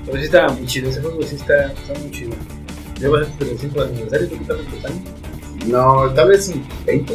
Pero 0.06 0.18
sí 0.18 0.24
estaba 0.24 0.48
muy 0.52 0.66
chido. 0.66 0.88
Ese 0.88 1.02
juego 1.02 1.22
sí 1.22 1.36
está, 1.36 1.66
está 1.72 1.92
muy 2.00 2.10
chido. 2.10 2.32
A 2.32 2.98
tu 2.98 3.10
35 3.38 3.82
aniversario, 3.82 4.28
¿tú 4.28 4.38
qué 4.38 4.44
tal 4.46 4.56
tus 4.58 4.84
años? 4.86 5.02
No, 5.66 6.10
tal 6.14 6.28
vez 6.28 6.48
un 6.48 6.66
20. 6.86 7.12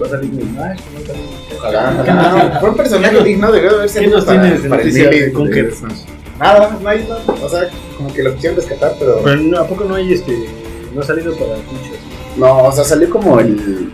Va 0.00 0.06
a 0.06 0.10
salir 0.10 0.30
mi 0.32 0.42
Smash, 0.42 0.80
va 0.80 1.00
a 1.00 1.06
salir 1.06 1.24
Ojalá. 1.58 1.96
ojalá. 2.00 2.50
No, 2.54 2.60
fue 2.60 2.70
un 2.70 2.76
personaje 2.76 3.24
digno, 3.24 3.52
debió 3.52 3.70
haber 3.76 3.88
sido 3.88 4.04
¿Qué 4.04 4.10
nos 4.10 4.24
para, 4.24 4.40
tienes 4.42 4.62
de 4.62 4.68
para 4.68 4.82
el 4.82 5.32
Conker? 5.32 5.70
de 5.70 5.76
Smash. 5.76 5.98
Nada, 6.38 6.78
no 6.80 6.88
hay 6.88 7.04
nada. 7.06 7.22
O 7.26 7.48
sea, 7.48 7.68
como 7.96 8.12
que 8.14 8.22
lo 8.22 8.34
quisieron 8.34 8.56
rescatar, 8.56 8.94
pero... 8.98 9.20
Pero 9.22 9.36
no, 9.36 9.58
¿a 9.60 9.66
poco 9.66 9.84
no 9.84 9.94
hay 9.94 10.12
este. 10.14 10.46
No 10.94 11.02
ha 11.02 11.04
salido 11.04 11.34
para 11.34 11.56
muchos? 11.56 11.98
No, 12.36 12.64
o 12.64 12.72
sea, 12.72 12.84
salió 12.84 13.10
como 13.10 13.38
el... 13.40 13.90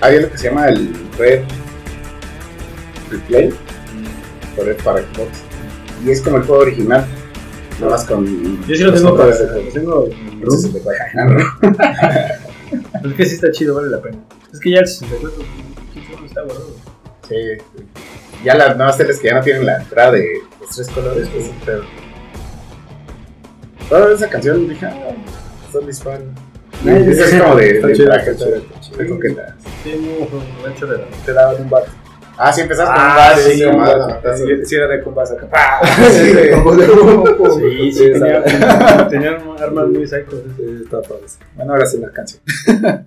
Hay 0.00 0.16
algo 0.16 0.30
que 0.30 0.38
se 0.38 0.48
llama 0.48 0.68
el 0.68 0.92
Red 1.18 1.42
Replay. 3.10 3.52
Por 4.56 4.66
Red 4.66 4.76
para 4.84 4.98
Xbox. 5.00 5.28
Y 6.04 6.10
es 6.10 6.20
como 6.20 6.36
el 6.36 6.42
juego 6.44 6.62
original. 6.62 7.04
Nada 7.80 7.92
más 7.92 8.04
con... 8.04 8.26
Yo 8.66 8.76
sí 8.76 8.82
lo 8.84 8.92
tengo 8.92 9.16
para. 9.16 9.30
Lo 9.30 9.72
tengo 9.72 10.06
en 10.06 10.42
el 13.02 13.10
room. 13.10 13.10
64. 13.10 13.10
No. 13.10 13.10
Pero 13.10 13.10
es 13.10 13.16
que 13.16 13.24
sí 13.26 13.34
está 13.34 13.50
chido, 13.50 13.74
vale 13.74 13.88
la 13.88 14.00
pena. 14.00 14.18
Es 14.52 14.60
que 14.60 14.70
ya 14.70 14.80
el 14.80 14.86
64 14.86 15.44
no 16.20 16.26
está 16.26 16.42
guardado. 16.42 16.76
Sí. 17.28 17.36
Ya 18.44 18.54
las 18.54 18.76
nuevas 18.76 18.96
teles 18.98 19.20
que 19.20 19.28
ya 19.28 19.34
no 19.34 19.42
tienen 19.42 19.66
la 19.66 19.76
entrada 19.76 20.12
de 20.12 20.26
los 20.60 20.70
tres 20.70 20.88
colores, 20.88 21.28
pues 21.28 21.50
pero. 21.64 21.84
Toda 23.88 24.14
esa 24.14 24.28
canción 24.28 24.68
dije, 24.68 24.86
ah, 24.86 25.14
son 25.70 25.86
disparos. 25.86 26.26
Ese 26.84 27.24
es 27.24 27.40
como 27.40 27.56
de, 27.56 27.74
de. 27.74 27.94
De. 27.94 28.62
Ah, 32.44 32.52
sí, 32.52 32.60
empezaste 32.62 32.92
Ah, 32.92 32.96
con 32.96 33.06
un 33.06 33.14
bar, 33.16 33.38
sí, 33.38 33.52
sí, 33.52 33.64
un 33.64 33.78
bar. 33.78 34.36
Sí, 34.36 34.66
sí, 34.66 34.74
era 34.74 34.88
de 34.88 35.00
combas 35.00 35.30
acá. 35.30 35.46
Sí, 36.10 36.32
de- 36.32 36.56
Sí, 37.54 37.92
sí, 37.92 38.12
tenían 39.10 39.36
armas 39.60 39.86
muy 39.86 40.04
psychos. 40.06 40.40
Sí, 40.56 40.84
padre. 40.90 41.06
Bueno, 41.54 41.72
ahora 41.74 41.86
sí 41.86 41.98
la 41.98 42.10
canción. 42.10 42.42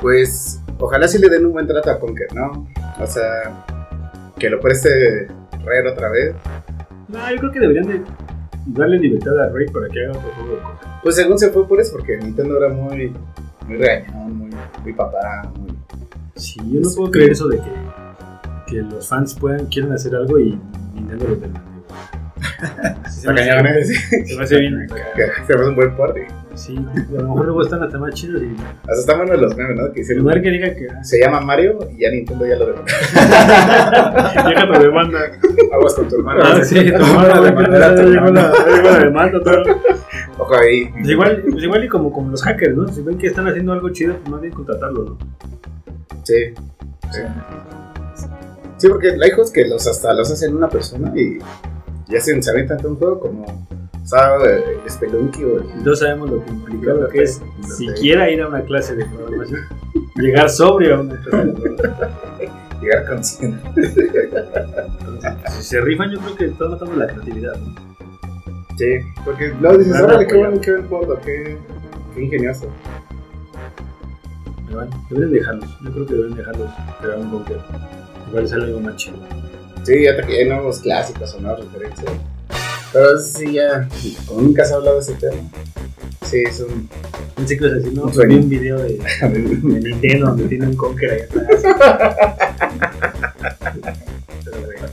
Pues 0.00 0.60
ojalá 0.78 1.06
sí 1.08 1.18
le 1.18 1.28
den 1.28 1.46
un 1.46 1.52
buen 1.52 1.66
trato 1.66 1.90
a 1.90 1.98
Conker, 1.98 2.32
¿no? 2.34 2.66
O 2.98 3.06
sea, 3.06 3.64
que 4.38 4.48
lo 4.50 4.60
preste 4.60 5.28
Rare 5.64 5.90
otra 5.90 6.10
vez. 6.10 6.34
No, 7.08 7.18
yo 7.30 7.36
creo 7.38 7.52
que 7.52 7.60
deberían 7.60 7.86
de 7.88 8.00
darle 8.66 8.98
libertad 8.98 9.38
a 9.40 9.48
Ray 9.50 9.66
para 9.66 9.88
que 9.88 10.04
haga 10.04 10.12
otro 10.18 10.30
juego 10.36 10.54
de 10.56 10.62
coca. 10.62 11.00
Pues 11.02 11.16
según 11.16 11.38
se 11.38 11.50
fue 11.50 11.66
por 11.68 11.80
eso, 11.80 11.92
porque 11.92 12.16
Nintendo 12.16 12.56
era 12.56 12.68
muy, 12.68 13.12
muy 13.66 13.76
regañón, 13.76 14.38
muy, 14.38 14.50
muy 14.82 14.92
papá, 14.94 15.50
muy... 15.58 15.70
Sí, 16.36 16.58
yo 16.70 16.80
no 16.80 16.88
puedo 16.96 17.10
creer 17.10 17.32
eso 17.32 17.48
de 17.48 17.58
que, 17.58 17.70
que 18.68 18.76
los 18.82 19.06
fans 19.08 19.34
puedan 19.34 19.66
quieran 19.66 19.92
hacer 19.92 20.14
algo 20.14 20.38
y 20.38 20.58
Nintendo 20.94 21.28
los 21.28 21.40
demande. 21.40 21.60
Sí, 23.10 23.20
se 23.22 23.32
me 23.32 23.40
hace- 23.42 23.92
¿eh? 23.92 24.26
Se 24.26 24.36
me 24.36 24.42
hace 24.44 24.58
bien. 24.60 24.82
acá. 24.82 24.94
Que 25.16 25.24
hacemos 25.24 25.68
un 25.68 25.76
buen 25.76 25.96
party. 25.96 26.20
Sí, 26.54 26.76
a 26.76 27.12
lo 27.12 27.28
mejor 27.28 27.44
luego 27.46 27.62
están 27.62 27.82
hasta 27.82 27.98
más 27.98 28.12
chidos 28.14 28.42
y 28.42 28.54
Hasta 28.82 29.00
están 29.00 29.18
buenos 29.18 29.40
los 29.40 29.56
memes, 29.56 29.76
¿no? 29.76 29.92
Que 29.92 30.00
hicieron... 30.00 30.24
lugar 30.24 30.42
que 30.42 30.50
diga 30.50 30.74
que 30.74 30.88
ah, 30.88 31.04
Se 31.04 31.20
llama 31.20 31.40
Mario 31.40 31.78
y 31.92 32.02
ya 32.02 32.10
Nintendo 32.10 32.46
ya 32.46 32.56
lo 32.56 32.66
demandó. 32.66 32.92
llega 34.48 34.72
tu 34.72 34.82
demanda. 34.82 35.20
Aguas 35.72 35.94
con 35.94 36.08
tu 36.08 36.16
hermano. 36.16 36.40
Ah, 36.44 36.64
sí, 36.64 36.74
tu 36.74 36.82
demanda, 36.82 37.48
hermano. 37.48 38.52
llegó 38.66 38.90
la 38.90 38.98
demanda, 38.98 39.40
todo. 39.42 39.62
Ojo 40.38 40.54
ahí. 40.56 40.90
Pues 40.90 41.08
igual, 41.08 41.44
pues 41.50 41.62
igual 41.64 41.84
y 41.84 41.88
como, 41.88 42.12
como 42.12 42.30
los 42.30 42.42
hackers, 42.42 42.76
¿no? 42.76 42.88
Si 42.88 43.02
ven 43.02 43.16
que 43.16 43.28
están 43.28 43.46
haciendo 43.46 43.72
algo 43.72 43.90
chido, 43.90 44.16
pues 44.16 44.30
más 44.30 44.40
bien 44.40 44.52
contratarlo, 44.52 45.04
¿no? 45.04 45.18
Sí. 46.24 46.52
Sí. 47.10 47.20
Sí, 48.76 48.88
porque 48.88 49.08
hay 49.10 49.30
juegos 49.30 49.52
que 49.52 49.66
los 49.66 49.86
hasta 49.86 50.14
los 50.14 50.30
hacen 50.30 50.56
una 50.56 50.68
persona 50.68 51.12
y 51.14 51.38
ya 52.08 52.20
se, 52.20 52.40
se 52.42 52.50
avientan 52.50 52.78
todo 52.78 52.92
un 52.92 52.96
juego 52.96 53.20
como 53.20 53.68
el 54.44 54.90
Spelunky 54.90 55.44
o 55.44 55.58
el... 55.58 55.70
Entonces 55.70 55.98
sabemos 56.00 56.30
lo 56.30 56.44
que 56.44 56.50
implica 56.50 56.94
lo 56.94 57.08
que 57.08 57.22
es 57.22 57.38
Perfecto. 57.38 57.74
siquiera 57.76 58.30
ir 58.30 58.42
a 58.42 58.48
una 58.48 58.62
clase 58.62 58.96
de 58.96 59.04
programación. 59.06 59.60
Llegar 60.16 60.50
sobrio 60.50 60.96
a 60.96 61.00
una 61.00 61.20
clase 61.20 61.46
de 61.46 61.52
programación. 61.52 62.80
llegar 62.80 63.06
consciente. 63.06 63.60
Si 65.50 65.62
se 65.62 65.80
rifan, 65.80 66.10
yo 66.10 66.18
creo 66.20 66.36
que 66.36 66.44
están 66.46 66.70
matando 66.70 66.96
la 66.96 67.06
creatividad. 67.06 67.56
¿no? 67.56 67.74
Sí, 68.76 68.86
porque 69.24 69.52
luego 69.60 69.78
dices, 69.78 70.00
órale, 70.00 70.26
qué 70.26 70.36
bueno, 70.36 70.60
qué 70.60 70.70
buen 70.72 70.88
juego, 70.88 71.20
qué, 71.20 71.58
qué 72.14 72.22
ingenioso. 72.22 72.66
Pero 74.66 74.78
bueno, 74.78 75.06
deberían 75.10 75.32
dejarlos. 75.32 75.78
Yo 75.82 75.92
creo 75.92 76.06
que 76.06 76.14
deben 76.14 76.34
dejarlos 76.34 76.70
crear 77.00 77.18
un 77.18 77.30
bunker. 77.30 77.58
Igual 78.28 78.48
sale 78.48 78.64
algo 78.64 78.80
más 78.80 78.96
chido. 78.96 79.18
Sí, 79.84 80.04
ya 80.04 80.16
te 80.16 80.22
hay 80.32 80.48
nuevos 80.48 80.80
clásicos 80.80 81.34
o 81.34 81.40
nuevas 81.40 81.60
referencias. 81.60 82.12
Pero 82.92 83.18
sí, 83.18 83.52
ya, 83.52 83.88
como 84.26 84.42
nunca 84.42 84.64
se 84.64 84.72
ha 84.72 84.76
hablado 84.76 84.96
de 84.96 85.02
ese 85.02 85.14
tema. 85.14 85.36
Sí, 86.24 86.42
es 86.46 86.60
un... 86.60 86.88
Pensé 87.36 87.56
que 87.56 87.64
decir, 87.66 87.92
no, 87.92 88.02
Un 88.04 88.12
pues 88.12 88.28
un 88.28 88.48
video 88.48 88.78
de, 88.78 88.98
de 89.22 89.80
Nintendo 89.80 90.26
donde 90.26 90.48
tiene 90.48 90.66
un 90.66 90.76
Conker 90.76 91.10
ahí 91.10 91.20
atrás. 91.22 91.62
Pero 94.44 94.60
bueno. 94.64 94.86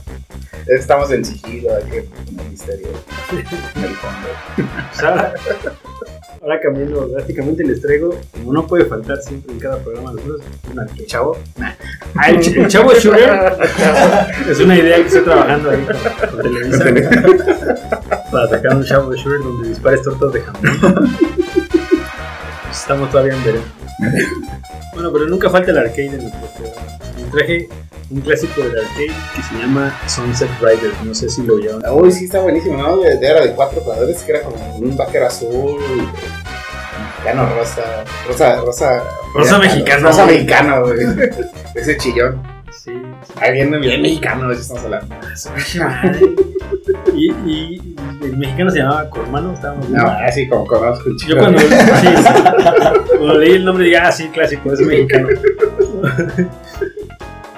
Estamos 0.66 1.10
en 1.12 1.24
sigilo, 1.24 1.74
hay 1.74 1.84
que 1.90 2.02
poner 2.02 2.50
misterio 2.50 2.88
ahora, 6.48 6.60
cambiando 6.60 7.06
drásticamente 7.08 7.62
les 7.64 7.80
traigo, 7.80 8.16
como 8.32 8.52
no 8.52 8.66
puede 8.66 8.86
faltar 8.86 9.18
siempre 9.18 9.52
en 9.52 9.60
cada 9.60 9.78
programa 9.78 10.12
de 10.12 10.16
nosotros, 10.16 10.46
un 10.72 10.98
el 10.98 11.06
chavo. 11.06 11.36
Ah, 12.14 12.30
el, 12.30 12.58
el 12.58 12.68
chavo 12.68 12.94
Sugar 12.94 13.58
es 14.50 14.60
una 14.60 14.76
idea 14.76 14.96
que 14.96 15.06
estoy 15.06 15.22
trabajando 15.22 15.70
ahí 15.70 15.84
con, 15.84 16.30
con 16.30 16.42
Televisa 16.42 16.84
para 18.32 18.48
sacar 18.48 18.76
un 18.76 18.84
chavo 18.84 19.16
Sugar 19.16 19.40
donde 19.40 19.68
dispares 19.68 20.02
tortas 20.02 20.32
de 20.32 20.40
jamón. 20.40 21.18
Pues 22.64 22.80
Estamos 22.80 23.10
todavía 23.10 23.34
en 23.34 23.44
verano. 23.44 23.64
Bueno, 24.94 25.12
pero 25.12 25.26
nunca 25.26 25.50
falta 25.50 25.70
el 25.70 25.78
arcade 25.78 26.06
en 26.06 26.18
nuestro 26.18 26.48
programa. 26.56 26.98
Traje 27.30 27.68
un 28.10 28.20
clásico 28.22 28.62
del 28.62 28.78
arcade 28.78 29.12
que 29.36 29.42
se 29.42 29.54
llama 29.54 29.94
Sunset 30.06 30.48
Riders. 30.60 31.02
No 31.04 31.14
sé 31.14 31.28
si 31.28 31.42
lo 31.42 31.56
vieron. 31.56 31.82
Uy, 31.92 32.10
sí, 32.10 32.24
está 32.24 32.40
buenísimo, 32.40 32.76
¿no? 32.76 33.04
Era 33.04 33.42
de 33.42 33.52
cuatro 33.52 33.80
jugadores, 33.80 34.22
que 34.22 34.32
era 34.32 34.42
como 34.42 34.76
un 34.76 34.96
vaquero 34.96 35.26
azul, 35.26 35.78
mexicano, 37.24 37.48
rosa, 37.56 37.82
rosa, 38.26 38.56
rosa. 38.60 39.02
Rosa 39.34 39.58
mexicano. 39.58 40.08
Rosa 40.08 40.26
mexicano, 40.26 40.82
güey. 40.82 40.98
Ese 41.74 41.96
chillón. 41.96 42.42
Sí, 42.70 42.92
Ahí 43.40 43.52
viene 43.54 43.78
bien 43.78 44.02
mexicano, 44.02 44.50
eso 44.52 44.60
estamos 44.60 44.84
hablando. 44.84 45.14
y, 47.14 47.32
y 47.44 47.96
el 48.22 48.36
mexicano 48.36 48.70
se 48.70 48.78
llamaba 48.78 49.08
Cormano, 49.10 49.52
estábamos 49.52 49.88
No, 49.88 50.06
así 50.08 50.48
como 50.48 50.66
conozco 50.66 51.04
Yo 51.10 51.16
chico. 51.16 51.38
cuando, 51.38 51.58
sí, 51.60 51.66
cuando 53.18 53.34
leí 53.38 53.52
el 53.56 53.64
nombre 53.64 53.84
dije, 53.84 53.96
ah, 53.98 54.12
sí, 54.12 54.28
clásico, 54.28 54.72
es 54.72 54.80
mexicano. 54.80 55.28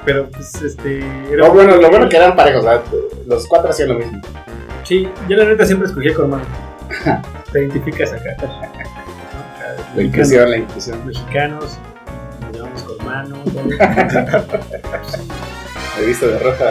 Pero 0.05 0.29
pues 0.31 0.55
este. 0.63 1.01
era- 1.31 1.47
Lo 1.47 1.53
bueno, 1.53 1.77
lo 1.77 1.91
bueno 1.91 2.09
que 2.09 2.17
eran 2.17 2.35
parejos, 2.35 2.65
¿verdad? 2.65 2.83
los 3.27 3.47
cuatro 3.47 3.71
hacían 3.71 3.91
lo 3.91 3.95
mismo. 3.99 4.21
Sí, 4.85 5.09
yo 5.29 5.37
la 5.37 5.45
neta 5.45 5.67
siempre 5.67 5.87
escogí 5.89 6.13
Cormano. 6.13 6.45
Te 7.53 7.61
identificas 7.61 8.13
acá. 8.13 8.37
La 9.97 10.03
inclusión, 10.03 10.51
la 10.51 10.57
inclusión. 10.59 11.07
Mexicanos, 11.07 11.79
nos 12.43 12.57
llamamos 12.57 12.83
Cormano. 12.83 13.37
todo. 13.45 14.61
He 16.01 16.07
visto 16.07 16.27
de 16.29 16.39
roja. 16.39 16.65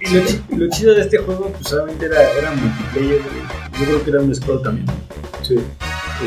Y 0.00 0.14
lo, 0.14 0.24
chi- 0.26 0.42
lo 0.56 0.68
chido 0.70 0.94
de 0.94 1.02
este 1.02 1.18
juego, 1.18 1.50
pues 1.52 1.68
solamente 1.68 2.06
era, 2.06 2.22
era 2.32 2.50
multiplayer. 2.52 3.20
Yo 3.78 3.84
creo 3.84 4.04
que 4.04 4.10
era 4.10 4.20
un 4.20 4.34
scroll 4.34 4.62
también. 4.62 4.86
Sí. 5.42 5.56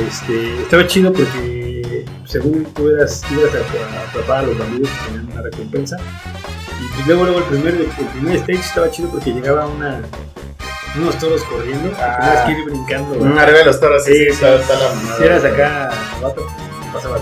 Este, 0.08 0.62
estaba 0.62 0.86
chido 0.88 1.12
porque 1.12 2.06
según 2.26 2.64
tú 2.76 2.90
eras, 2.90 3.24
ibas 3.32 3.50
a, 3.56 3.58
a 3.58 4.10
atrapar 4.10 4.38
a 4.40 4.42
los 4.44 4.58
bandidos 4.58 4.90
que 4.90 5.06
tenían 5.12 5.32
una 5.32 5.42
recompensa. 5.42 5.98
Y 5.98 6.94
pues 6.94 7.08
luego, 7.08 7.24
luego 7.26 7.40
el 7.40 7.46
primer, 7.46 7.74
el 7.76 7.88
primer 8.14 8.36
stage 8.38 8.60
estaba 8.60 8.92
chido 8.92 9.10
porque 9.10 9.32
llegaba 9.34 9.68
una, 9.68 10.02
unos 10.98 11.18
toros 11.20 11.44
corriendo. 11.44 11.92
Ah. 12.00 12.44
que 12.46 12.52
ir 12.54 12.66
brincando. 12.66 13.16
güey. 13.16 13.32
Mm, 13.32 13.38
arriba 13.38 13.60
de 13.60 13.66
los 13.66 13.80
toros, 13.80 14.04
sí, 14.04 14.12
Sí, 14.14 14.18
sí, 14.20 14.26
sí. 14.26 14.32
está, 14.32 14.56
está 14.56 14.74
la 14.74 14.96
mamada. 14.96 15.18
Si 15.18 15.24
eras 15.24 15.46
acá 15.46 15.90
pues, 16.22 16.34
pasaba 16.94 17.18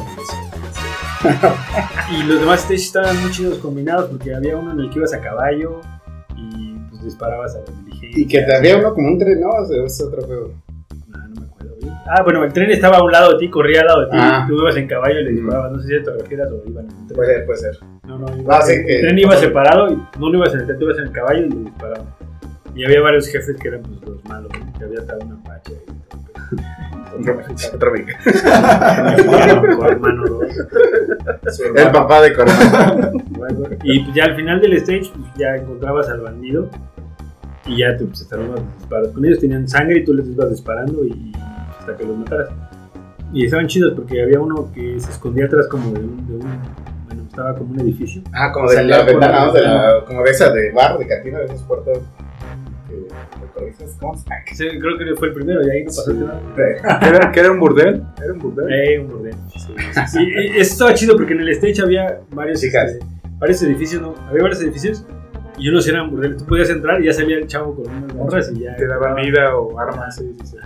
y 2.12 2.24
los 2.24 2.40
demás 2.40 2.62
stages 2.62 2.86
estaban 2.86 3.20
muy 3.22 3.32
chidos 3.32 3.58
combinados 3.60 4.10
porque 4.10 4.34
había 4.34 4.56
uno 4.56 4.72
en 4.72 4.80
el 4.80 4.90
que 4.90 5.00
ibas 5.00 5.14
a 5.14 5.20
caballo 5.20 5.82
y 6.38 6.76
pues 6.90 7.04
disparabas 7.04 7.56
a 7.56 7.60
las 7.60 7.86
diligencias. 7.86 8.18
Y 8.18 8.28
que 8.28 8.42
te 8.42 8.56
había 8.56 8.78
uno 8.78 8.94
como 8.94 9.08
un 9.10 9.18
tren, 9.18 9.42
¿no? 9.42 9.50
O 9.50 9.66
sea, 9.66 9.84
es 9.84 10.02
otro 10.02 10.22
juego. 10.26 10.54
No, 11.08 11.18
no 11.28 11.42
me 11.42 11.48
acuerdo 11.48 11.76
bien. 11.82 11.94
Ah, 12.08 12.22
bueno, 12.24 12.44
el 12.44 12.54
tren 12.54 12.70
estaba 12.72 12.98
a 12.98 13.04
un 13.04 13.12
lado 13.12 13.34
de 13.34 13.40
ti, 13.40 13.50
corría 13.50 13.82
al 13.82 13.88
lado 13.88 14.00
de 14.02 14.06
ti, 14.12 14.18
Ah. 14.20 14.46
tú 14.48 14.56
ibas 14.60 14.78
en 14.78 14.88
caballo 14.88 15.20
y 15.20 15.24
le 15.26 15.32
Mm. 15.32 15.36
disparabas. 15.36 15.72
No 15.74 15.80
sé 15.82 15.88
si 15.98 16.04
te 16.04 16.12
refieras 16.12 16.52
o 16.52 16.70
iban 16.70 16.86
en 16.86 16.96
un 16.96 17.08
tren. 17.08 17.16
Puede 17.16 17.34
ser, 17.36 17.46
puede 17.46 17.60
ser. 17.60 17.78
No, 18.06 18.20
no, 18.20 18.38
iba- 18.38 18.58
Ah, 18.58 18.62
sí, 18.62 18.74
el, 18.74 18.86
que- 18.86 19.00
tren 19.02 19.20
iba 19.20 19.36
separado 19.36 19.92
y 19.92 19.96
no 20.20 20.30
lo 20.30 20.38
ibas 20.38 20.54
en 20.54 20.60
el 20.62 20.66
tren, 20.68 20.80
tú 20.80 20.86
ibas 20.86 20.98
en 21.00 21.04
el 21.06 21.12
caballo 21.12 21.46
y 21.46 21.50
le 21.50 21.56
disparabas. 21.58 22.02
Y 22.78 22.86
había 22.86 23.02
varios 23.02 23.28
jefes 23.28 23.58
que 23.60 23.68
eran 23.70 23.82
pues, 23.82 24.00
los 24.08 24.24
malos, 24.26 24.52
que 24.78 24.84
había 24.86 25.00
hasta 25.00 25.18
una 25.18 25.42
pacha. 25.44 25.72
Otro 27.74 27.92
mexicano. 27.92 28.24
El 31.76 31.92
papá 31.92 32.22
de 32.22 32.34
Corona. 32.34 33.12
Bueno, 33.30 33.64
y 33.84 34.00
pues 34.04 34.16
ya 34.16 34.26
al 34.26 34.36
final 34.36 34.62
del 34.62 34.74
stage 34.74 35.12
pues, 35.16 35.34
ya 35.38 35.56
encontrabas 35.56 36.08
al 36.10 36.22
bandido 36.22 36.70
y 37.66 37.80
ya 37.80 37.98
te 37.98 38.06
pues, 38.06 38.22
estaban 38.22 38.52
los 38.52 38.62
disparos. 38.78 39.10
Con 39.10 39.26
ellos 39.26 39.40
tenían 39.40 39.68
sangre 39.68 40.00
y 40.00 40.06
tú 40.06 40.14
les 40.14 40.28
ibas 40.28 40.50
disparando 40.50 41.04
y 41.06 41.34
hasta 41.80 41.96
que 41.98 42.04
los 42.06 42.16
mataras. 42.18 42.50
Y 43.34 43.46
estaban 43.46 43.68
chidos 43.68 43.94
porque 43.96 44.22
había 44.22 44.40
uno 44.40 44.72
que 44.74 45.00
se 45.00 45.12
escondía 45.12 45.46
atrás 45.46 45.68
como 45.68 45.92
de 45.92 46.00
un, 46.00 46.28
de 46.28 46.34
un- 46.36 46.60
bueno, 47.08 47.24
estaba 47.28 47.56
como 47.56 47.72
un 47.74 47.80
edificio. 47.82 48.22
Ah, 48.34 48.52
como 48.54 48.70
de 48.70 48.84
la 48.84 49.02
ventana. 49.04 49.52
De 49.52 49.62
la, 49.62 50.04
como 50.06 50.24
de 50.24 50.32
esa 50.32 50.50
de 50.52 50.72
bar, 50.72 50.98
de 50.98 51.08
cantina, 51.08 51.40
de 51.40 51.46
esos 51.46 51.64
puertos 51.64 52.00
Sí, 54.54 54.68
creo 54.80 54.98
que 54.98 55.16
fue 55.16 55.30
el 55.30 55.34
primero 55.34 55.62
y 55.66 55.70
ahí 55.70 55.84
no 55.84 55.88
pasó 55.88 56.14
nada. 56.14 57.32
¿Que 57.34 57.40
era, 57.40 57.52
un 57.52 57.60
burdel? 57.60 58.04
¿Era 58.24 58.34
un 58.34 58.40
burdel? 58.40 58.74
Eh, 58.74 59.00
un 59.00 59.10
bordel. 59.10 59.36
Y, 60.20 60.58
y 60.58 60.60
eso 60.60 60.74
estaba 60.74 60.94
chido 60.94 61.16
porque 61.16 61.34
en 61.34 61.42
el 61.42 61.50
stage 61.50 61.82
había 61.82 62.20
varios, 62.32 62.64
este, 62.64 63.00
varios 63.40 63.62
edificios, 63.64 64.02
¿no? 64.02 64.16
Había 64.28 64.44
varios 64.44 64.62
edificios 64.62 65.06
y 65.58 65.70
unos 65.70 65.88
eran 65.88 66.12
burdeles. 66.12 66.38
Tú 66.38 66.46
podías 66.46 66.70
entrar 66.70 67.02
y 67.02 67.06
ya 67.06 67.14
salía 67.14 67.38
el 67.38 67.48
chavo 67.48 67.76
con 67.76 67.88
unas 67.92 68.14
gorras 68.14 68.52
y 68.56 68.62
ya. 68.62 68.76
Te 68.76 68.88
daban 68.88 69.16
vida 69.16 69.56
o 69.56 69.80
armas. 69.80 70.16
Sí, 70.16 70.36
sí, 70.40 70.48
sí. 70.48 70.58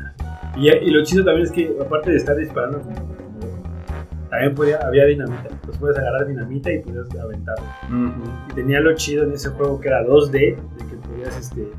Y, 0.57 0.69
y 0.69 0.91
lo 0.91 1.03
chido 1.03 1.23
también 1.23 1.45
es 1.45 1.51
que, 1.51 1.73
aparte 1.79 2.11
de 2.11 2.17
estar 2.17 2.35
disparando, 2.35 2.81
también 4.29 4.55
podía, 4.55 4.79
había 4.85 5.05
dinamita. 5.05 5.49
Puedes 5.81 5.97
agarrar 5.97 6.27
dinamita 6.27 6.71
y 6.71 6.79
podías 6.79 7.07
aventarlo. 7.19 7.65
Y 8.49 8.53
tenía 8.53 8.79
lo 8.79 8.95
chido 8.95 9.23
en 9.23 9.33
ese 9.33 9.49
juego 9.49 9.79
que 9.81 9.87
era 9.89 10.05
2D, 10.05 10.31
de 10.31 10.55
que 10.89 10.95
podías 11.07 11.37
este, 11.37 11.71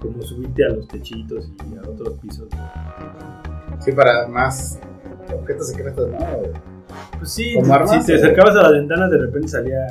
como 0.00 0.20
subirte 0.22 0.64
a 0.64 0.70
los 0.70 0.88
techitos 0.88 1.50
y 1.70 1.76
a 1.76 1.88
otros 1.88 2.14
pisos. 2.18 2.48
Sí, 3.78 3.92
para 3.92 4.26
más 4.26 4.80
objetos 5.32 5.68
secretos, 5.68 6.10
¿no? 6.10 6.18
Pues 7.18 7.32
sí, 7.32 7.54
¿Como 7.54 7.72
armas 7.74 8.04
si 8.04 8.06
te 8.06 8.14
acercabas 8.16 8.56
a 8.56 8.62
las 8.62 8.72
ventanas, 8.72 9.10
de 9.10 9.18
repente 9.18 9.48
salía, 9.48 9.86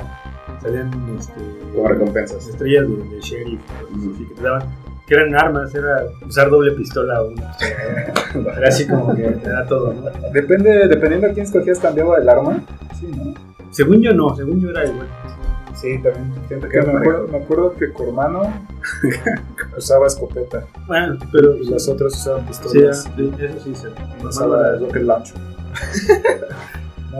salían 0.60 0.90
este, 1.18 1.40
Como 1.74 1.88
recompensas. 1.88 2.46
estrellas 2.48 2.86
de, 2.88 2.96
de 2.96 3.20
sheriff, 3.20 3.60
cosas 3.90 4.14
así, 4.14 4.26
que 4.28 4.34
te 4.34 4.42
daban, 4.42 4.62
que 5.08 5.14
eran 5.14 5.34
armas, 5.34 5.74
era 5.74 6.04
usar 6.26 6.50
doble 6.50 6.72
pistola 6.72 7.22
o 7.22 7.28
una 7.28 7.50
pistola. 7.56 8.54
Era 8.58 8.68
así 8.68 8.86
como 8.86 9.14
que 9.14 9.22
te 9.22 9.48
da 9.48 9.64
todo, 9.66 9.94
¿no? 9.94 10.02
Depende, 10.32 10.86
dependiendo 10.86 11.28
a 11.28 11.30
quién 11.30 11.46
escogías, 11.46 11.78
cambiaba 11.78 12.18
el 12.18 12.28
arma. 12.28 12.62
Sí, 13.00 13.10
¿no? 13.16 13.32
Según 13.70 14.02
yo 14.02 14.12
no, 14.12 14.36
según 14.36 14.60
yo 14.60 14.70
era 14.70 14.84
igual. 14.86 15.06
Sí, 15.74 15.94
también. 16.02 16.32
Siento 16.48 16.68
Que 16.68 16.82
me, 16.82 16.92
acuerdo, 16.98 17.28
me 17.28 17.38
acuerdo 17.38 17.74
que 17.76 17.92
Cormano 17.92 18.42
usaba 19.78 20.08
escopeta 20.08 20.64
Bueno, 20.88 21.16
pero 21.32 21.56
y 21.56 21.68
los 21.70 21.88
otros 21.88 22.14
usaban 22.14 22.44
pistolas. 22.46 23.04
sí, 23.16 23.32
eso 23.40 23.60
sí 23.60 23.74
se 23.74 23.88
usaba 24.26 24.72
rocket 24.76 25.02
launcher. 25.04 25.36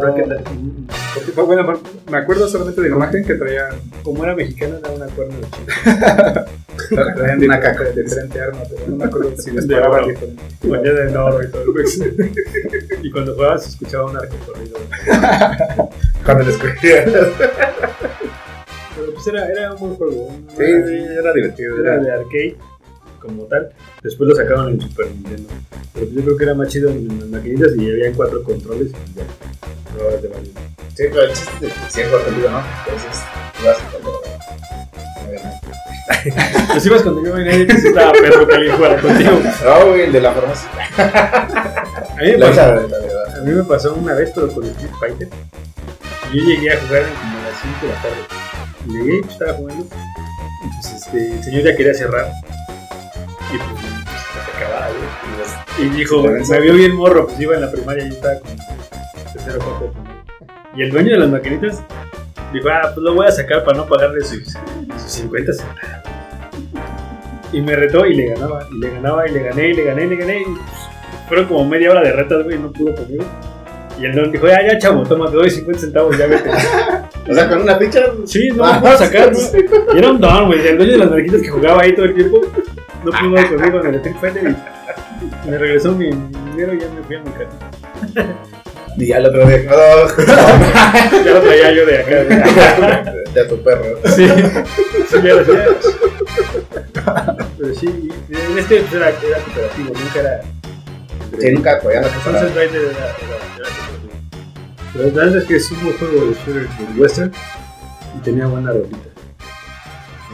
Porque 0.01 1.41
bueno, 1.43 1.81
me 2.11 2.19
acuerdo 2.19 2.49
solamente 2.49 2.81
de 2.81 2.89
la 2.91 2.97
imagen 2.97 3.25
que 3.25 3.35
traían, 3.35 3.81
Como 4.03 4.25
era 4.25 4.35
mexicano, 4.35 4.77
era 4.79 4.91
una 4.91 5.07
cuerna 5.07 5.37
de 5.37 5.45
chico. 5.45 5.67
traían 7.17 7.43
Una 7.43 7.57
de, 7.57 7.63
caca. 7.63 7.85
de 7.85 8.03
diferente 8.03 8.41
arma, 8.41 8.61
pero 8.69 8.83
no 8.89 8.97
me 8.97 9.05
acuerdo 9.05 9.31
si 9.37 9.51
diferente. 9.51 9.75
De 9.75 9.81
oro 11.19 11.43
y 11.43 11.51
todo. 11.51 11.65
y 13.03 13.11
cuando 13.11 13.35
jugabas 13.35 13.67
escuchaba 13.69 14.11
un 14.11 14.17
arco 14.17 14.37
corrido. 14.47 14.77
Cuando 16.25 16.45
les 16.45 16.55
escogía. 16.55 17.05
Pero 17.05 17.33
pues 19.15 19.27
era, 19.27 19.47
era 19.49 19.73
un 19.75 19.81
buen 19.81 19.95
juego. 19.97 20.31
¿no? 20.33 20.51
Sí, 20.51 20.65
sí, 20.87 20.97
era 21.19 21.33
divertido. 21.33 21.81
Era 21.81 21.95
Era 21.95 22.03
de 22.03 22.11
arcade 22.13 22.57
como 23.21 23.45
tal. 23.45 23.71
Después 24.03 24.29
lo 24.29 24.35
sacaron 24.37 24.69
en 24.71 24.81
Super 24.81 25.07
Nintendo. 25.11 25.49
Pero 25.95 26.07
pues 26.07 26.11
yo 26.13 26.23
creo 26.23 26.37
que 26.37 26.45
era 26.45 26.55
más 26.55 26.69
chido 26.69 26.91
en 26.91 27.09
las 27.21 27.29
maquinitas 27.29 27.75
y 27.77 27.91
había 27.91 28.13
cuatro 28.13 28.43
controles 28.43 28.91
y 28.91 29.15
ya. 29.19 29.25
Probabas 29.99 30.23
de 30.23 30.29
varios. 30.29 30.49
Sí, 30.95 31.05
pero 31.11 31.23
el 31.23 31.33
chiste 31.33 31.67
es 31.67 31.73
que 31.73 31.91
sí 31.91 32.01
es 32.03 32.09
contigo, 32.09 32.51
¿no? 32.51 32.63
Entonces, 32.87 33.23
vas 33.65 33.79
cuando. 33.91 34.23
Pues 36.73 36.87
ibas 36.87 37.03
cuando 37.03 37.25
yo 37.25 37.33
venía 37.35 37.57
y 37.57 37.65
pues 37.65 37.85
estaba 37.85 38.13
perro 38.13 38.47
que 38.47 38.71
jugara 38.71 39.01
contigo. 39.01 39.41
No, 39.65 39.87
güey, 39.87 40.03
el 40.03 40.13
de 40.13 40.21
la 40.21 40.33
farmacia. 40.33 40.69
A 40.97 42.21
mí, 42.21 42.33
me 42.33 42.39
pasó, 42.39 42.63
a 42.63 43.41
mí 43.45 43.53
me 43.53 43.65
pasó 43.65 43.95
una 43.95 44.15
vez, 44.15 44.31
pero 44.35 44.49
con 44.53 44.65
Street 44.65 44.93
Fighter. 45.01 45.29
Y 46.33 46.39
yo 46.39 46.45
llegué 46.45 46.73
a 46.73 46.81
jugar 46.81 47.03
como 47.03 47.39
a 47.39 47.43
las 47.43 47.61
5 47.63 47.75
de 47.83 47.89
la 47.89 48.03
tarde. 48.03 48.17
Y 48.87 48.93
Llegué, 48.93 49.21
pues, 49.23 49.33
estaba 49.33 49.53
jugando. 49.55 49.85
Y 49.85 50.69
pues 50.81 50.93
este, 50.93 51.33
el 51.33 51.45
señor 51.45 51.63
ya 51.63 51.77
quería 51.77 51.95
cerrar. 51.95 52.33
Y 53.53 53.59
pues, 53.59 53.71
pues 53.73 54.57
acababa, 54.57 54.89
güey. 54.89 55.87
Y 55.87 55.91
dijo, 55.91 56.23
me 56.23 56.61
vio 56.61 56.75
bien 56.75 56.97
morro, 56.97 57.27
pues 57.27 57.41
iba 57.41 57.55
en 57.55 57.61
la 57.61 57.71
primaria 57.71 58.05
y 58.05 58.09
yo 58.09 58.15
estaba 58.17 58.41
con 58.41 58.68
Y 60.77 60.83
el 60.83 60.91
dueño 60.91 61.13
de 61.13 61.19
las 61.19 61.29
maquinitas 61.31 61.83
dijo, 62.53 62.69
ah, 62.71 62.83
pues 62.95 62.99
lo 62.99 63.15
voy 63.15 63.27
a 63.27 63.31
sacar 63.31 63.65
para 63.65 63.79
no 63.79 63.87
pagarle 63.87 64.21
sus, 64.25 64.45
sus 64.45 65.03
50 65.13 65.53
centavos. 65.53 65.81
Y 67.53 67.61
me 67.63 67.75
retó 67.75 68.05
y 68.07 68.15
le 68.15 68.27
ganaba, 68.29 68.61
y 68.71 68.79
le 68.79 68.91
ganaba, 68.91 69.29
y 69.29 69.33
le 69.33 69.43
gané, 69.43 69.69
y 69.69 69.75
le 69.75 69.85
gané, 69.85 70.05
y 70.05 70.09
le 70.09 70.17
gané. 70.17 70.41
Y 70.43 70.45
pues, 70.45 70.59
fueron 71.29 71.47
como 71.47 71.65
media 71.69 71.91
hora 71.91 72.03
de 72.03 72.13
retas, 72.13 72.45
güey, 72.45 72.59
no 72.59 72.71
pudo 72.73 72.95
conmigo. 72.95 73.25
Y 73.99 74.05
el 74.05 74.15
don 74.15 74.31
dijo, 74.31 74.47
ya, 74.47 74.65
ya, 74.65 74.79
chavo, 74.79 75.03
toma, 75.03 75.29
te 75.31 75.37
doy 75.37 75.51
50 75.51 75.81
centavos, 75.81 76.17
ya 76.19 76.27
vete. 76.27 76.51
O 77.31 77.35
sea, 77.35 77.47
con 77.47 77.61
una 77.61 77.77
ficha. 77.77 78.01
Sí, 78.25 78.49
no 78.55 78.65
Ah, 78.65 78.75
me 78.77 78.81
puedo 78.81 78.97
sacar. 78.97 79.33
Y 79.95 79.99
era 79.99 80.11
un 80.13 80.19
don, 80.19 80.47
güey. 80.47 80.67
El 80.67 80.79
dueño 80.79 80.93
de 80.93 80.99
las 80.99 81.11
mariquitas 81.11 81.43
que 81.43 81.49
jugaba 81.49 81.83
ahí 81.83 81.95
todo 81.95 82.07
el 82.07 82.15
tiempo 82.15 82.41
no 83.05 83.11
pudo 83.11 83.49
conmigo 83.49 83.81
en 83.81 83.87
el 83.87 83.95
Street 83.97 84.17
Fighter 84.19 84.57
y 85.45 85.51
me 85.51 85.59
regresó 85.59 85.93
mi 85.93 86.07
dinero 86.07 86.73
y 86.73 86.81
ya 86.81 86.89
me 86.89 87.03
fui 87.03 87.17
a 87.17 87.21
mi 87.21 87.31
casa. 87.33 88.39
Y 89.01 89.07
ya 89.07 89.21
lo 89.21 89.29
otro 89.29 89.47
día. 89.47 89.63
No, 89.65 91.25
Ya 91.25 91.33
lo 91.35 91.41
traía 91.43 91.73
yo 91.73 91.87
de 91.87 91.99
acá. 91.99 92.25
güey. 92.25 93.33
de 93.35 93.45
tu 93.45 93.63
perro. 93.63 93.99
Sí, 94.05 94.27
sí, 95.09 95.17
ya 95.23 95.35
lo 95.35 95.45
sabía. 95.45 95.67
Pero 97.59 97.75
sí, 97.75 98.09
en 98.29 98.59
este 98.59 98.79
era, 98.93 99.09
era 99.11 99.39
cooperativo, 99.45 99.93
nunca 99.95 100.21
era. 100.21 100.41
Sí, 101.39 101.51
nunca 101.53 101.73
apoyando 101.75 102.09
a 102.09 102.13
Entonces 102.15 102.55
Rider 102.55 102.83
era, 102.83 102.91
era, 102.91 103.37
era 103.57 103.69
cooperativo. 103.69 104.13
Pero 104.93 105.05
la 105.09 105.13
verdad 105.25 105.37
es 105.37 105.45
que 105.45 105.57
es 105.57 105.71
un 105.71 105.83
buen 105.85 105.99
juego 105.99 106.27
de 106.27 106.35
shooter 106.35 106.69
de 106.69 107.01
western 107.01 107.33
y 108.17 108.19
tenía 108.21 108.47
buena 108.47 108.73
rolita. 108.73 108.97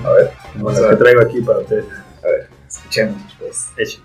A 0.04 0.10
ver, 0.12 0.30
vamos 0.54 0.76
a 0.76 0.80
la 0.80 0.88
que 0.88 0.94
ver. 0.94 0.98
traigo 1.02 1.20
aquí 1.22 1.40
para 1.40 1.58
ustedes. 1.58 1.84
A 2.22 2.26
ver, 2.28 2.48
escuchemos, 2.68 3.16
pues. 3.38 3.66
Hecho. 3.76 4.00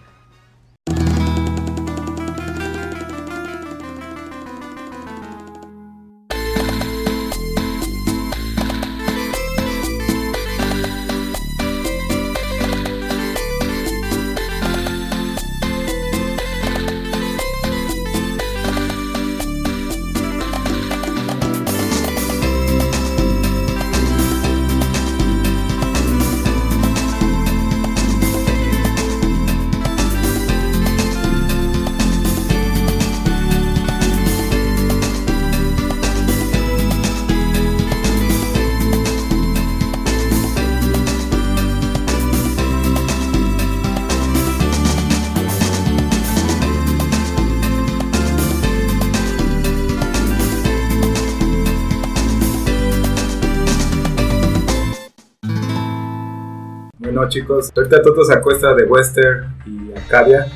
Chicos, 57.30 57.72
ahorita 57.76 58.02
Toto 58.02 58.24
se 58.26 58.34
acuesta 58.34 58.74
de 58.76 58.84
Western 58.86 59.54
y 59.66 59.92
Arcadia. 59.98 60.48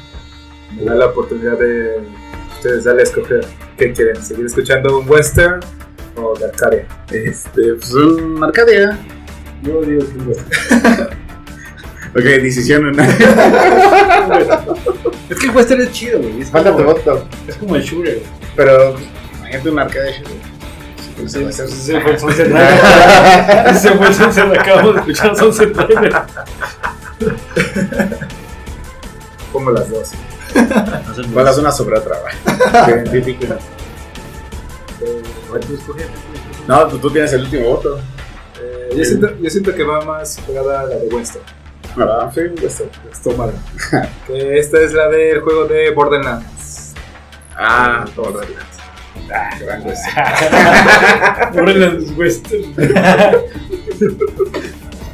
Me 0.76 0.86
da 0.86 0.96
la 0.96 1.06
oportunidad 1.08 1.58
de 1.58 2.00
ustedes 2.56 2.84
darle 2.84 3.02
a 3.02 3.04
escoger 3.04 3.46
qué 3.78 3.94
quieren, 3.94 4.22
seguir 4.24 4.46
escuchando 4.48 5.00
un 5.00 5.08
Western 5.10 5.60
o 6.16 6.38
de 6.38 6.46
Arcadia. 6.46 6.88
Este, 7.12 7.74
pues 7.76 7.94
un 7.94 8.44
Arcadia. 8.44 8.98
Yo 9.64 9.82
digo 9.82 10.06
que 10.06 10.18
un 10.18 10.28
western. 10.28 11.10
Ok, 12.16 12.22
decisión 12.22 12.86
una. 12.86 13.08
Es 15.30 15.40
que 15.40 15.48
el 15.48 15.56
western 15.56 15.82
es 15.82 15.92
chido, 15.92 16.20
güey. 16.20 16.42
Es, 16.42 16.52
Falta 16.52 16.70
tu 16.72 16.78
como- 16.84 16.94
voto. 16.94 17.28
es 17.48 17.56
como 17.56 17.76
el 17.76 17.82
shooter. 17.82 18.14
güey. 18.20 18.26
Pero, 18.56 18.96
imagínate 19.40 19.70
un 19.72 19.80
Arcadia. 19.80 20.12
shooter. 20.12 20.53
Sí, 21.16 21.30
Sí, 21.30 21.44
Ese 21.44 22.02
fue 22.02 22.12
el 22.12 22.20
Sunset 22.20 22.48
Rider. 22.48 23.68
Ese 23.68 23.92
fue 23.92 24.08
el 24.08 24.14
Sunset 24.14 24.44
Rider. 24.46 24.60
Acabamos 24.60 24.94
de 24.94 25.00
escuchar 25.00 25.38
Sunset 25.38 25.78
Rider. 25.78 26.14
Pongo 29.52 29.72
las 29.72 29.90
dos. 29.90 30.12
¿Cuál 31.34 31.48
es 31.48 31.58
una 31.58 31.72
sobre 31.72 31.98
otra? 31.98 32.18
va? 32.20 32.86
Que. 32.86 33.58
No, 36.68 36.90
pues 36.90 37.02
tú 37.02 37.12
tienes 37.12 37.34
el 37.34 37.42
último 37.42 37.68
voto. 37.70 38.00
Eh, 38.62 38.90
yo, 38.96 39.06
siento, 39.06 39.38
yo 39.40 39.50
siento 39.50 39.76
que 39.76 39.84
va 39.84 40.02
más 40.02 40.40
pegada 40.48 40.82
a 40.82 40.84
la 40.86 40.96
de. 40.96 41.10
Estómago. 43.12 43.54
que 44.28 44.60
esta 44.60 44.82
es 44.82 44.94
la 44.94 45.10
del 45.10 45.42
juego 45.42 45.66
de 45.66 45.92
Borderlands. 45.92 46.94
Ah, 47.56 48.06
Borderlands. 48.16 48.73
Ah, 49.34 49.50
gran 49.60 49.84
Western. 52.18 52.64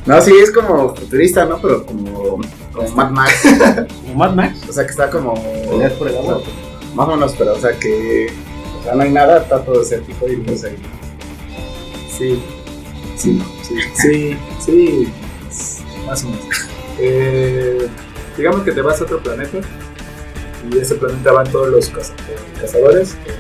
No, 0.06 0.22
sí, 0.22 0.34
es 0.42 0.52
como 0.52 0.96
futurista, 0.96 1.46
¿no? 1.46 1.62
Pero 1.62 1.86
como, 1.86 2.40
como 2.74 2.90
Mad 2.96 3.12
Max. 3.12 3.44
Como 4.02 4.16
Mad 4.16 4.34
Max. 4.34 4.60
O 4.70 4.74
sea, 4.74 4.86
que 4.86 4.92
está 4.92 5.10
como. 5.10 5.34
Peleas 5.70 5.94
por 5.94 6.08
el 6.08 6.18
agua. 6.18 6.42
Más 6.96 7.08
o 7.08 7.12
menos, 7.12 7.36
pero 7.38 7.54
o 7.54 7.60
sea 7.60 7.78
que. 7.78 8.32
O 8.80 8.84
sea, 8.84 8.96
no 8.96 9.04
hay 9.04 9.12
nada, 9.12 9.42
está 9.42 9.64
todo 9.64 9.80
desértico 9.80 10.28
y 10.28 10.38
pues 10.38 10.64
ahí. 10.64 10.78
Sí. 12.18 12.42
Sí, 13.18 13.44
sí, 13.64 13.76
sí, 13.96 14.38
sí. 14.66 15.14
Más 16.08 16.24
o 16.24 16.30
menos. 16.30 16.46
Eh, 17.00 17.88
digamos 18.38 18.64
que 18.64 18.72
te 18.72 18.82
vas 18.82 19.00
a 19.02 19.04
otro 19.04 19.22
planeta 19.22 19.58
y 20.72 20.78
ese 20.80 20.96
planeta 20.96 21.32
van 21.34 21.52
todos 21.52 21.68
los 21.70 21.90
caza- 21.90 22.14
cazadores. 22.60 23.14
eh, 23.26 23.36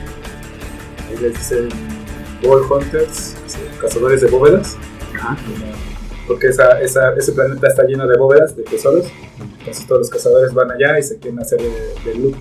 les 1.21 1.33
dicen 1.33 1.69
Ball 2.43 2.61
Hunters, 2.69 3.35
cazadores 3.81 4.21
de 4.21 4.27
bóvedas. 4.27 4.77
Porque 6.27 6.47
esa, 6.47 6.79
esa, 6.79 7.13
ese 7.15 7.31
planeta 7.31 7.67
está 7.67 7.83
lleno 7.83 8.07
de 8.07 8.17
bóvedas, 8.17 8.55
de 8.55 8.63
tesoros. 8.63 9.07
Entonces 9.59 9.87
todos 9.87 10.01
los 10.01 10.09
cazadores 10.09 10.53
van 10.53 10.71
allá 10.71 10.99
y 10.99 11.03
se 11.03 11.17
quieren 11.17 11.39
hacer 11.39 11.59
de, 11.59 11.71
de 12.05 12.15
loot. 12.19 12.35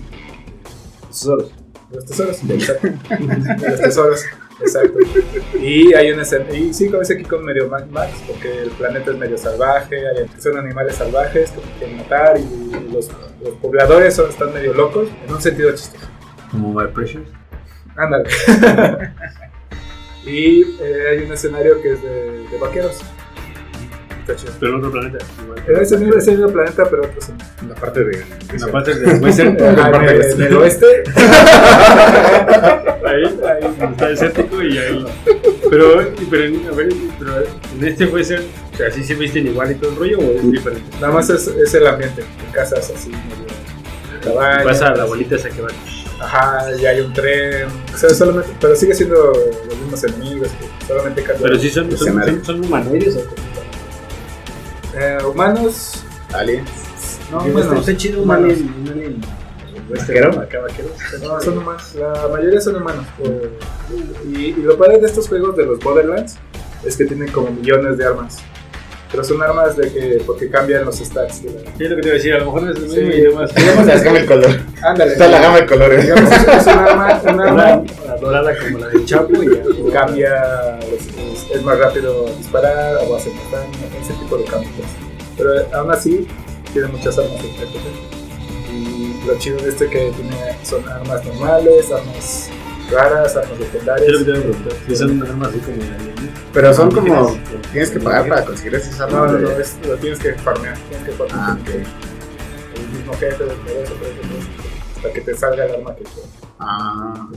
Tesoros. 1.07 1.51
Los 1.91 2.05
tesoros, 2.05 2.39
exacto. 2.47 2.87
Los 3.67 3.81
tesoros, 3.81 4.25
exacto. 4.61 4.99
Y 5.59 5.91
hay 5.95 6.11
una 6.11 6.21
escena, 6.21 6.51
y 6.51 6.71
sí, 6.71 6.87
como 6.87 6.99
dice 6.99 7.15
aquí 7.15 7.23
con 7.23 7.43
medio 7.43 7.67
Mad 7.67 7.87
Max, 7.87 8.11
porque 8.27 8.61
el 8.61 8.69
planeta 8.69 9.09
es 9.09 9.17
medio 9.17 9.37
salvaje, 9.39 10.07
hay, 10.07 10.29
son 10.39 10.57
animales 10.57 10.95
salvajes 10.95 11.49
que 11.49 11.61
quieren 11.79 11.97
matar 11.97 12.37
y 12.39 12.91
los, 12.93 13.09
los 13.43 13.55
pobladores 13.55 14.13
son, 14.13 14.29
están 14.29 14.53
medio 14.53 14.73
locos, 14.75 15.09
en 15.25 15.33
un 15.33 15.41
sentido 15.41 15.71
chistoso. 15.71 16.05
Como 16.51 16.79
My 16.79 16.87
Precious. 16.93 17.38
Ándale. 17.99 18.23
y 20.25 20.61
eh, 20.81 21.03
hay 21.11 21.17
un 21.25 21.31
escenario 21.33 21.81
que 21.81 21.93
es 21.93 22.01
de, 22.03 22.47
de 22.49 22.57
vaqueros. 22.59 22.97
Pero 24.59 24.73
en 24.73 24.77
otro 24.77 24.91
planeta. 24.91 25.17
Igual. 25.43 25.81
Es 25.81 25.91
el 25.91 25.99
mismo, 26.01 26.15
es 26.15 26.27
el 26.27 26.37
mismo 26.37 26.51
planeta, 26.51 26.87
pero 26.87 27.01
otro 27.03 27.17
escenario. 27.19 27.47
La 27.67 27.73
parte 27.75 28.03
de. 28.03 28.23
En 28.53 28.61
la 28.61 28.67
parte 28.67 28.93
de 28.93 29.13
Western. 29.15 29.57
En, 29.59 29.79
el, 30.07 30.21
en 30.23 30.41
el 30.43 30.53
oeste. 30.57 30.85
ahí, 33.05 33.23
ahí 33.25 33.75
está 33.91 34.07
desértico 34.07 34.61
y 34.61 34.77
ahí. 34.77 35.05
Pero, 35.71 36.07
pero, 36.29 36.43
en- 36.45 36.67
a 36.67 36.71
ver, 36.75 36.89
pero 37.17 37.31
en 37.75 37.83
este 37.85 38.05
Western, 38.05 38.43
o 38.73 38.77
sea, 38.77 38.91
¿sí 38.91 39.03
se 39.03 39.15
visten 39.15 39.47
igual 39.47 39.71
y 39.71 39.75
todo 39.75 39.91
el 39.91 39.97
rollo 39.97 40.19
o 40.19 40.31
es 40.35 40.51
diferente? 40.51 40.85
Nada 41.01 41.13
más 41.13 41.27
es, 41.31 41.47
es 41.47 41.73
el 41.73 41.87
ambiente. 41.87 42.21
En 42.45 42.51
casas 42.51 42.91
así, 42.95 43.09
medio. 43.09 43.47
cabañas. 44.23 44.63
Pasa 44.63 44.93
la 44.95 45.05
bolita 45.05 45.35
esa 45.37 45.49
que 45.49 45.61
va. 45.61 45.69
Ajá, 46.21 46.65
y 46.75 46.85
hay 46.85 47.01
un 47.01 47.13
tren. 47.13 47.67
O 47.93 47.97
sea, 47.97 48.09
solamente. 48.09 48.49
Pero 48.59 48.75
sigue 48.75 48.93
siendo 48.93 49.15
los 49.67 49.77
mismos 49.79 50.03
enemigos. 50.03 50.49
Que 50.49 50.85
solamente 50.87 51.23
cambia. 51.23 51.43
Pero 51.43 51.59
sí 51.59 51.69
son, 51.69 51.97
son, 51.97 52.23
son, 52.23 52.45
son 52.45 52.65
humanoides 52.65 53.15
o 53.17 53.21
Eh, 54.99 55.17
humanos. 55.25 56.03
Aliens. 56.33 56.69
No, 57.31 57.39
humanos. 57.43 57.79
está 57.79 57.95
chido 57.97 58.17
un 58.19 58.23
humanos. 58.25 58.51
alien, 58.51 58.75
un 58.81 58.89
alien. 58.89 59.21
¿Vaquero? 59.89 60.39
Acá 60.39 60.59
vaqueros. 60.59 60.91
No, 61.21 61.41
son 61.41 61.57
humanos. 61.57 61.95
La 61.95 62.27
mayoría 62.31 62.61
son 62.61 62.75
humanos. 62.75 63.05
Eh, 63.23 63.49
y, 64.29 64.37
y 64.49 64.53
lo 64.61 64.77
padre 64.77 64.99
de 64.99 65.07
estos 65.07 65.27
juegos 65.27 65.55
de 65.55 65.65
los 65.65 65.79
Borderlands 65.79 66.35
es 66.85 66.95
que 66.97 67.05
tienen 67.05 67.31
como 67.31 67.49
millones 67.51 67.97
de 67.97 68.05
armas. 68.05 68.37
Pero 69.11 69.23
son 69.23 69.41
armas 69.41 69.75
de 69.75 69.91
que. 69.91 70.21
porque 70.25 70.49
cambian 70.49 70.85
los 70.85 70.97
stats. 70.97 71.41
de 71.43 71.51
la- 71.51 71.59
Sí, 71.77 71.83
es 71.83 71.89
lo 71.89 71.95
que 71.95 72.01
te 72.03 72.07
iba 72.09 72.13
a 72.13 72.17
decir, 72.17 72.33
a 72.35 72.37
lo 72.39 72.45
mejor 72.45 72.61
no 72.63 72.71
es 72.71 72.77
el 72.77 72.89
Sí. 72.89 72.95
mismo 72.97 73.13
idioma. 73.13 73.45
Digamos 73.47 73.85
la 73.87 73.97
gama 73.99 74.19
de 74.19 74.25
color. 74.25 74.59
Ándale. 74.83 75.11
Está 75.13 75.27
la 75.27 75.39
gama 75.41 75.57
de 75.59 75.65
colores. 75.65 76.03
Digamos, 76.03 76.31
es, 76.31 76.47
es 76.47 76.67
un 76.67 76.69
arma, 76.79 77.21
un 77.23 77.29
Una 77.33 77.43
arma 77.45 77.83
dorada 78.21 78.53
como 78.59 78.77
la 78.79 78.87
del 78.89 79.05
Chapo 79.05 79.41
y 79.43 79.47
ya. 79.47 79.93
cambia, 79.93 80.79
es, 81.53 81.61
más 81.63 81.79
rápido 81.79 82.25
disparar 82.37 82.97
o 83.07 83.15
hace 83.15 83.31
más 83.31 83.51
daño, 83.51 83.71
ese 84.01 84.13
tipo 84.13 84.37
de 84.37 84.43
cambios. 84.45 84.73
Pero 85.37 85.49
aún 85.73 85.91
así, 85.91 86.27
tiene 86.73 86.87
muchas 86.89 87.17
armas 87.17 87.41
diferentes. 87.41 87.81
Y 88.71 89.25
lo 89.27 89.37
chido 89.39 89.57
de 89.57 89.69
este 89.69 89.87
que 89.89 90.11
tiene 90.11 90.55
son 90.63 90.87
armas 90.87 91.25
normales, 91.25 91.91
armas 91.91 92.49
raras, 92.91 93.35
armas 93.35 93.51
Sí, 93.57 93.63
lo 93.63 93.71
que 93.71 93.73
legendarias. 93.73 94.07
te 94.07 94.11
iba 94.29 94.37
a 94.37 94.41
preguntar. 94.41 94.73
Si 94.87 94.95
son 94.95 95.23
armas 95.23 95.47
así 95.49 95.59
como 95.59 95.77
de. 95.77 96.29
Pero 96.53 96.73
son 96.73 96.91
como. 96.91 97.37
Tienes 97.71 97.91
que 97.91 97.99
pagar 97.99 98.27
para 98.27 98.45
conseguir 98.45 98.75
esas 98.75 98.99
armas. 98.99 99.13
No, 99.13 99.27
no, 99.27 99.39
no, 99.39 99.49
de- 99.49 99.61
es- 99.61 99.77
lo 99.87 99.95
tienes 99.97 100.19
que 100.19 100.33
farmear, 100.33 100.77
tienes 100.89 101.05
que 101.07 101.11
farmear 101.13 101.39
Ah, 101.39 101.57
con 101.63 102.81
el 102.81 102.89
mismo 102.97 103.13
jefe, 103.13 103.27
eso, 103.43 103.45
todo 103.45 103.83
eso, 103.83 103.93
todo 103.93 104.09
eso, 104.09 104.49
hasta 104.97 105.13
que 105.13 105.21
te 105.21 105.35
salga 105.37 105.65
el 105.65 105.75
arma 105.75 105.95
que 105.95 106.03
quieras. 106.03 106.29
Ah. 106.59 107.27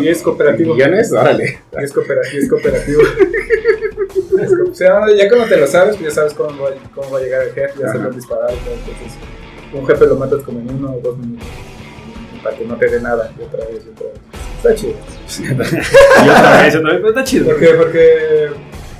Y 0.00 0.08
es 0.08 0.22
cooperativo. 0.22 0.74
¿Millones? 0.74 1.12
Órale. 1.12 1.58
Y 1.78 1.82
es 1.82 1.92
cooperativo. 1.92 2.42
Es 2.42 2.48
cooperativo. 2.48 3.02
Es 3.02 4.50
co- 4.54 4.70
o 4.70 4.74
sea, 4.74 5.00
ya 5.16 5.28
cuando 5.28 5.46
te 5.48 5.56
lo 5.56 5.66
sabes, 5.66 5.96
pues 5.96 6.10
ya 6.10 6.14
sabes 6.14 6.34
cómo 6.34 6.50
va, 6.62 6.70
cómo 6.94 7.10
va 7.10 7.18
a 7.18 7.22
llegar 7.22 7.42
el 7.42 7.52
jefe, 7.54 7.74
ya 7.80 7.86
sabes 7.88 8.02
Ajá. 8.02 8.10
disparar. 8.10 8.50
y 8.52 8.56
todo, 8.58 8.74
Entonces, 8.74 9.12
un 9.72 9.86
jefe 9.86 10.06
lo 10.06 10.14
matas 10.16 10.42
como 10.44 10.60
en 10.60 10.70
uno 10.74 10.92
o 10.94 11.00
dos 11.00 11.18
minutos. 11.18 11.46
Para 12.42 12.56
que 12.56 12.64
no 12.64 12.76
te 12.76 12.88
dé 12.88 13.00
nada. 13.00 13.32
Y 13.38 13.42
otra 13.42 13.64
vez, 13.66 13.82
y 13.84 13.90
otra 13.90 14.06
vez. 14.06 14.47
Está 14.58 14.74
chido. 14.74 14.94
Y 15.40 16.28
otra 16.28 16.62
vez, 16.62 16.74
otra 16.76 16.90
vez, 16.90 17.00
pero 17.00 17.08
está 17.08 17.24
chido. 17.24 17.46
Porque, 17.46 17.66
porque, 17.74 18.48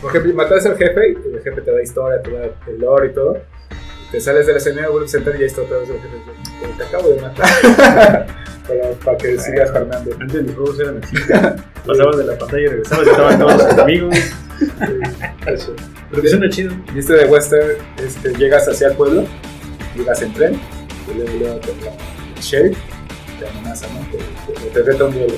porque 0.00 0.18
matas 0.32 0.66
al 0.66 0.76
jefe 0.76 1.08
y 1.10 1.34
el 1.36 1.42
jefe 1.42 1.60
te 1.60 1.70
da 1.72 1.82
historia, 1.82 2.22
te 2.22 2.30
da 2.30 2.44
el 2.68 2.78
lore 2.78 3.08
y 3.08 3.14
todo. 3.14 3.38
Te 4.12 4.20
sales 4.20 4.46
de 4.46 4.52
la 4.52 4.58
escena, 4.58 4.88
vuelves 4.88 5.10
a 5.14 5.18
sentar 5.18 5.36
y 5.36 5.40
ya 5.40 5.46
está 5.46 5.62
otra 5.62 5.78
vez 5.78 5.90
el 5.90 5.96
jefe. 5.96 6.76
Te 6.78 6.84
acabo 6.84 7.08
de 7.10 7.20
matar. 7.20 7.46
para, 8.68 8.90
para 9.04 9.18
que 9.18 9.38
sigas 9.38 9.70
farmando. 9.72 10.10
Antes 10.20 10.42
los 10.46 10.54
juegos 10.54 10.80
eran 10.80 11.00
así. 11.02 11.16
Pasabas 11.86 12.16
de 12.18 12.24
la 12.24 12.38
pantalla 12.38 12.62
y 12.62 12.66
regresabas 12.68 13.06
y 13.06 13.10
estaban 13.10 13.38
todos. 13.38 13.62
Está 13.68 13.86
chido. 13.86 14.10
Pero 16.10 16.22
que 16.22 16.28
suena 16.28 16.48
chido. 16.48 16.72
Y 16.94 16.98
este 17.00 17.14
de 17.14 17.24
Western, 17.26 17.70
este, 18.02 18.34
llegas 18.36 18.66
hacia 18.68 18.88
el 18.88 18.96
pueblo, 18.96 19.24
llegas 19.96 20.22
en 20.22 20.32
tren, 20.32 20.60
y 21.14 21.38
luego, 21.38 21.56
te- 21.60 21.70
el 21.70 22.40
sheriff 22.42 22.78
te 23.50 23.58
amenaza, 23.58 23.86
¿no? 23.88 24.70
Te, 24.72 24.82
reta 24.82 25.04
un 25.04 25.12
duelo. 25.12 25.34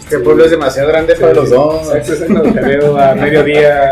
Este 0.00 0.18
pueblo 0.18 0.44
es 0.44 0.50
demasiado 0.50 0.88
grande 0.88 1.14
para 1.16 1.32
los 1.34 1.50
dos. 1.50 1.90
Te 1.92 2.60
veo 2.60 2.98
a 2.98 3.14
mediodía. 3.14 3.90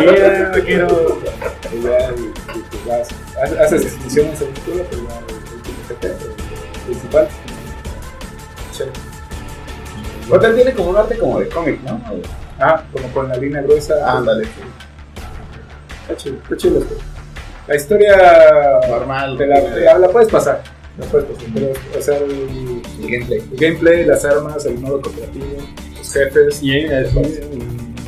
Mira, 0.00 0.50
vaquero. 0.52 1.18
y 1.72 1.82
ya, 1.84 2.10
y- 2.10 3.58
Haces 3.58 3.96
misiones 4.04 4.40
en 4.42 4.48
el 4.48 4.54
pueblo, 4.54 4.84
pero 4.90 5.02
ya 6.00 6.08
el 6.08 6.84
principal. 6.86 7.28
Hotel 10.30 10.54
tiene 10.54 10.72
como 10.74 10.90
un 10.90 10.96
arte 10.96 11.18
como 11.18 11.40
de 11.40 11.48
cómic, 11.48 11.80
¿no? 11.82 12.00
Ah, 12.58 12.82
como 12.92 13.08
con 13.12 13.28
la 13.28 13.36
línea 13.36 13.62
gruesa. 13.62 13.94
Ándale. 14.16 14.44
Está 16.02 16.16
chido, 16.16 16.36
está 16.42 16.56
chido 16.56 16.78
esto. 16.80 16.94
La 17.66 17.76
historia 17.76 18.16
Normal. 18.88 19.36
te 19.38 19.46
la, 19.46 19.60
te 19.60 19.80
la- 19.80 19.98
la 19.98 20.08
puedes 20.08 20.28
pasar. 20.28 20.62
La 21.00 21.06
puedes 21.06 21.26
pasar. 21.28 21.48
Pero, 21.54 21.72
o 21.98 22.02
sea, 22.02 22.16
el, 22.18 22.30
El 23.02 23.10
gameplay. 23.10 23.38
el 23.52 23.56
gameplay, 23.58 24.04
las 24.04 24.24
armas, 24.24 24.64
el 24.66 24.78
modo 24.78 25.00
cooperativo, 25.00 25.46
los 25.98 26.12
jefes. 26.12 26.62
Y 26.62 26.72
hay, 26.72 26.84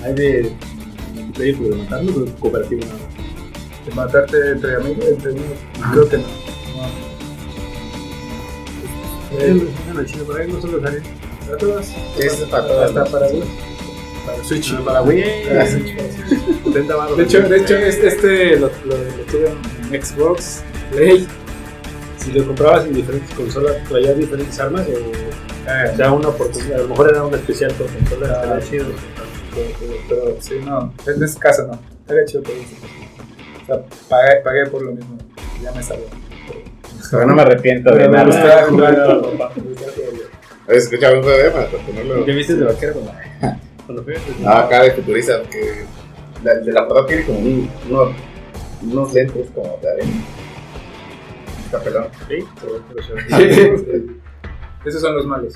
hay 0.04 0.14
de 0.14 0.52
multiplayer 1.14 1.56
de 1.58 1.76
matarlos 1.76 2.16
o 2.16 2.26
cooperativo 2.40 2.80
nada 2.82 2.94
más. 2.94 3.86
de 3.86 3.94
matarte 3.94 4.50
entre 4.50 4.76
amigos, 4.76 5.04
entre 5.08 5.30
amigos. 5.30 5.58
Creo 5.92 6.08
que 6.08 6.16
no. 6.18 6.22
no. 6.22 6.32
Eh, 9.38 10.04
chido, 10.06 10.24
por 10.26 10.40
ahí 10.40 10.48
no 10.52 10.60
son 10.60 10.72
los 10.72 10.84
aliens. 10.84 11.06
para 11.46 11.58
todas. 11.58 11.88
Es 12.18 12.34
para 12.50 12.66
todas, 12.66 12.88
Hasta 12.96 13.04
para 13.10 13.26
Wii. 13.28 13.42
para 14.26 14.44
Switch. 14.44 14.74
Para 14.84 15.02
Wii. 15.02 15.24
Para 15.48 15.70
Switch, 15.70 15.96
para 15.96 16.08
Switch. 16.12 16.64
70 16.64 16.96
baros. 16.96 17.16
De 17.16 17.22
hecho, 17.24 17.40
de 17.42 17.56
hecho 17.60 17.76
es- 17.76 17.96
este 17.98 18.56
lo, 18.56 18.70
lo, 18.84 18.96
lo 18.96 19.94
en 19.94 20.02
Xbox, 20.02 20.62
Play. 20.90 21.26
Si 22.24 22.32
lo 22.32 22.46
comprabas 22.46 22.84
en 22.86 22.94
diferentes 22.94 23.34
consolas, 23.34 23.76
traía 23.88 24.12
diferentes 24.14 24.58
armas 24.60 24.86
o 24.88 24.92
eh, 24.92 25.92
da 25.96 26.12
una 26.12 26.28
oportunidad. 26.28 26.80
A 26.80 26.82
lo 26.82 26.88
mejor 26.88 27.10
era 27.10 27.22
una 27.24 27.36
especial 27.36 27.72
por 27.72 27.86
consola. 27.88 28.28
Ah, 28.42 28.58
estaría 28.58 28.68
chido. 28.70 28.86
pero, 29.54 29.66
pero- 29.80 29.94
pero 30.08 30.36
sí, 30.40 30.54
no, 30.64 30.92
en 31.06 31.22
este 31.22 31.40
caso 31.40 31.66
no. 31.66 31.78
Estaría 32.00 32.24
chido 32.24 32.42
que 32.42 32.54
dices. 32.54 32.78
O 33.62 33.66
sea, 33.66 33.76
pagué, 34.08 34.36
pagué 34.42 34.66
por 34.66 34.82
lo 34.82 34.92
mismo. 34.92 35.16
Ya 35.62 35.72
me 35.72 35.82
salió. 35.82 36.04
Pero 37.10 37.26
no 37.26 37.34
me 37.34 37.42
arrepiento 37.42 37.90
de 37.90 37.96
Pero 37.96 38.10
me 38.10 38.16
nada. 38.16 38.26
gustaba 38.26 38.62
jugar. 38.68 38.94
Claro, 38.94 39.22
papá. 39.38 39.52
Me 39.56 39.62
gustaba 39.62 39.92
jugar. 39.92 40.32
¿Has 40.68 40.76
escuchado 40.76 41.16
un 41.16 41.22
juego 41.22 41.38
de 41.42 41.50
para 41.50 41.66
tenerlo? 41.66 42.24
¿Qué 42.24 42.32
viste 42.32 42.54
de 42.54 42.64
vaquero 42.64 42.92
cuando, 42.94 43.12
cuando 43.86 44.04
fue? 44.04 44.14
No, 44.40 44.50
acá 44.50 44.82
de 44.82 44.90
futurista, 44.92 45.42
que 45.50 45.84
la, 46.44 46.54
de 46.54 46.72
la 46.72 46.82
verdad 46.82 47.04
tiene 47.06 47.24
como 47.24 47.38
un, 47.40 47.70
unos, 47.90 48.08
unos 48.82 49.12
lentes 49.12 49.48
como 49.54 49.78
de 49.82 49.90
arena. 49.90 50.12
Sí, 52.28 52.44
Esos 54.84 55.00
son 55.00 55.14
los 55.16 55.26
malos. 55.26 55.54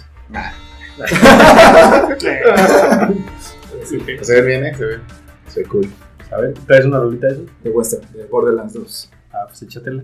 Sí. 3.85 3.99
Se 4.25 4.35
ve 4.35 4.43
bien, 4.43 4.65
¿eh? 4.65 4.75
Se 4.75 4.85
ve. 4.85 5.01
Se 5.49 5.61
ve 5.61 5.69
cool. 5.69 5.89
A 6.33 6.41
ver, 6.41 6.55
¿traes 6.67 6.87
una 6.87 6.99
rolita 7.01 7.27
de 7.27 7.35
eso? 7.35 7.45
De 7.63 7.71
Western, 7.71 8.13
de 8.13 8.25
Borderlands 8.25 8.73
2. 8.73 9.11
Ah, 9.33 9.45
pues 9.47 9.63
échatela. 9.63 10.03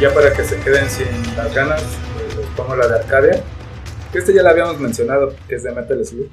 Ya 0.00 0.12
para 0.12 0.30
que 0.32 0.44
se 0.44 0.60
queden 0.60 0.88
sin 0.90 1.06
las 1.36 1.54
ganas, 1.54 1.82
pues, 2.14 2.36
les 2.36 2.46
pongo 2.48 2.76
la 2.76 2.86
de 2.86 2.96
Arcadia. 2.96 3.42
Que 4.12 4.18
este 4.18 4.34
ya 4.34 4.42
la 4.42 4.50
habíamos 4.50 4.78
mencionado, 4.78 5.34
que 5.48 5.54
es 5.54 5.62
de 5.62 5.72
Metal 5.72 6.04
Slug. 6.04 6.28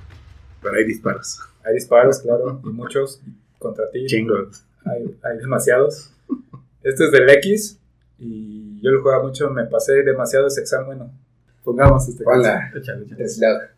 Pero 0.62 0.76
hay 0.76 0.84
disparos. 0.84 1.40
Hay 1.64 1.76
disparos, 1.76 2.20
claro, 2.20 2.60
y 2.64 2.68
muchos 2.68 3.22
contra 3.60 3.90
ti. 3.90 4.06
Chingos. 4.06 4.66
Hay, 4.86 5.18
hay 5.24 5.38
demasiados. 5.38 6.12
Este 6.84 7.06
es 7.06 7.12
del 7.12 7.30
X 7.30 7.80
y 8.20 8.82
yo 8.82 8.92
lo 8.92 9.02
jugaba 9.02 9.24
mucho, 9.24 9.50
me 9.50 9.64
pasé 9.66 10.04
demasiados 10.04 10.58
examen, 10.58 10.86
bueno, 10.86 11.12
Pongamos 11.64 12.08
este 12.10 12.24
Hola. 12.26 12.72
Échale, 12.76 13.06
échale. 13.18 13.73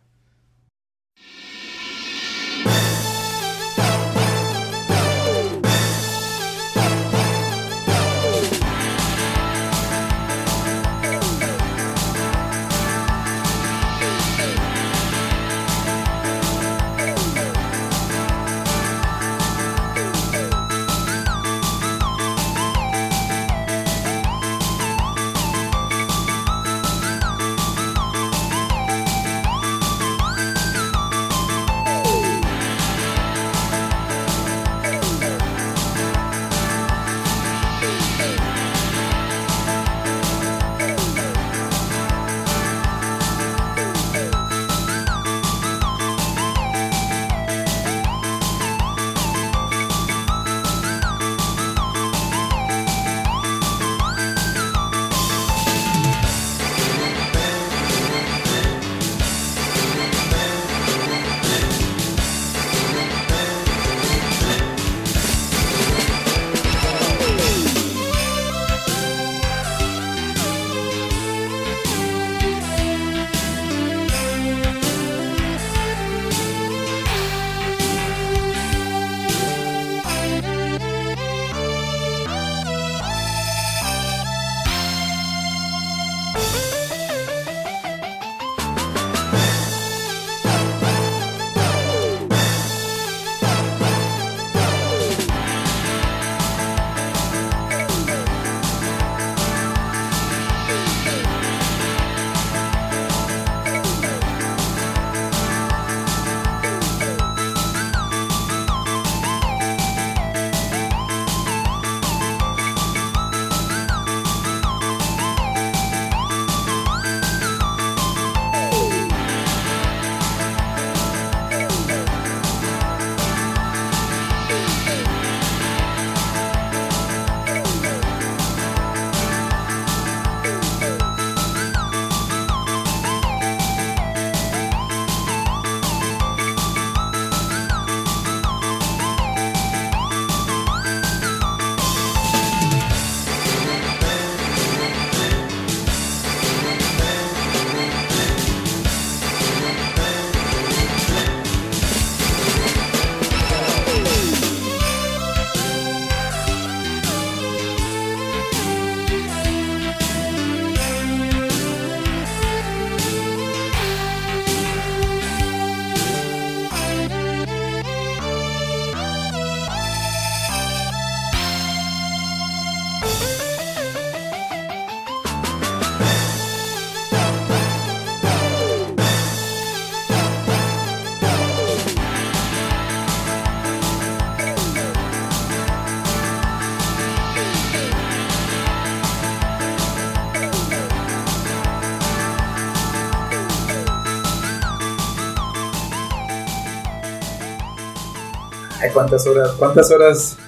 ¿Cuántas 198.96 199.26
horas, 199.26 199.50
cuántas 199.58 199.90
horas 199.90 200.38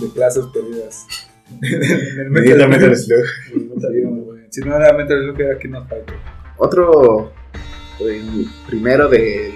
de 0.00 0.08
clases 0.10 0.46
perdidas? 0.46 1.06
En 1.60 2.20
el 2.20 2.30
Medida 2.30 2.66
Metal 2.66 2.96
Slug. 2.96 3.26
Si 4.50 4.60
no 4.60 4.74
era 4.74 4.92
Metal 4.94 5.18
Slug, 5.20 5.40
era 5.40 5.58
Kingdom 5.58 5.86
Fighter. 5.86 6.16
Otro 6.56 7.32
el 7.98 8.46
primero 8.66 9.06
de 9.08 9.52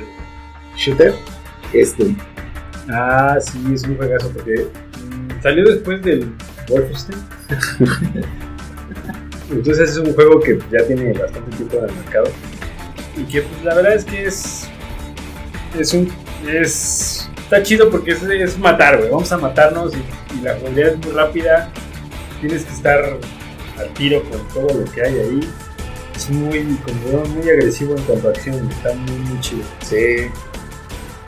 shooter 0.77 1.15
es 1.73 1.97
Doom. 1.97 2.17
Ah, 2.91 3.39
sí, 3.41 3.59
es 3.73 3.85
un 3.85 3.97
juegazo 3.97 4.29
porque 4.31 4.67
mm, 4.67 5.43
salió 5.43 5.65
después 5.65 6.03
del 6.03 6.31
Wolfenstein. 6.69 7.19
Entonces 9.51 9.91
es 9.91 9.97
un 9.97 10.13
juego 10.13 10.41
que 10.41 10.59
ya 10.71 10.85
tiene 10.87 11.15
bastante 11.15 11.57
tiempo 11.57 11.79
en 11.79 11.85
el 11.85 11.95
mercado. 11.95 12.27
Y 13.17 13.23
que 13.25 13.41
pues 13.41 13.65
la 13.65 13.75
verdad 13.77 13.95
es 13.95 14.05
que 14.05 14.27
es. 14.27 14.69
Es 15.79 15.95
un. 15.95 16.13
Es. 16.47 17.31
Está 17.55 17.65
chido 17.65 17.89
porque 17.89 18.11
es, 18.11 18.21
es 18.25 18.59
matar, 18.59 18.99
güey. 18.99 19.11
Vamos 19.11 19.31
a 19.31 19.39
matarnos 19.39 19.93
y, 19.95 20.03
y 20.37 20.41
la 20.43 20.57
jugabilidad 20.57 20.95
es 20.95 20.99
muy 21.07 21.13
rápida. 21.13 21.71
Tienes 22.41 22.65
que 22.65 22.73
estar 22.73 23.17
al 23.79 23.89
tiro 23.91 24.25
con 24.25 24.41
todo 24.49 24.77
lo 24.77 24.85
que 24.91 25.03
hay 25.03 25.21
ahí. 25.21 25.41
Es 26.17 26.31
muy, 26.31 26.77
como, 26.85 27.25
muy 27.27 27.49
agresivo 27.49 27.95
en 27.97 28.03
cuanto 28.03 28.27
a 28.27 28.31
acción. 28.33 28.69
Está 28.73 28.93
muy, 28.95 29.17
muy 29.19 29.39
chido. 29.39 29.63
Sí. 29.85 30.29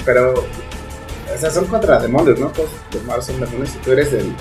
Pero. 0.05 0.35
O 0.35 1.39
sea, 1.39 1.49
son 1.49 1.67
contra 1.67 2.01
demonios, 2.01 2.41
¿no? 2.41 2.49
Todos 2.49 2.71
los 2.93 3.05
malos 3.05 3.25
son 3.25 3.39
demonios 3.39 3.73
y 3.77 3.79
tú 3.79 3.93
eres 3.93 4.13
el. 4.13 4.33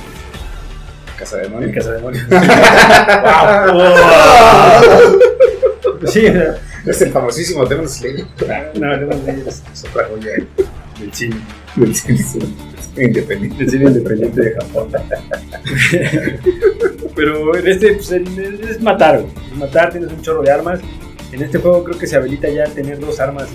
Casa 1.19 1.37
El 1.37 1.43
demonios. 1.51 1.71
cazademonios. 1.71 2.25
¡Wow! 3.73 5.19
sí, 6.07 6.25
Es 6.85 7.01
el 7.01 7.11
famosísimo 7.11 7.65
Demon 7.65 7.89
Slayer. 7.89 8.25
no, 8.75 8.97
no, 8.97 9.07
no, 9.07 9.49
es, 9.49 9.63
otra 9.89 10.07
joya 10.07 10.31
del 10.99 11.13
cine, 11.13 11.35
del 11.75 11.95
cine 11.95 12.19
independiente. 12.97 13.57
del 13.57 13.69
cine 13.69 13.85
independiente 13.85 14.41
de 14.41 14.53
Japón. 14.53 14.89
Pero 17.15 17.55
en 17.55 17.67
este 17.67 17.93
pues, 17.93 18.11
es 18.11 18.81
matar. 18.81 19.23
Es 19.51 19.57
matar, 19.57 19.91
tienes 19.91 20.11
un 20.11 20.21
chorro 20.21 20.43
de 20.43 20.51
armas. 20.51 20.79
En 21.31 21.41
este 21.41 21.57
juego 21.57 21.83
creo 21.83 21.97
que 21.97 22.05
se 22.05 22.17
habilita 22.17 22.49
ya 22.49 22.65
tener 22.65 22.99
dos 22.99 23.19
armas 23.19 23.49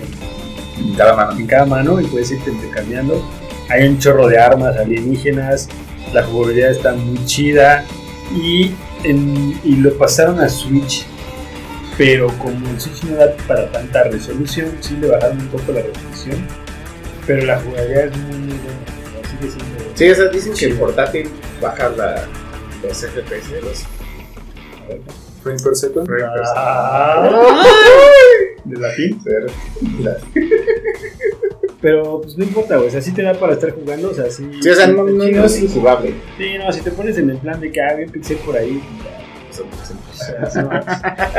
en, 0.77 0.93
cada 0.95 1.15
mano. 1.15 1.39
en 1.39 1.47
cada 1.47 1.65
mano 1.65 2.01
y 2.01 2.05
puedes 2.05 2.31
irte 2.31 2.51
intercambiando. 2.51 3.23
Hay 3.69 3.87
un 3.87 3.97
chorro 3.97 4.27
de 4.27 4.37
armas 4.37 4.75
alienígenas, 4.77 5.69
la 6.13 6.23
jugabilidad 6.23 6.71
está 6.71 6.93
muy 6.93 7.23
chida 7.25 7.85
y 8.35 8.75
lo 9.63 9.97
pasaron 9.97 10.41
a 10.41 10.49
Switch, 10.49 11.05
pero 11.97 12.27
como 12.39 12.69
el 12.69 12.79
Switch 12.79 13.03
no 13.03 13.15
da 13.17 13.31
para 13.47 13.71
tanta 13.71 14.03
resolución, 14.05 14.71
sí 14.81 14.97
le 14.99 15.07
bajaron 15.07 15.39
un 15.39 15.47
poco 15.47 15.71
la 15.73 15.81
resolución, 15.81 16.45
pero 17.27 17.45
la 17.45 17.59
jugabilidad 17.59 18.05
es 18.05 18.17
muy, 18.17 18.35
muy 18.37 18.57
buena. 18.57 19.29
Sigue 19.29 19.51
siendo- 19.51 19.81
Sí, 19.95 20.09
o 20.09 20.15
sea, 20.15 20.25
dicen 20.29 20.53
que 20.53 20.65
el 20.65 20.73
portátil 20.77 21.29
baja 21.61 21.89
la, 21.89 22.23
los 22.83 22.97
FPS. 22.97 23.51
Los, 23.63 23.83
Frame 25.43 25.59
per 25.63 25.75
second. 25.75 26.07
De 28.65 28.77
latín. 28.79 29.21
Ser- 29.23 29.47
la- 30.01 30.17
Pero 31.81 32.21
pues 32.21 32.37
no 32.37 32.43
importa, 32.43 32.75
güey. 32.77 32.87
O 32.89 32.91
sea, 32.91 33.01
sí 33.01 33.11
te 33.11 33.23
da 33.23 33.33
para 33.33 33.53
estar 33.53 33.71
jugando. 33.71 34.11
O 34.11 34.13
sea, 34.13 34.29
sí. 34.29 34.47
Sí, 34.61 34.69
o 34.69 34.75
sea, 34.75 34.87
no, 34.87 35.03
no, 35.03 35.23
sí, 35.23 35.31
no 35.31 35.45
es 35.45 35.61
injugable. 35.61 36.13
Sí, 36.37 36.57
no, 36.59 36.71
si 36.71 36.81
te 36.81 36.91
pones 36.91 37.17
en 37.17 37.31
el 37.31 37.37
plan 37.37 37.59
de 37.59 37.71
que 37.71 37.81
ah, 37.81 37.93
bien 37.95 38.09
pixel 38.11 38.37
por 38.37 38.55
ahí. 38.55 38.81
ya, 39.03 39.55
sí, 39.55 39.63
no. 39.63 40.00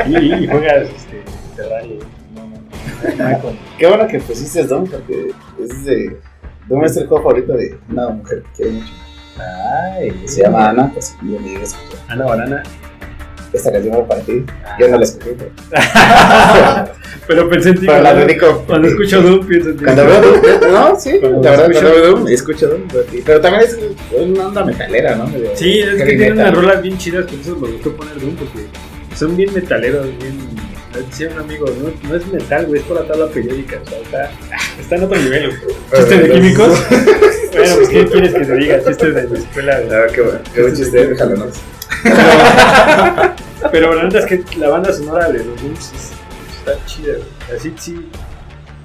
Y, 0.07 0.33
y 0.33 0.47
juegas 0.47 0.89
este, 0.89 1.23
Terraria. 1.55 1.99
No, 2.35 2.47
no, 2.47 3.57
Qué 3.77 3.87
bueno 3.87 4.07
que 4.07 4.19
pusiste 4.19 4.63
Doom, 4.63 4.89
porque 4.89 5.31
es 5.61 5.85
de. 5.85 6.19
Doom 6.67 6.85
es 6.85 6.97
el 6.97 7.07
juego 7.07 7.23
favorito 7.23 7.53
de 7.53 7.77
una 7.89 8.09
mujer 8.09 8.43
que 8.43 8.63
quiero 8.63 8.71
mucho. 8.73 8.93
Ay, 9.37 10.27
Se 10.27 10.43
llama 10.43 10.69
Ana, 10.69 10.91
pues 10.93 11.15
yo 11.21 11.39
llegué 11.39 11.57
a 11.57 11.63
escuchar. 11.63 11.99
Ana 12.07 12.25
Banana. 12.25 12.63
Esta 13.53 13.71
canción 13.71 13.93
va 13.93 14.07
para 14.07 14.21
ti. 14.21 14.43
Yo 14.79 14.87
no 14.89 14.97
la 14.97 15.03
escogí, 15.03 15.29
pero, 17.27 17.49
pensé 17.49 17.69
en 17.69 17.75
ti. 17.79 17.85
pero 17.85 18.01
la 18.01 18.09
cuando- 18.11 18.25
dedico. 18.27 18.63
Cuando 18.67 18.87
escucho 18.87 19.21
Doom, 19.21 19.47
pienso 19.47 19.69
en 19.69 19.77
ti. 19.77 19.83
Cuando 19.83 20.05
veo 20.05 20.21
Doom, 20.21 20.41
no, 20.73 20.99
sí, 20.99 21.19
Cuando 21.19 21.41
la 21.41 21.49
verdad, 21.51 21.65
escucho- 21.71 21.79
cuando 21.81 22.01
veo 22.01 22.07
Doom, 22.15 22.27
escucho 22.27 22.67
Doom. 22.67 22.81
pero 23.25 23.41
también 23.41 23.63
es 23.63 23.77
una 24.19 24.47
onda 24.47 24.65
metalera, 24.65 25.15
¿no? 25.15 25.27
Sí, 25.55 25.79
es 25.79 26.01
que 26.03 26.15
metal. 26.17 26.33
unas 26.33 26.53
rolas 26.55 26.81
bien 26.81 26.97
chidas, 26.97 27.25
por 27.25 27.39
eso 27.39 27.55
me 27.55 27.67
gustó 27.69 27.95
poner 27.95 28.19
Doom, 28.19 28.35
porque 28.35 28.65
son 29.15 29.37
bien 29.37 29.53
metaleros, 29.53 30.05
bien... 30.19 30.63
Decía 31.09 31.29
un 31.33 31.39
amigo, 31.39 31.65
no, 31.65 31.89
no 32.07 32.15
es 32.15 32.27
metal, 32.31 32.67
güey, 32.67 32.79
es 32.79 32.85
por 32.85 33.01
la 33.01 33.07
tabla 33.07 33.25
periódica, 33.27 33.79
o 33.83 33.89
sea, 33.89 33.99
está, 33.99 34.29
está 34.79 34.95
en 34.95 35.03
otro 35.05 35.17
nivel. 35.19 35.49
¿Chiste 35.95 36.17
de 36.19 36.29
químicos? 36.31 36.83
bueno, 37.51 37.75
pues, 37.77 37.89
¿qué 37.89 38.05
quieres 38.05 38.33
que 38.35 38.45
te 38.45 38.55
diga? 38.57 38.83
Chiste 38.85 39.11
de 39.11 39.27
la 39.27 39.37
escuela. 39.39 39.79
güey. 39.79 39.91
Ah, 39.97 40.05
qué 40.13 40.21
bueno, 40.21 40.39
qué 40.53 40.61
buen 40.61 40.75
chiste, 40.75 41.07
déjalo, 41.07 41.35
¿no? 41.37 41.45
Pero, 43.71 43.93
la 43.95 44.03
neta 44.03 44.19
es 44.19 44.25
que 44.25 44.57
la 44.57 44.69
banda 44.69 44.93
sonora 44.93 45.29
de 45.31 45.43
los 45.43 45.61
es- 45.63 46.11
está 46.59 46.85
chida, 46.85 47.13
güey. 47.13 47.57
Así, 47.57 47.73
sí, 47.77 48.09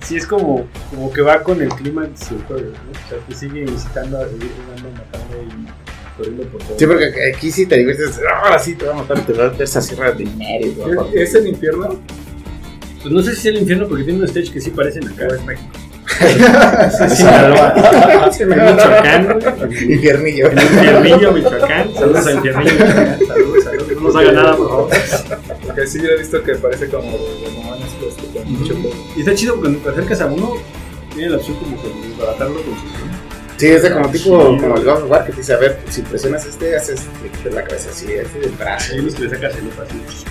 sí 0.05 0.17
es 0.17 0.27
como, 0.27 0.67
como 0.91 1.13
que 1.13 1.21
va 1.23 1.43
con 1.43 1.61
el 1.63 1.69
clima 1.71 2.03
del 2.03 2.43
juego, 2.47 2.63
¿no? 2.63 2.91
O 2.91 3.09
sea, 3.09 3.19
te 3.29 3.35
sigue 3.35 3.63
incitando 3.63 4.19
a 4.19 4.29
seguir 4.29 4.51
jugando, 4.67 4.91
matando 4.91 5.37
y 5.43 6.17
corriendo 6.17 6.43
por 6.49 6.63
todo. 6.63 6.79
Sí, 6.79 6.87
porque 6.87 7.33
aquí 7.35 7.51
sí 7.51 7.67
te 7.67 7.77
diviertes. 7.79 8.21
Ahora 8.43 8.59
sí 8.59 8.75
te 8.75 8.85
va 8.87 8.93
a 8.93 8.97
matar, 8.97 9.25
te 9.27 9.33
va 9.33 9.45
a 9.45 9.49
dar 9.51 9.63
esa 9.63 9.81
sierra 9.81 10.13
de 10.13 10.25
dinero. 10.25 10.97
partir. 10.97 11.19
¿Es 11.23 11.35
el 11.35 11.47
infierno? 11.49 12.01
Pues 13.03 13.15
no 13.15 13.23
sé 13.23 13.33
si 13.35 13.49
es 13.49 13.55
el 13.55 13.59
infierno 13.63 13.87
porque 13.87 14.05
tiene 14.05 14.19
un 14.19 14.25
stage 14.27 14.51
que 14.53 14.61
sí 14.61 14.71
parecen 14.71 15.07
acá. 15.09 15.29
¿O 15.31 15.35
es 15.35 15.45
México? 15.45 15.69
Sinaloa. 17.15 17.75
Michoacán. 18.47 19.39
Infiernillo. 19.89 20.51
Infiernillo, 20.51 21.33
Michoacán. 21.33 21.95
Saludos 21.95 22.27
a 22.27 22.33
Infiernillo, 22.33 22.73
Michoacán. 22.73 23.19
Saludos, 23.27 23.65
saludos. 23.65 23.89
No 23.93 24.01
nos 24.01 24.17
haga 24.17 24.33
nada, 24.33 24.57
por 24.57 24.69
favor. 24.69 24.91
Porque 25.65 25.87
sí, 25.87 26.01
yo 26.01 26.09
he 26.09 26.19
visto 26.19 26.43
que 26.43 26.55
parece 26.55 26.89
como 26.89 27.11
de 27.13 27.19
pues, 28.33 28.47
mucho. 28.47 28.75
Y 29.17 29.21
está 29.21 29.35
chido 29.35 29.55
porque 29.55 29.79
cuando 29.79 29.91
te 29.91 29.91
acercas 29.91 30.21
a 30.21 30.27
uno, 30.27 30.55
tiene 31.15 31.31
la 31.31 31.37
opción 31.39 31.57
como 31.59 31.83
que 31.83 31.89
de 31.89 32.09
desbaratarlo 32.09 32.55
con 32.63 32.75
su 32.75 32.99
Sí, 33.59 33.67
es 33.67 33.83
de 33.83 33.93
como 33.93 34.09
tipo, 34.09 34.41
Sí. 34.55 34.61
como 34.61 34.77
el 34.77 34.85
God 34.85 35.03
of 35.03 35.11
War 35.11 35.27
que 35.27 35.33
te 35.33 35.39
dice, 35.39 35.53
a 35.53 35.57
ver, 35.57 35.81
si 35.89 36.03
presionas 36.03 36.47
este, 36.47 36.77
haces, 36.77 37.01
la 37.53 37.65
cabeza 37.65 37.91
así, 37.91 38.07
así 38.17 38.39
del 38.39 38.53
brazo. 38.53 38.93
Hay 38.93 39.01
unos 39.01 39.15
que 39.17 39.25
le 39.25 39.31
sacas 39.31 39.57
el 39.57 39.67
así. 39.67 40.25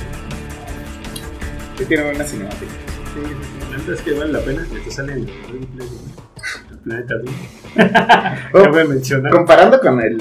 Sí, 1.78 1.86
tiene 1.86 2.04
buena 2.06 2.24
cinemática. 2.24 2.72
Sí, 3.14 3.20
la 3.57 3.57
neta 3.78 3.94
es 3.94 4.02
que 4.02 4.14
vale 4.14 4.32
la 4.34 4.40
pena 4.40 4.66
que 4.72 4.80
te 4.80 4.92
sale 4.92 5.14
el 5.14 5.26
gameplay 5.26 5.88
del 6.70 6.78
planeta 6.80 7.16
Doom. 7.16 7.36
Oh, 8.54 8.64
Cabe 8.64 8.84
mencionar. 8.86 9.32
Comparando 9.32 9.80
con 9.80 10.00
el 10.02 10.18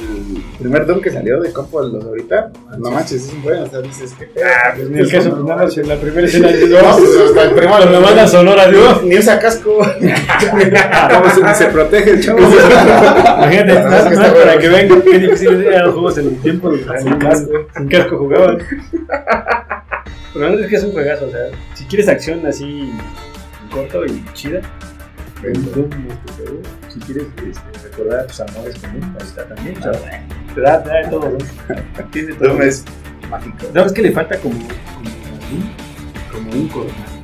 primer 0.58 0.84
Doom 0.86 1.00
que 1.00 1.10
salió 1.10 1.40
de 1.40 1.52
compo 1.52 1.84
de 1.84 1.92
los 1.92 2.04
ahorita, 2.04 2.50
no 2.78 2.90
manches, 2.90 3.26
es 3.26 3.32
un 3.32 3.42
bueno, 3.42 3.62
o 3.64 3.66
sea, 3.68 3.80
dices 3.80 4.12
que... 4.14 4.28
Ah, 4.42 4.72
pues 4.76 4.90
ni 4.90 4.98
el 4.98 5.10
caso, 5.10 5.30
pues 5.30 5.42
más 5.42 5.78
en 5.78 5.88
la 5.88 5.96
primera 5.96 6.26
escena 6.26 6.48
de 6.48 6.66
No, 6.68 6.78
pues, 6.98 7.10
hasta 7.28 7.42
el 7.44 7.50
primero, 7.54 7.78
Con 7.78 7.92
la 7.92 7.98
banda 8.00 8.26
sonora 8.26 8.66
de 8.68 8.72
Ni- 9.02 9.08
Ni 9.08 9.18
usa 9.18 9.38
casco. 9.38 9.78
¿Cómo 9.78 11.30
se, 11.30 11.54
se 11.54 11.66
protege 11.70 12.10
el 12.10 12.20
chavo? 12.22 12.38
Imagínate, 12.40 13.74
para 13.74 14.58
que 14.58 14.68
vean 14.68 15.02
qué 15.02 15.18
difícil 15.18 15.62
era 15.64 15.84
los 15.86 15.94
juegos 15.94 16.18
en 16.18 16.26
el 16.28 16.36
tiempo 16.40 16.70
de 16.70 16.78
sin 17.00 17.16
casco, 17.18 17.50
sin 17.76 17.88
casco 17.88 18.18
jugaban. 18.18 18.58
Pero 20.32 20.44
verdad 20.50 20.60
es 20.64 20.66
que 20.68 20.76
es 20.76 20.84
un 20.84 20.92
juegazo, 20.92 21.26
o 21.26 21.30
sea, 21.30 21.40
si 21.74 21.84
quieres 21.84 22.08
acción 22.08 22.44
así 22.46 22.92
corto 23.68 24.05
y 24.06 24.24
chida, 24.32 24.60
este. 25.43 25.88
Si 26.93 27.01
quieres 27.01 27.26
este, 27.47 27.88
recordar 27.88 28.26
tus 28.26 28.40
amores 28.40 28.78
con 28.78 29.01
Doom, 29.01 29.16
ahí 29.20 29.26
está 29.26 29.47
también. 29.47 29.78
o 29.78 29.82
sea, 29.82 30.26
te 30.55 30.60
da, 30.60 30.82
te 30.82 30.88
da 30.88 30.97
de 30.97 31.09
todo, 31.09 31.30
Doom. 31.30 31.38
Tiene 32.10 32.34
todo. 32.34 32.48
Doom 32.48 32.62
es 32.62 32.84
mágico. 33.30 33.56
¿Sabes 33.72 33.93
qué 33.93 34.02
le 34.02 34.12
falta 34.12 34.38
como, 34.38 34.59
como? 34.59 34.70
Como 36.32 36.51
un 36.52 36.68
coronel 36.68 37.16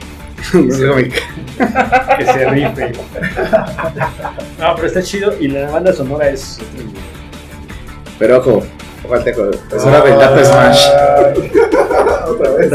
que 2.18 2.26
se 2.26 2.50
rife. 2.50 2.92
No, 4.58 4.74
pero 4.76 4.86
está 4.86 5.02
chido 5.02 5.34
y 5.40 5.48
la 5.48 5.70
banda 5.70 5.92
sonora 5.92 6.28
es. 6.28 6.58
Pero 8.18 8.38
ojo, 8.38 8.62
ojo, 9.04 9.18
teco, 9.20 9.50
es 9.50 9.84
hora 9.84 10.00
del 10.02 10.18
dato 10.18 10.44
Smash. 10.44 10.86
Otra 12.28 12.50
vez. 12.52 12.72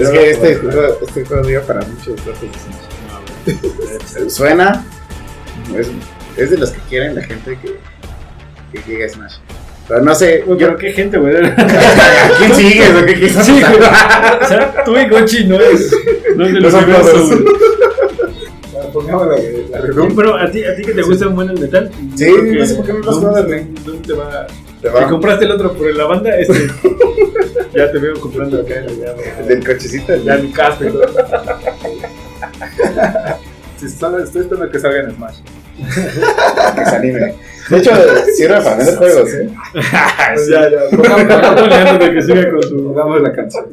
Es 0.00 0.10
que 0.10 0.30
este 0.30 0.56
juego, 0.56 0.98
este 1.06 1.24
juego 1.24 1.46
dio 1.46 1.62
para 1.62 1.80
muchos 1.80 2.16
datos 2.24 2.40
de 2.40 2.48
Smash. 4.18 4.30
Suena, 4.30 4.84
es, 5.76 5.90
es 6.36 6.50
de 6.50 6.58
los 6.58 6.70
que 6.70 6.80
quieren 6.88 7.14
la 7.14 7.22
gente 7.22 7.58
que, 7.60 7.78
que 8.72 8.90
llegue 8.90 9.04
a 9.04 9.08
Smash. 9.08 9.34
Pero 9.88 10.04
no 10.04 10.14
sé, 10.14 10.44
yo, 10.46 10.56
pero 10.56 10.76
qué 10.76 10.92
gente, 10.92 11.18
güey. 11.18 11.36
¿a 11.46 12.30
quién 12.38 12.54
sigues 12.54 12.90
o 12.90 13.04
qué 13.04 13.14
quieres? 13.14 13.44
Sí, 13.44 13.60
güey. 13.60 13.74
O 13.74 14.46
sea, 14.48 14.84
tú 14.84 14.96
y 14.96 15.08
Gochi 15.08 15.44
no 15.44 15.60
es. 15.60 15.94
No 16.36 16.46
es 16.46 16.54
de 16.54 16.60
los. 16.60 16.74
Pongamos 18.92 19.26
la. 19.26 19.36
Pero 20.16 20.36
a 20.36 20.50
ti, 20.50 20.64
a 20.64 20.76
ti 20.76 20.82
que 20.82 20.92
te 20.92 21.02
gusta 21.02 21.28
un 21.28 21.34
buen 21.34 21.50
el 21.50 21.58
metal. 21.58 21.90
Sí, 22.14 22.26
no 22.30 22.66
sé 22.66 22.74
por 22.76 22.86
qué 22.86 22.92
no 22.92 22.98
lo 23.00 23.10
has 23.10 23.16
jugado, 23.16 23.46
güey. 23.46 23.64
Doom 23.84 24.02
te 24.02 24.12
va. 24.12 24.46
Te 24.82 24.90
Si 24.90 25.08
compraste 25.08 25.44
el 25.44 25.52
otro 25.52 25.72
por 25.74 25.94
la 25.94 26.06
banda, 26.06 26.36
este. 26.36 26.66
ya 27.74 27.90
te 27.92 27.98
veo 27.98 28.18
comprando 28.20 28.60
acá 28.60 28.74
en 28.80 28.88
el 28.88 29.48
del 29.48 29.64
cochecito. 29.64 30.16
Ya 30.16 30.36
mi 30.36 30.50
todo. 30.90 31.06
Si 33.76 33.88
sale- 33.88 34.24
estoy 34.24 34.42
esperando 34.42 34.70
que 34.70 34.78
salga 34.80 35.00
en 35.00 35.14
Smash. 35.14 35.36
que 36.74 36.84
se 36.84 36.96
anime. 36.96 37.34
De 37.70 37.78
hecho, 37.78 37.90
sirve 38.36 38.60
para 38.60 38.76
vender 38.76 38.96
juegos, 38.96 39.30
¿eh? 39.34 39.48
Ya, 40.50 40.68
ya. 40.68 40.96
Pongamos, 40.96 41.98
de 42.00 42.12
que 42.14 42.22
siga 42.22 42.50
con 42.50 42.62
su. 42.62 42.84
pongamos 42.84 43.22
la 43.22 43.32
canción. 43.32 43.64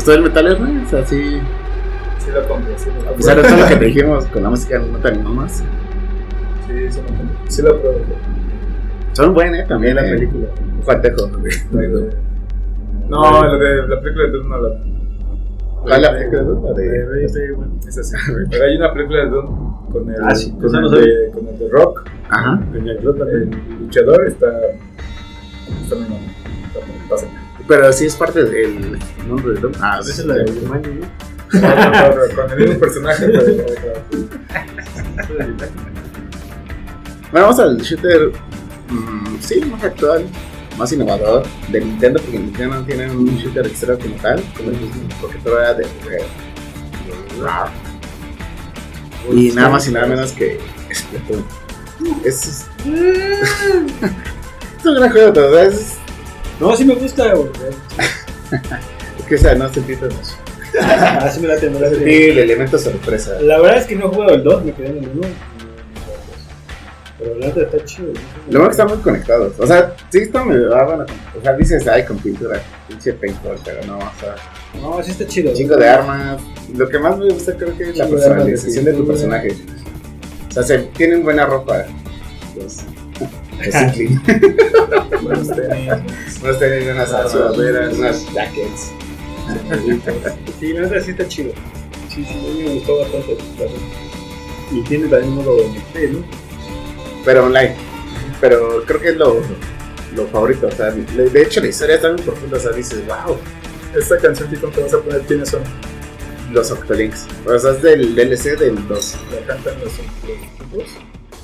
Gustó 0.00 0.14
el 0.14 0.22
Metal 0.22 0.46
Gear? 0.46 0.60
no? 0.60 0.82
O 0.82 0.88
sea, 0.88 1.04
sí. 1.04 1.40
Sí 2.18 2.30
lo 2.32 2.48
compro, 2.48 2.72
sí 2.76 2.88
lo 3.04 3.10
A 3.10 3.14
pesar 3.14 3.36
de 3.36 3.42
todo 3.42 3.56
lo 3.56 3.68
que 3.68 3.76
te 3.76 3.84
dijimos 3.84 4.24
con 4.26 4.42
la 4.42 4.50
música, 4.50 4.78
no 4.78 4.98
te 4.98 5.08
animó 5.08 5.30
más. 5.30 5.58
Sí, 6.66 6.90
sí 6.90 7.00
lo 7.00 7.06
compro. 7.06 7.26
Sí 7.48 7.62
lo 7.62 7.80
pruebo. 7.80 7.98
Son 9.12 9.34
buenas, 9.34 9.60
¿eh? 9.60 9.66
También 9.68 9.96
la 9.96 10.06
eh, 10.06 10.14
película. 10.14 10.48
Tejo. 11.02 11.30
No, 13.08 13.44
la 13.44 13.58
de 13.58 13.88
la 13.88 14.00
película 14.00 14.26
de 14.26 14.30
Doom 14.32 14.48
no 14.48 14.62
la 14.62 14.80
¿Cuál 15.82 15.92
es 15.92 16.00
la 16.00 16.12
película? 16.12 16.42
La 16.42 16.82
Eh, 16.82 17.26
de... 17.26 17.88
Es 17.88 17.98
así. 17.98 18.16
Pero 18.50 18.64
hay 18.64 18.76
una 18.76 18.92
película 18.92 19.24
de 19.24 19.30
Doom 19.30 19.90
con 19.92 20.10
el, 20.10 20.16
Ah, 20.22 20.34
sí, 20.34 20.52
con, 20.52 20.76
el 20.76 20.90
de, 20.90 21.30
con 21.32 21.48
el 21.48 21.58
de 21.58 21.68
Rock, 21.70 22.08
Ajá. 22.28 22.62
Con 22.72 22.88
el 22.88 23.50
luchador, 23.80 24.26
está. 24.26 24.46
Está 25.82 25.96
muy 25.96 26.08
mal. 26.08 26.20
Pero 27.66 27.92
sí 27.92 28.06
es 28.06 28.16
parte 28.16 28.44
del 28.44 28.98
de. 29.36 29.72
Ah, 29.80 29.98
Esa 30.00 30.10
es 30.10 30.26
la 30.26 30.34
de 30.34 30.52
Jumanji, 30.52 30.90
¿no? 30.90 31.06
Con 32.36 32.50
el 32.52 32.58
mismo 32.58 32.80
personaje, 32.80 33.26
pero. 33.28 33.54
Bueno, 37.32 37.46
vamos 37.46 37.60
al 37.60 37.78
shooter, 37.78 38.32
mm, 38.88 39.38
sí, 39.40 39.60
más 39.60 39.84
actual, 39.84 40.26
más 40.76 40.92
innovador 40.92 41.44
de 41.68 41.80
Nintendo, 41.80 42.20
porque 42.20 42.38
Nintendo 42.38 42.74
no 42.76 42.84
tiene 42.84 43.10
un 43.10 43.36
shooter 43.36 43.66
extra 43.66 43.96
como 43.96 44.14
tal, 44.16 44.42
como 44.56 44.70
el 44.70 44.76
porque 45.20 45.38
todo 45.38 45.60
era 45.60 45.74
de 45.74 45.86
mujer. 45.86 46.22
Y 49.32 49.50
nada 49.52 49.68
más 49.70 49.86
y 49.86 49.92
nada 49.92 50.06
menos 50.06 50.32
que 50.32 50.58
Splatoon. 50.92 51.44
Es, 52.24 52.46
es, 52.46 52.66
es 54.78 54.84
un 54.84 54.94
gran 54.94 55.10
juego, 55.12 55.58
es, 55.58 55.96
No, 56.58 56.76
sí 56.76 56.84
me 56.84 56.94
gusta, 56.94 57.34
güey. 57.34 57.50
que 59.30 59.36
o 59.36 59.38
sea, 59.38 59.54
no 59.54 59.72
sentí 59.72 59.94
tanto. 59.94 60.16
Ah, 60.82 61.30
sí 61.32 61.40
me 61.40 61.46
late, 61.46 61.70
me. 61.70 61.78
Sentí 61.78 62.14
el 62.30 62.38
elemento 62.38 62.76
sorpresa. 62.78 63.40
La 63.40 63.60
verdad 63.60 63.78
es 63.78 63.86
que 63.86 63.94
no 63.94 64.06
he 64.06 64.08
jugado 64.08 64.34
el 64.34 64.42
2, 64.42 64.64
me 64.64 64.72
quedé 64.74 64.88
en 64.88 65.04
el 65.04 65.10
1. 65.10 65.28
Pero 67.16 67.34
la 67.36 67.46
neta 67.46 67.60
está 67.60 67.84
chido. 67.84 68.12
Lo 68.48 68.58
bueno 68.58 68.64
que 68.64 68.70
están 68.70 68.88
muy 68.88 68.98
conectados. 68.98 69.52
O 69.60 69.66
sea, 69.68 69.94
sí 70.10 70.18
está 70.18 70.44
medio 70.44 70.74
ah, 70.74 70.84
bueno, 70.84 71.06
O 71.38 71.42
sea, 71.42 71.52
dices, 71.52 71.86
ay, 71.86 72.04
con 72.04 72.18
pintura, 72.18 72.60
pinche 72.88 73.12
paintball, 73.12 73.56
pero 73.64 73.84
no, 73.86 73.98
o 73.98 74.12
sea, 74.18 74.34
No, 74.80 75.00
sí 75.00 75.12
está 75.12 75.26
chido. 75.26 75.54
chingo 75.54 75.76
de 75.76 75.88
armas. 75.88 76.42
Lo 76.74 76.88
que 76.88 76.98
más 76.98 77.16
me 77.16 77.28
gusta 77.28 77.54
creo 77.56 77.76
que 77.76 77.90
es 77.90 77.96
la 77.96 78.08
personalización 78.08 78.84
de 78.84 78.94
tu 78.94 79.06
personaje. 79.06 79.56
O 80.48 80.52
sea, 80.52 80.64
se, 80.64 80.78
tienen 80.78 81.22
buena 81.22 81.46
ropa. 81.46 81.84
Los, 82.56 82.78
los 85.22 85.48
tenis. 85.48 85.78
Unos 86.42 86.58
tienen 86.58 86.90
unas 86.90 87.12
armaduras, 87.12 87.92
unas 87.94 88.32
jackets. 88.32 88.92
Sí, 90.58 90.72
la 90.72 90.82
neta 90.82 91.00
sí 91.00 91.10
está 91.10 91.28
chido. 91.28 91.52
Sí, 92.08 92.24
sí, 92.24 92.38
a 92.38 92.54
mí 92.54 92.62
me 92.64 92.74
gustó 92.74 92.98
bastante. 92.98 93.36
Y 94.72 94.82
tiene 94.82 95.08
también 95.08 95.34
modo 95.34 95.56
de 95.56 96.08
¿no? 96.08 96.24
Pero 97.24 97.46
online. 97.46 97.74
Pero 98.40 98.82
creo 98.86 99.00
que 99.00 99.08
es 99.10 99.16
lo, 99.16 99.40
lo 100.14 100.26
favorito. 100.28 100.66
O 100.66 100.70
sea, 100.70 100.90
de 100.90 101.42
hecho 101.42 101.60
la 101.60 101.68
historia 101.68 101.96
está 101.96 102.12
muy 102.12 102.22
profunda. 102.22 102.56
O 102.56 102.60
sea, 102.60 102.72
dices, 102.72 103.00
wow, 103.06 103.36
Esta 103.96 104.18
canción 104.18 104.48
que 104.50 104.56
te 104.56 104.80
vas 104.80 104.94
a 104.94 105.00
poner, 105.00 105.20
¿quiénes 105.22 105.48
son? 105.48 105.62
los 106.52 106.70
Octolinks. 106.70 107.26
O 107.46 107.58
sea, 107.58 107.72
es 107.72 107.82
del 107.82 108.14
DLC 108.14 108.58
del 108.58 108.88
2. 108.88 109.16
La 109.32 109.46
cantan 109.46 109.80
los, 109.80 109.92
tipos. 109.92 110.84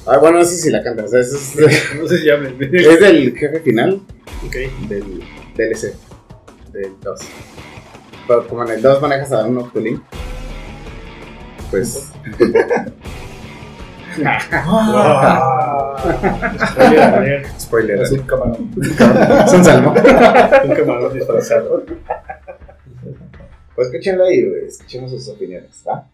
Ah, 0.07 0.19
bueno, 0.19 0.39
no 0.39 0.45
sé 0.45 0.57
si 0.57 0.71
la 0.71 0.83
canta. 0.83 1.05
O 1.05 1.09
sea, 1.09 1.21
eso 1.21 1.37
es, 1.37 1.55
No 1.97 2.09
sé 2.09 2.19
si 2.19 2.29
es 2.89 3.01
del 3.01 3.37
jefe 3.37 3.61
final. 3.61 4.01
ok. 4.47 4.57
del 4.89 5.23
DLC 5.57 5.95
del 6.73 6.93
2. 7.03 7.21
Pero 8.27 8.47
como 8.49 8.65
en 8.65 8.71
el 8.71 8.83
2 8.83 9.03
manejas 9.03 9.33
a 9.33 9.45
un 9.45 9.59
Octolink, 9.59 10.03
pues. 11.71 12.13
Spoiler 16.71 17.01
alert. 17.01 17.47
Spoiler. 17.61 18.01
Es 18.01 18.13
un 18.13 18.21
camarón. 18.21 18.71
Es 19.47 19.53
un 19.53 19.65
salmo. 19.65 19.91
Un 20.65 20.75
camarón 20.75 21.15
disfrazado. 21.15 21.85
Pues 23.75 23.89
escúchenlo 23.89 24.25
ahí, 24.25 24.49
güey. 24.49 24.67
Escuchemos 24.67 25.11
sus 25.11 25.29
opiniones, 25.29 25.83
¿va? 25.87 26.09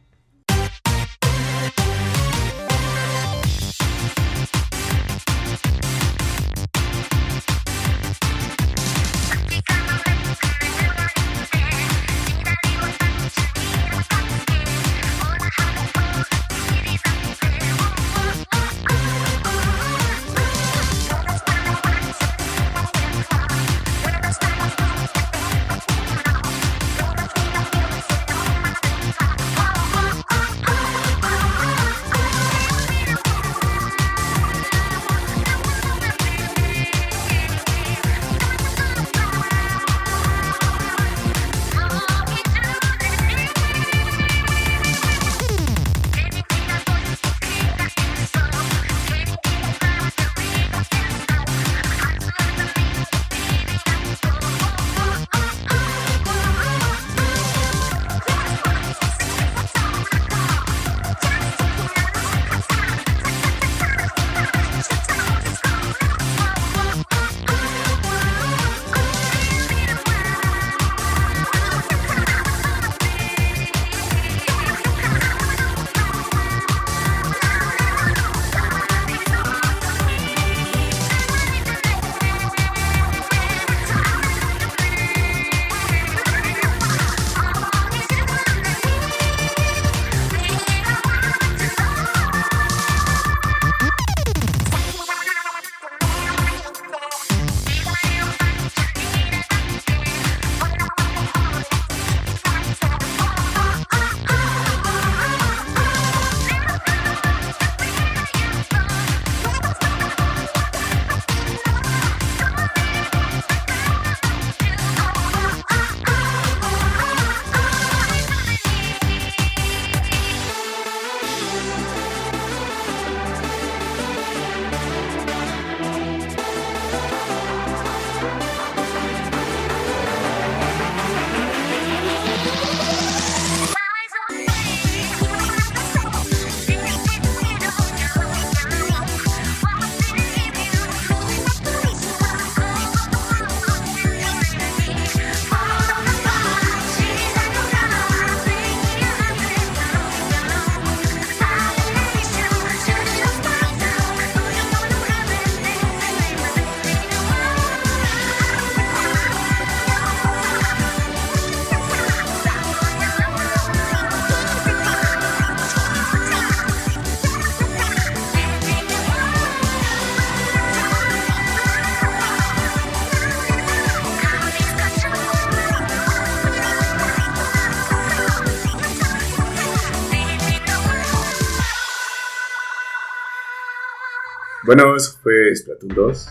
Bueno, 184.64 184.96
eso 184.96 185.18
fue 185.22 185.54
Splatoon 185.54 185.94
2. 185.94 186.28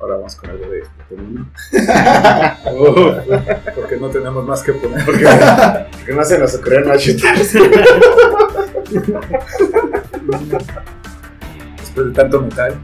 Ahora 0.00 0.16
vamos 0.16 0.34
con 0.36 0.50
algo 0.50 0.68
de 0.70 0.84
Splatoon 0.84 1.50
1. 1.72 3.24
Porque 3.74 3.96
no 3.96 4.08
tenemos 4.08 4.44
más 4.46 4.62
que 4.62 4.72
poner. 4.72 5.04
Porque, 5.04 5.24
porque 5.92 6.12
no 6.14 6.24
se 6.24 6.38
nos 6.38 6.54
ocurrió 6.54 6.80
no. 6.80 6.92
Después 11.78 12.06
de 12.06 12.12
tanto 12.12 12.40
metal. 12.40 12.74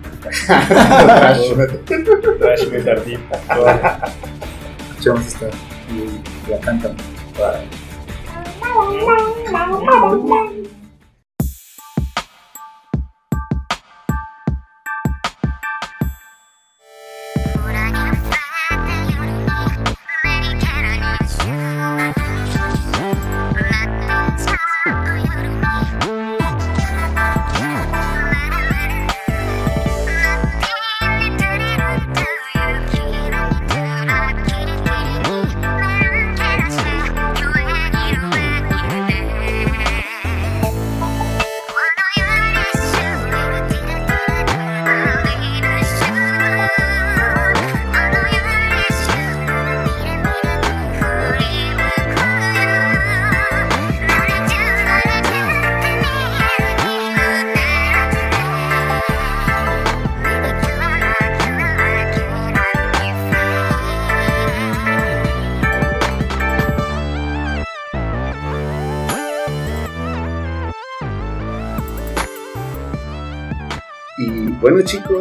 Trash 2.39 2.69
Metal 2.71 3.03
Deep. 3.05 3.21
Escuchamos 4.91 5.27
esta 5.27 5.47
y 5.91 6.51
la 6.51 6.61
cantan. 6.61 6.97
Y 8.93 10.56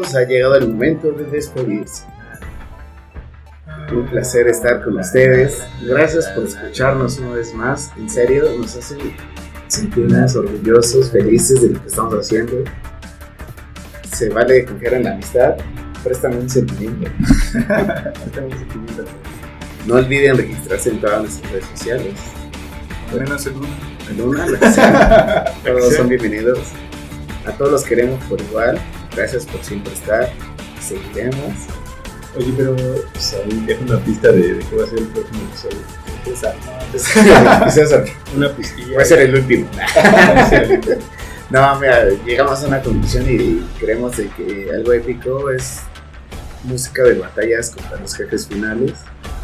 chicos, 0.06 0.15
ha 0.15 0.23
llegado 0.23 0.56
el 0.56 0.68
momento 0.68 1.11
de 1.11 1.26
despedirse. 1.26 2.03
Un 3.91 4.06
placer 4.07 4.48
estar 4.48 4.84
con 4.84 4.99
ustedes. 4.99 5.64
Gracias 5.84 6.27
por 6.30 6.45
escucharnos 6.45 7.19
una 7.19 7.36
vez 7.36 7.53
más. 7.53 7.91
En 7.98 8.10
serio, 8.10 8.45
nos 8.57 8.76
hacen 8.76 8.98
sentirnos 9.68 10.36
orgullosos, 10.36 11.11
felices 11.11 11.61
de 11.61 11.69
lo 11.69 11.82
que 11.82 11.88
estamos 11.88 12.14
haciendo. 12.15 12.64
Se 14.11 14.30
vale 14.30 14.65
confiar 14.65 14.95
en 14.95 15.03
la 15.03 15.11
amistad. 15.11 15.56
Préstame 16.03 16.38
un 16.38 16.49
sentimiento. 16.49 17.11
Préstame 17.52 18.48
un 18.48 18.57
sentimiento. 18.57 19.06
No 19.86 19.95
olviden 19.95 20.38
registrarse 20.38 20.90
en 20.90 21.02
todas 21.02 21.22
nuestras 21.22 21.52
redes 21.52 21.65
sociales. 21.65 22.14
Menos 23.14 23.45
en. 23.45 23.53
En 24.10 24.22
una, 24.22 24.72
sea. 24.72 25.45
Todos 25.64 25.95
son 25.95 26.10
bienvenidos. 26.10 26.60
A 27.45 27.52
todos 27.52 27.72
los 27.72 27.84
queremos 27.84 28.23
por 28.26 28.40
igual. 28.41 28.80
Gracias 29.16 29.46
por 29.46 29.64
siempre 29.64 29.94
estar. 29.94 30.30
Seguiremos. 30.82 31.54
Oye, 32.38 32.54
pero 32.58 32.76
pues, 33.14 33.34
ahí 33.34 33.64
deja 33.66 33.82
una 33.84 33.98
pista 34.00 34.32
de, 34.32 34.56
de 34.56 34.66
qué 34.66 34.76
va 34.76 34.84
a 34.84 34.88
ser 34.88 35.00
el 35.00 35.08
próximo 35.08 35.42
episodio. 35.50 35.78
Eso. 37.76 38.04
Una 38.36 38.50
pistilla. 38.56 38.98
Va 38.98 39.02
a 39.04 39.06
ser 39.06 39.20
el 39.22 39.36
último. 39.36 39.70
No, 41.50 41.80
mira, 41.80 42.10
llegamos 42.26 42.64
a 42.64 42.68
una 42.68 42.82
conclusión 42.82 43.24
y 43.30 43.64
creemos 43.80 44.18
de 44.18 44.28
que 44.30 44.72
algo 44.74 44.92
épico 44.94 45.52
es 45.52 45.82
música 46.64 47.04
de 47.04 47.20
batallas 47.20 47.70
contra 47.70 48.00
los 48.00 48.16
jefes 48.16 48.48
finales. 48.48 48.94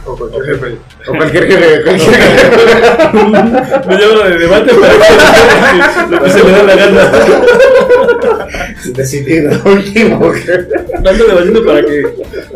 O 0.04 0.18
cualquier 0.18 0.46
jefe. 0.46 0.78
O 1.08 1.16
cualquier 1.16 1.48
jefe. 1.48 1.84
Cualquier 1.84 2.16
jefe. 2.16 2.58
Me 3.88 3.98
llamo 3.98 4.24
de 4.24 4.38
debate 4.40 4.74
para 4.74 4.94
lo 6.10 6.24
que 6.24 6.30
se 6.32 6.44
le 6.44 6.52
da 6.52 6.64
la 6.64 6.76
gana. 6.76 7.12
Decidido, 8.94 9.52
último. 9.66 10.32
Ando 10.96 11.26
debatiendo 11.28 11.66
para 11.66 11.82
que 11.86 12.04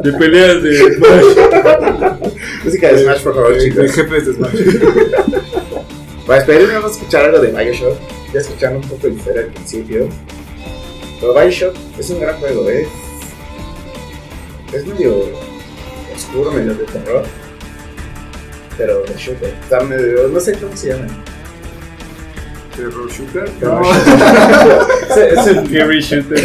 de 0.03 0.13
peleas 0.13 0.61
de 0.63 0.95
Smash. 0.95 2.23
Música 2.63 2.93
de 2.93 3.03
Smash, 3.03 3.21
por 3.21 3.35
favor, 3.35 3.53
El 3.53 3.61
chicos. 3.61 3.91
jefe 3.91 4.17
es 4.17 4.25
de 4.27 4.33
Smash. 4.33 4.51
Para 6.25 6.39
despedirnos 6.39 6.73
vamos 6.73 6.91
a 6.91 6.93
escuchar 6.95 7.25
algo 7.25 7.39
de 7.39 7.51
Bioshock. 7.51 7.97
Ya 8.33 8.39
escucharon 8.39 8.77
un 8.77 8.89
poco 8.89 9.07
de 9.07 9.13
historia 9.13 9.41
al 9.41 9.47
principio. 9.47 10.09
Pero 11.19 11.33
Bioshock 11.33 11.75
es 11.99 12.09
un 12.09 12.19
gran 12.19 12.35
juego, 12.39 12.67
¿eh? 12.69 12.87
Es 14.73 14.85
medio 14.87 15.29
oscuro, 16.15 16.51
medio 16.51 16.73
de 16.73 16.83
terror. 16.85 17.23
Pero 18.77 19.03
de 19.03 19.13
shooter. 19.15 19.53
Está 19.61 19.81
medio. 19.81 20.27
No 20.29 20.39
sé 20.39 20.53
cómo 20.53 20.75
se 20.75 20.87
llama. 20.89 21.07
Terror 22.75 23.09
Shooter. 23.09 23.49
No. 23.61 23.81
Es 25.15 25.17
es 25.39 25.47
el 25.47 25.67
Gary 25.69 26.01
Shooter. 26.01 26.39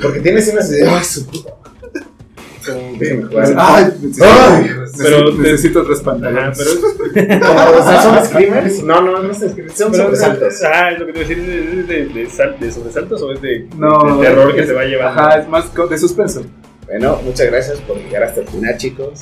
Porque 0.00 0.20
tienes 0.20 0.48
unas 0.52 0.70
de. 0.70 0.88
¡Ay, 0.88 1.04
su 1.04 1.26
puta! 1.26 1.50
Jugar. 2.66 3.54
Ay, 3.56 3.84
necesito, 4.02 4.24
Ay, 4.26 4.70
pero 4.98 5.32
necesito 5.32 5.84
tres 5.86 5.98
Ajá, 6.00 6.10
pantalones. 6.10 6.58
pero. 6.58 6.70
O 7.78 7.82
sea, 7.82 8.02
¿son 8.02 8.24
screamers? 8.26 8.82
No, 8.82 9.00
no, 9.00 9.22
no 9.22 9.34
son 9.34 9.50
screamers. 9.50 9.76
Son 9.78 9.90
pero 9.90 10.04
sobresaltos. 10.04 10.62
Ah, 10.62 10.90
es 10.92 10.98
lo 11.00 11.06
que 11.06 11.12
te 11.14 11.24
voy 11.24 11.26
a 11.26 11.28
decir. 11.36 11.78
¿Es 11.80 11.88
de, 11.88 12.06
de, 12.06 12.30
sal- 12.30 12.56
de 12.60 12.70
sobresaltos 12.70 13.22
o 13.22 13.32
es 13.32 13.40
de, 13.40 13.66
No, 13.76 14.18
de 14.18 14.26
terror 14.26 14.54
que 14.54 14.60
es- 14.60 14.66
te 14.66 14.72
va 14.74 14.84
llevando? 14.84 15.20
Ajá, 15.20 15.38
es 15.38 15.48
más 15.48 15.64
de 15.90 15.98
suspenso. 15.98 16.42
Bueno, 16.86 17.20
muchas 17.24 17.46
gracias 17.48 17.78
por 17.80 17.96
llegar 17.96 18.22
hasta 18.24 18.42
el 18.42 18.48
final, 18.48 18.76
chicos. 18.76 19.20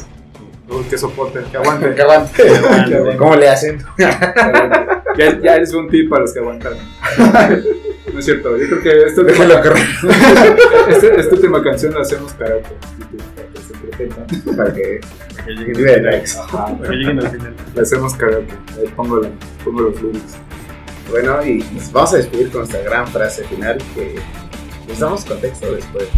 Que 0.91 0.99
soporte, 0.99 1.41
que 1.51 1.57
aguante. 1.57 1.95
Que 1.95 2.03
aguante. 2.03 2.43
aguante. 2.57 3.17
¿Cómo 3.19 3.37
le 3.37 3.49
hacen? 3.49 3.85
Ya, 5.17 5.41
ya 5.41 5.57
es 5.57 5.73
un 5.73 5.89
tip 5.89 6.11
para 6.11 6.23
los 6.23 6.33
que 6.35 6.41
aguantaron. 6.41 6.77
No 8.13 8.19
es 8.19 8.25
cierto, 8.27 8.55
yo 8.59 8.67
creo 8.67 8.83
que 8.83 9.05
este 9.05 9.25
tema, 9.25 9.45
este, 10.91 11.21
esta 11.21 11.35
última 11.35 11.63
canción 11.63 11.95
la 11.95 12.03
hacemos 12.03 12.35
karaoke. 12.35 12.69
Para 13.91 13.97
que. 13.97 14.51
Para 14.55 14.75
que 14.75 15.01
que 15.01 15.65
que 15.65 15.73
lleguen, 15.73 16.03
de 16.03 16.03
likes. 16.03 16.33
Ajá, 16.39 16.67
para 16.77 16.91
que 16.91 16.97
lleguen 16.97 17.19
al 17.21 17.31
final. 17.31 17.55
la 17.75 17.83
hacemos 17.83 18.13
karaoke. 18.13 18.53
Ahí 18.77 18.93
pongo, 18.95 19.21
la, 19.21 19.31
pongo 19.65 19.81
los 19.81 20.03
lyrics. 20.03 20.37
Bueno, 21.11 21.47
y 21.47 21.65
nos 21.73 21.91
vamos 21.93 22.13
a 22.13 22.17
despedir 22.19 22.51
con 22.51 22.59
nuestra 22.61 22.83
gran 22.83 23.07
frase 23.07 23.43
final 23.45 23.79
que 23.95 24.17
les 24.87 24.99
damos 24.99 25.25
contexto 25.25 25.73
después. 25.73 26.09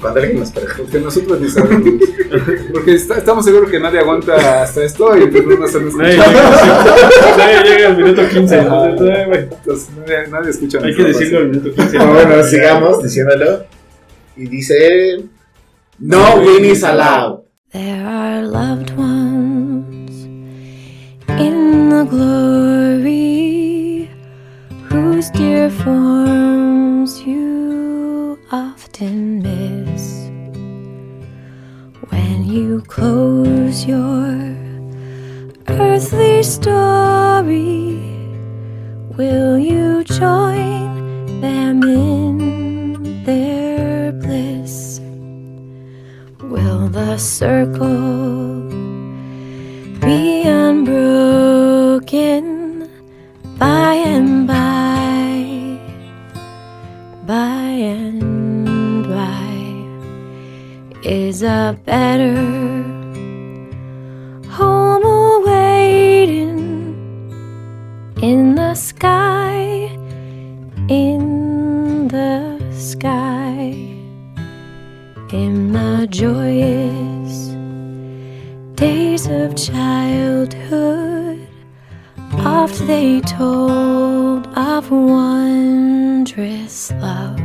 Cuando 0.00 0.20
alguien 0.20 0.40
nos 0.40 0.50
pregunte. 0.50 0.82
Porque 0.82 1.00
nosotros 1.00 1.40
ni 1.40 1.48
sabemos. 1.48 2.00
Porque 2.72 2.94
está- 2.94 3.18
estamos 3.18 3.44
seguros 3.44 3.70
que 3.70 3.80
nadie 3.80 3.98
aguanta 4.00 4.62
hasta 4.62 4.84
esto 4.84 5.16
y 5.16 5.22
entonces 5.22 5.46
no 5.46 5.56
nos 5.56 5.74
han 5.74 5.96
Nadie 5.96 6.12
llega, 6.16 6.26
nadie 7.38 7.62
llega 7.70 7.88
al 7.88 7.96
minuto 7.96 8.22
15. 8.28 8.58
Entonces, 8.58 9.88
nadie, 9.96 10.28
nadie 10.30 10.50
escucha 10.50 10.78
hay 10.82 10.94
que 10.94 11.02
decirlo 11.04 11.38
al 11.38 11.48
minuto 11.48 11.70
15. 11.74 11.90
Pero 11.98 12.12
bueno, 12.12 12.42
sigamos 12.44 13.02
diciéndolo. 13.02 13.64
Y 14.36 14.46
dice: 14.48 15.24
No 15.98 16.36
winning 16.40 16.84
allowed. 16.84 17.40
There 17.72 18.04
are 18.06 18.42
loved 18.46 18.90
ones 18.96 20.26
in 21.38 21.88
the 21.90 22.04
glory 22.90 24.08
whose 24.90 25.30
dear 25.30 25.68
forms 25.70 27.20
you 27.26 28.38
often 28.52 29.40
you 32.56 32.80
close 32.88 33.84
your 33.84 34.56
earthly 35.68 36.42
story. 36.42 38.00
Will 39.18 39.58
you 39.58 40.02
join 40.04 41.40
them 41.42 41.82
in 41.82 43.24
their 43.24 44.12
bliss? 44.12 45.00
Will 46.40 46.88
the 46.88 47.18
circle 47.18 48.70
be 50.00 50.44
unbroken 50.44 52.08
by 53.58 53.94
and 53.96 54.46
by? 54.46 55.76
By 57.26 57.68
and 57.92 58.25
is 61.06 61.42
a 61.42 61.78
better 61.84 62.34
home 64.50 65.04
awaiting 65.04 66.58
in 68.20 68.56
the 68.56 68.74
sky, 68.74 69.88
in 70.88 72.08
the 72.08 72.58
sky 72.72 73.96
in 75.32 75.72
the 75.72 76.06
joyous 76.08 77.48
days 78.76 79.26
of 79.26 79.56
childhood. 79.56 81.48
Oft 82.38 82.78
they 82.86 83.20
told 83.22 84.46
of 84.56 84.90
wondrous 84.90 86.92
love, 86.92 87.40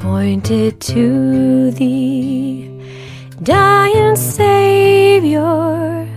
pointed 0.00 0.80
to 0.80 1.70
the 1.72 2.68
dying 3.42 4.16
Savior. 4.16 6.08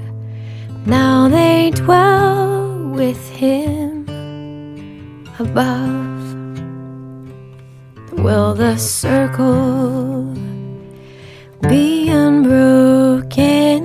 Now 0.86 1.28
they 1.28 1.72
dwell 1.72 2.90
with 2.96 3.30
Him 3.30 4.06
above. 5.38 6.02
Will 8.24 8.54
the 8.54 8.78
circle 8.78 10.34
be 11.68 12.10
unbroken 12.10 13.84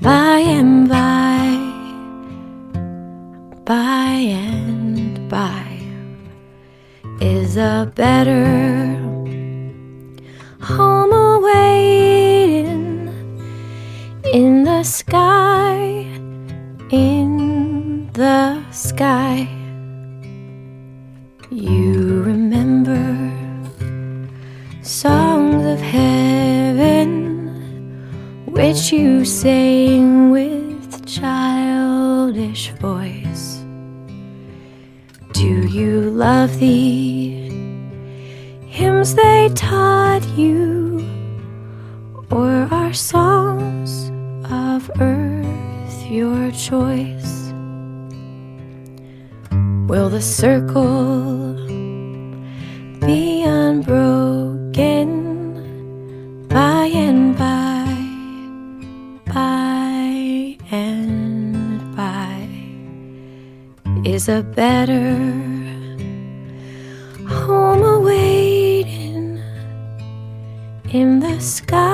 by 0.00 0.38
and 0.38 0.88
by, 0.88 1.58
by 3.64 4.12
and 4.30 5.28
by? 5.28 5.69
Is 7.20 7.58
a 7.58 7.92
better 7.94 8.46
home 10.62 11.12
awaiting 11.12 13.08
in 14.32 14.64
the 14.64 14.82
sky, 14.82 16.06
in 16.90 18.10
the 18.14 18.62
sky. 18.72 19.46
You 21.50 22.22
remember 22.22 23.04
songs 24.80 25.66
of 25.66 25.78
heaven 25.78 27.18
which 28.46 28.92
you 28.92 29.26
sang 29.26 30.30
with 30.30 31.04
childish 31.04 32.70
voice. 32.80 33.19
You 35.70 36.10
love 36.10 36.58
the 36.58 37.30
hymns 38.66 39.14
they 39.14 39.50
taught 39.54 40.26
you, 40.36 40.98
or 42.28 42.66
are 42.72 42.92
songs 42.92 44.10
of 44.50 44.90
earth 45.00 46.10
your 46.10 46.50
choice? 46.50 47.52
Will 49.86 50.08
the 50.08 50.20
circle 50.20 51.54
be 53.06 53.44
unbroken 53.44 55.08
by 56.48 56.86
and 56.92 57.38
by, 57.38 57.86
by 59.32 60.58
and 60.72 61.94
by? 61.94 62.48
Is 64.04 64.28
a 64.28 64.42
better 64.42 65.49
sky, 71.40 71.89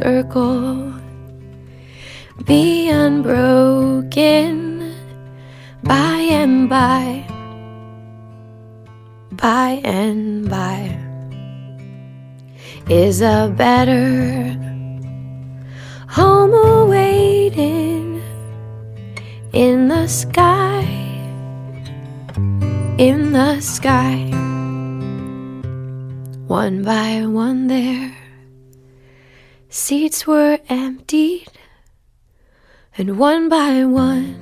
circle 0.00 0.94
be 2.46 2.88
unbroken 2.88 4.56
by 5.82 6.16
and 6.40 6.70
by, 6.70 7.26
by 9.32 9.80
and 9.84 10.48
by? 10.48 10.96
Is 12.88 13.20
a 13.20 13.52
better 13.54 14.56
home 16.08 16.54
awaiting 16.54 18.22
in 19.52 19.88
the 19.88 20.06
sky, 20.06 20.82
in 22.96 23.32
the 23.32 23.60
sky, 23.60 24.16
one 26.46 26.82
by 26.82 27.26
one 27.26 27.66
there 27.66 28.19
seats 29.72 30.26
were 30.26 30.58
emptied, 30.68 31.46
and 32.98 33.16
one 33.18 33.48
by 33.48 33.84
one 33.84 34.34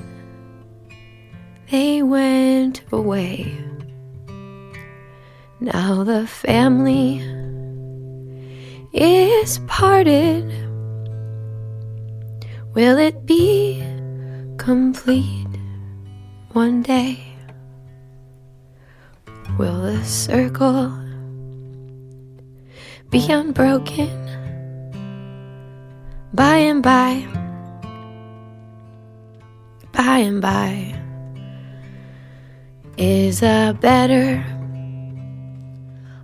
they 1.70 2.02
went 2.02 2.80
away. 2.90 3.55
Now 5.60 6.02
the 6.02 6.26
family 6.26 7.20
is 8.94 9.60
parted. 9.66 10.48
Will 12.74 12.96
it 12.96 13.26
be 13.26 13.84
complete 14.56 15.46
one 16.52 16.80
day? 16.82 17.22
Will 19.59 19.82
the 19.82 20.02
circle 20.05 20.88
be 23.10 23.30
unbroken? 23.30 24.38
By 26.39 26.59
and 26.59 26.85
by, 26.85 27.27
by 29.90 30.19
and 30.19 30.40
by. 30.40 30.94
Is 32.97 33.43
a 33.43 33.77
better 33.81 34.36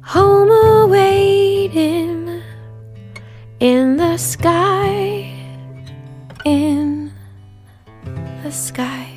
home 0.04 0.52
awaiting 0.52 2.42
in 3.58 3.96
the 3.96 4.16
sky, 4.16 5.34
in 6.44 7.12
the 8.44 8.52
sky. 8.52 9.13